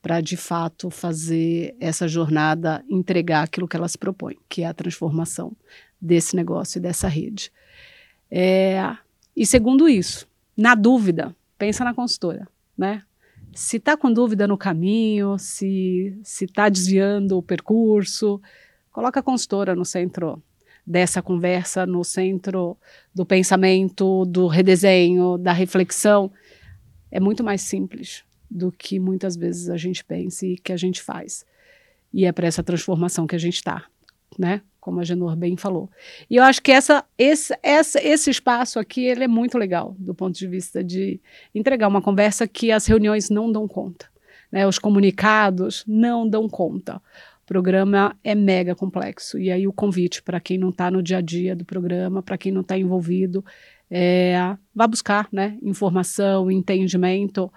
para 0.00 0.20
de 0.20 0.36
fato 0.36 0.90
fazer 0.90 1.74
essa 1.80 2.06
jornada 2.08 2.84
entregar 2.88 3.42
aquilo 3.42 3.68
que 3.68 3.76
ela 3.76 3.88
se 3.88 3.98
propõe, 3.98 4.36
que 4.48 4.62
é 4.62 4.66
a 4.66 4.74
transformação 4.74 5.56
desse 6.00 6.36
negócio 6.36 6.78
e 6.78 6.80
dessa 6.80 7.08
rede. 7.08 7.50
É, 8.30 8.96
e 9.36 9.46
segundo 9.46 9.88
isso, 9.88 10.28
na 10.56 10.74
dúvida, 10.74 11.34
pensa 11.58 11.84
na 11.84 11.94
consultora, 11.94 12.48
né? 12.76 13.02
Se 13.54 13.76
está 13.76 13.96
com 13.96 14.12
dúvida 14.12 14.48
no 14.48 14.58
caminho, 14.58 15.38
se 15.38 16.12
está 16.24 16.68
desviando 16.68 17.38
o 17.38 17.42
percurso, 17.42 18.40
coloca 18.90 19.20
a 19.20 19.22
consultora 19.22 19.74
no 19.74 19.84
centro 19.84 20.42
dessa 20.86 21.22
conversa, 21.22 21.86
no 21.86 22.04
centro 22.04 22.76
do 23.14 23.24
pensamento, 23.24 24.24
do 24.26 24.46
redesenho, 24.46 25.38
da 25.38 25.52
reflexão. 25.52 26.30
É 27.10 27.18
muito 27.18 27.42
mais 27.42 27.62
simples 27.62 28.24
do 28.50 28.70
que 28.70 29.00
muitas 29.00 29.36
vezes 29.36 29.70
a 29.70 29.76
gente 29.76 30.04
pensa 30.04 30.46
e 30.46 30.56
que 30.56 30.72
a 30.72 30.76
gente 30.76 31.00
faz. 31.00 31.46
E 32.12 32.26
é 32.26 32.32
para 32.32 32.46
essa 32.46 32.62
transformação 32.62 33.26
que 33.26 33.34
a 33.34 33.38
gente 33.38 33.54
está, 33.54 33.86
né? 34.38 34.60
como 34.84 35.00
a 35.00 35.04
Genor 35.04 35.34
bem 35.34 35.56
falou. 35.56 35.88
E 36.28 36.36
eu 36.36 36.44
acho 36.44 36.60
que 36.60 36.70
essa, 36.70 37.02
esse, 37.16 37.56
essa, 37.62 37.98
esse 38.06 38.28
espaço 38.28 38.78
aqui 38.78 39.02
ele 39.06 39.24
é 39.24 39.28
muito 39.28 39.56
legal 39.56 39.96
do 39.98 40.14
ponto 40.14 40.38
de 40.38 40.46
vista 40.46 40.84
de 40.84 41.18
entregar 41.54 41.88
uma 41.88 42.02
conversa 42.02 42.46
que 42.46 42.70
as 42.70 42.84
reuniões 42.84 43.30
não 43.30 43.50
dão 43.50 43.66
conta. 43.66 44.06
Né? 44.52 44.66
Os 44.66 44.78
comunicados 44.78 45.84
não 45.88 46.28
dão 46.28 46.46
conta. 46.50 46.96
O 46.96 47.46
programa 47.46 48.14
é 48.22 48.34
mega 48.34 48.74
complexo. 48.74 49.38
E 49.38 49.50
aí 49.50 49.66
o 49.66 49.72
convite 49.72 50.22
para 50.22 50.38
quem 50.38 50.58
não 50.58 50.68
está 50.68 50.90
no 50.90 51.02
dia 51.02 51.16
a 51.16 51.22
dia 51.22 51.56
do 51.56 51.64
programa, 51.64 52.22
para 52.22 52.36
quem 52.36 52.52
não 52.52 52.60
está 52.60 52.76
envolvido, 52.76 53.42
é, 53.90 54.36
vá 54.74 54.86
buscar 54.86 55.28
né, 55.32 55.56
informação, 55.62 56.50
entendimento, 56.50 57.50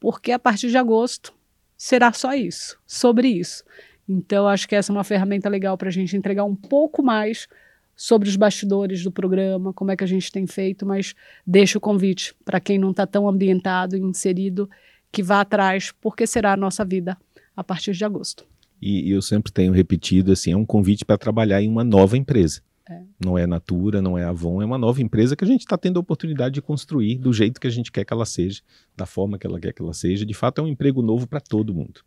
porque 0.00 0.32
a 0.32 0.38
partir 0.38 0.70
de 0.70 0.78
agosto 0.78 1.34
será 1.76 2.14
só 2.14 2.32
isso, 2.32 2.78
sobre 2.86 3.28
isso. 3.28 3.62
Então, 4.08 4.48
acho 4.48 4.68
que 4.68 4.74
essa 4.74 4.92
é 4.92 4.94
uma 4.94 5.04
ferramenta 5.04 5.48
legal 5.48 5.76
para 5.78 5.88
a 5.88 5.92
gente 5.92 6.16
entregar 6.16 6.44
um 6.44 6.56
pouco 6.56 7.02
mais 7.02 7.48
sobre 7.94 8.28
os 8.28 8.36
bastidores 8.36 9.02
do 9.02 9.12
programa, 9.12 9.72
como 9.72 9.90
é 9.90 9.96
que 9.96 10.04
a 10.04 10.06
gente 10.06 10.32
tem 10.32 10.46
feito, 10.46 10.84
mas 10.84 11.14
deixo 11.46 11.78
o 11.78 11.80
convite 11.80 12.34
para 12.44 12.58
quem 12.58 12.78
não 12.78 12.90
está 12.90 13.06
tão 13.06 13.28
ambientado, 13.28 13.96
inserido, 13.96 14.68
que 15.10 15.22
vá 15.22 15.40
atrás, 15.40 15.92
porque 16.00 16.26
será 16.26 16.52
a 16.54 16.56
nossa 16.56 16.84
vida 16.84 17.16
a 17.56 17.62
partir 17.62 17.92
de 17.92 18.04
agosto. 18.04 18.44
E, 18.80 19.08
e 19.08 19.10
eu 19.12 19.22
sempre 19.22 19.52
tenho 19.52 19.72
repetido 19.72 20.32
assim, 20.32 20.52
é 20.52 20.56
um 20.56 20.64
convite 20.64 21.04
para 21.04 21.18
trabalhar 21.18 21.62
em 21.62 21.68
uma 21.68 21.84
nova 21.84 22.16
empresa. 22.16 22.62
É. 22.88 23.00
Não 23.24 23.38
é 23.38 23.46
Natura, 23.46 24.02
não 24.02 24.18
é 24.18 24.24
Avon, 24.24 24.60
é 24.60 24.64
uma 24.64 24.78
nova 24.78 25.00
empresa 25.00 25.36
que 25.36 25.44
a 25.44 25.46
gente 25.46 25.60
está 25.60 25.78
tendo 25.78 25.98
a 25.98 26.00
oportunidade 26.00 26.54
de 26.54 26.62
construir 26.62 27.18
do 27.18 27.32
jeito 27.32 27.60
que 27.60 27.66
a 27.66 27.70
gente 27.70 27.92
quer 27.92 28.04
que 28.04 28.12
ela 28.12 28.26
seja, 28.26 28.60
da 28.96 29.06
forma 29.06 29.38
que 29.38 29.46
ela 29.46 29.60
quer 29.60 29.72
que 29.72 29.80
ela 29.80 29.94
seja. 29.94 30.26
De 30.26 30.34
fato, 30.34 30.60
é 30.60 30.64
um 30.64 30.68
emprego 30.68 31.00
novo 31.00 31.28
para 31.28 31.40
todo 31.40 31.72
mundo. 31.72 32.00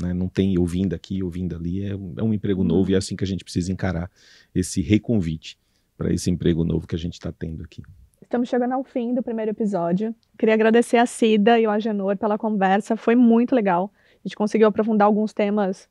Né? 0.00 0.12
Não 0.12 0.28
tem 0.28 0.58
ouvindo 0.58 0.94
aqui, 0.94 1.22
ouvindo 1.22 1.56
ali, 1.56 1.84
é 1.84 1.94
um, 1.94 2.14
é 2.18 2.22
um 2.22 2.34
emprego 2.34 2.62
uhum. 2.62 2.68
novo 2.68 2.90
e 2.90 2.94
é 2.94 2.98
assim 2.98 3.16
que 3.16 3.24
a 3.24 3.26
gente 3.26 3.44
precisa 3.44 3.72
encarar 3.72 4.10
esse 4.54 4.80
reconvite 4.80 5.58
para 5.96 6.12
esse 6.12 6.30
emprego 6.30 6.64
novo 6.64 6.86
que 6.86 6.94
a 6.94 6.98
gente 6.98 7.14
está 7.14 7.32
tendo 7.32 7.62
aqui. 7.62 7.82
Estamos 8.22 8.48
chegando 8.48 8.72
ao 8.72 8.84
fim 8.84 9.14
do 9.14 9.22
primeiro 9.22 9.50
episódio. 9.50 10.14
Queria 10.38 10.54
agradecer 10.54 10.98
a 10.98 11.06
Cida 11.06 11.58
e 11.58 11.66
o 11.66 11.70
Agenor 11.70 12.16
pela 12.16 12.36
conversa, 12.36 12.96
foi 12.96 13.14
muito 13.14 13.54
legal. 13.54 13.90
A 14.24 14.28
gente 14.28 14.36
conseguiu 14.36 14.68
aprofundar 14.68 15.06
alguns 15.06 15.32
temas 15.32 15.88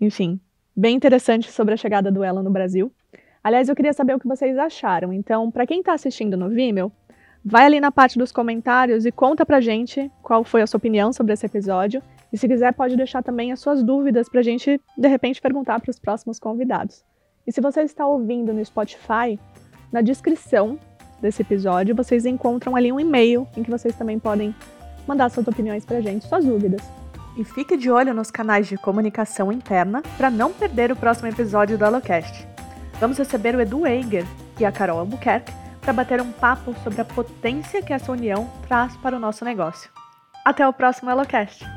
enfim, 0.00 0.40
bem 0.74 0.96
interessante 0.96 1.50
sobre 1.50 1.74
a 1.74 1.76
chegada 1.76 2.10
do 2.10 2.24
Ela 2.24 2.42
no 2.42 2.50
Brasil. 2.50 2.92
Aliás, 3.42 3.68
eu 3.68 3.76
queria 3.76 3.92
saber 3.92 4.14
o 4.14 4.18
que 4.18 4.26
vocês 4.26 4.56
acharam. 4.56 5.12
Então, 5.12 5.50
para 5.50 5.66
quem 5.66 5.80
está 5.80 5.92
assistindo 5.92 6.36
no 6.36 6.48
Vimeo, 6.48 6.90
vai 7.44 7.66
ali 7.66 7.80
na 7.80 7.92
parte 7.92 8.18
dos 8.18 8.32
comentários 8.32 9.04
e 9.04 9.12
conta 9.12 9.44
pra 9.44 9.60
gente 9.60 10.10
qual 10.22 10.44
foi 10.44 10.62
a 10.62 10.66
sua 10.66 10.78
opinião 10.78 11.12
sobre 11.12 11.34
esse 11.34 11.44
episódio. 11.44 12.02
E 12.34 12.36
se 12.36 12.48
quiser, 12.48 12.72
pode 12.72 12.96
deixar 12.96 13.22
também 13.22 13.52
as 13.52 13.60
suas 13.60 13.80
dúvidas 13.80 14.28
pra 14.28 14.42
gente, 14.42 14.80
de 14.98 15.06
repente, 15.06 15.40
perguntar 15.40 15.80
para 15.80 15.88
os 15.88 16.00
próximos 16.00 16.40
convidados. 16.40 17.04
E 17.46 17.52
se 17.52 17.60
você 17.60 17.82
está 17.82 18.04
ouvindo 18.04 18.52
no 18.52 18.64
Spotify, 18.64 19.38
na 19.92 20.00
descrição 20.00 20.76
desse 21.22 21.42
episódio, 21.42 21.94
vocês 21.94 22.26
encontram 22.26 22.74
ali 22.74 22.90
um 22.90 22.98
e-mail 22.98 23.46
em 23.56 23.62
que 23.62 23.70
vocês 23.70 23.94
também 23.94 24.18
podem 24.18 24.52
mandar 25.06 25.30
suas 25.30 25.46
opiniões 25.46 25.84
pra 25.84 26.00
gente, 26.00 26.26
suas 26.26 26.44
dúvidas. 26.44 26.80
E 27.36 27.44
fique 27.44 27.76
de 27.76 27.88
olho 27.88 28.12
nos 28.12 28.32
canais 28.32 28.66
de 28.66 28.76
comunicação 28.76 29.52
interna 29.52 30.02
para 30.16 30.28
não 30.28 30.52
perder 30.52 30.90
o 30.90 30.96
próximo 30.96 31.28
episódio 31.28 31.78
do 31.78 31.84
Alocast. 31.84 32.48
Vamos 32.98 33.16
receber 33.16 33.54
o 33.54 33.60
Edu 33.60 33.86
Eiger 33.86 34.26
e 34.58 34.64
a 34.64 34.72
Carol 34.72 34.98
Albuquerque 34.98 35.52
para 35.80 35.92
bater 35.92 36.20
um 36.20 36.32
papo 36.32 36.74
sobre 36.82 37.00
a 37.00 37.04
potência 37.04 37.80
que 37.80 37.92
essa 37.92 38.10
união 38.10 38.50
traz 38.66 38.96
para 38.96 39.16
o 39.16 39.20
nosso 39.20 39.44
negócio. 39.44 39.88
Até 40.44 40.66
o 40.66 40.72
próximo 40.72 41.10
Alocast! 41.10 41.73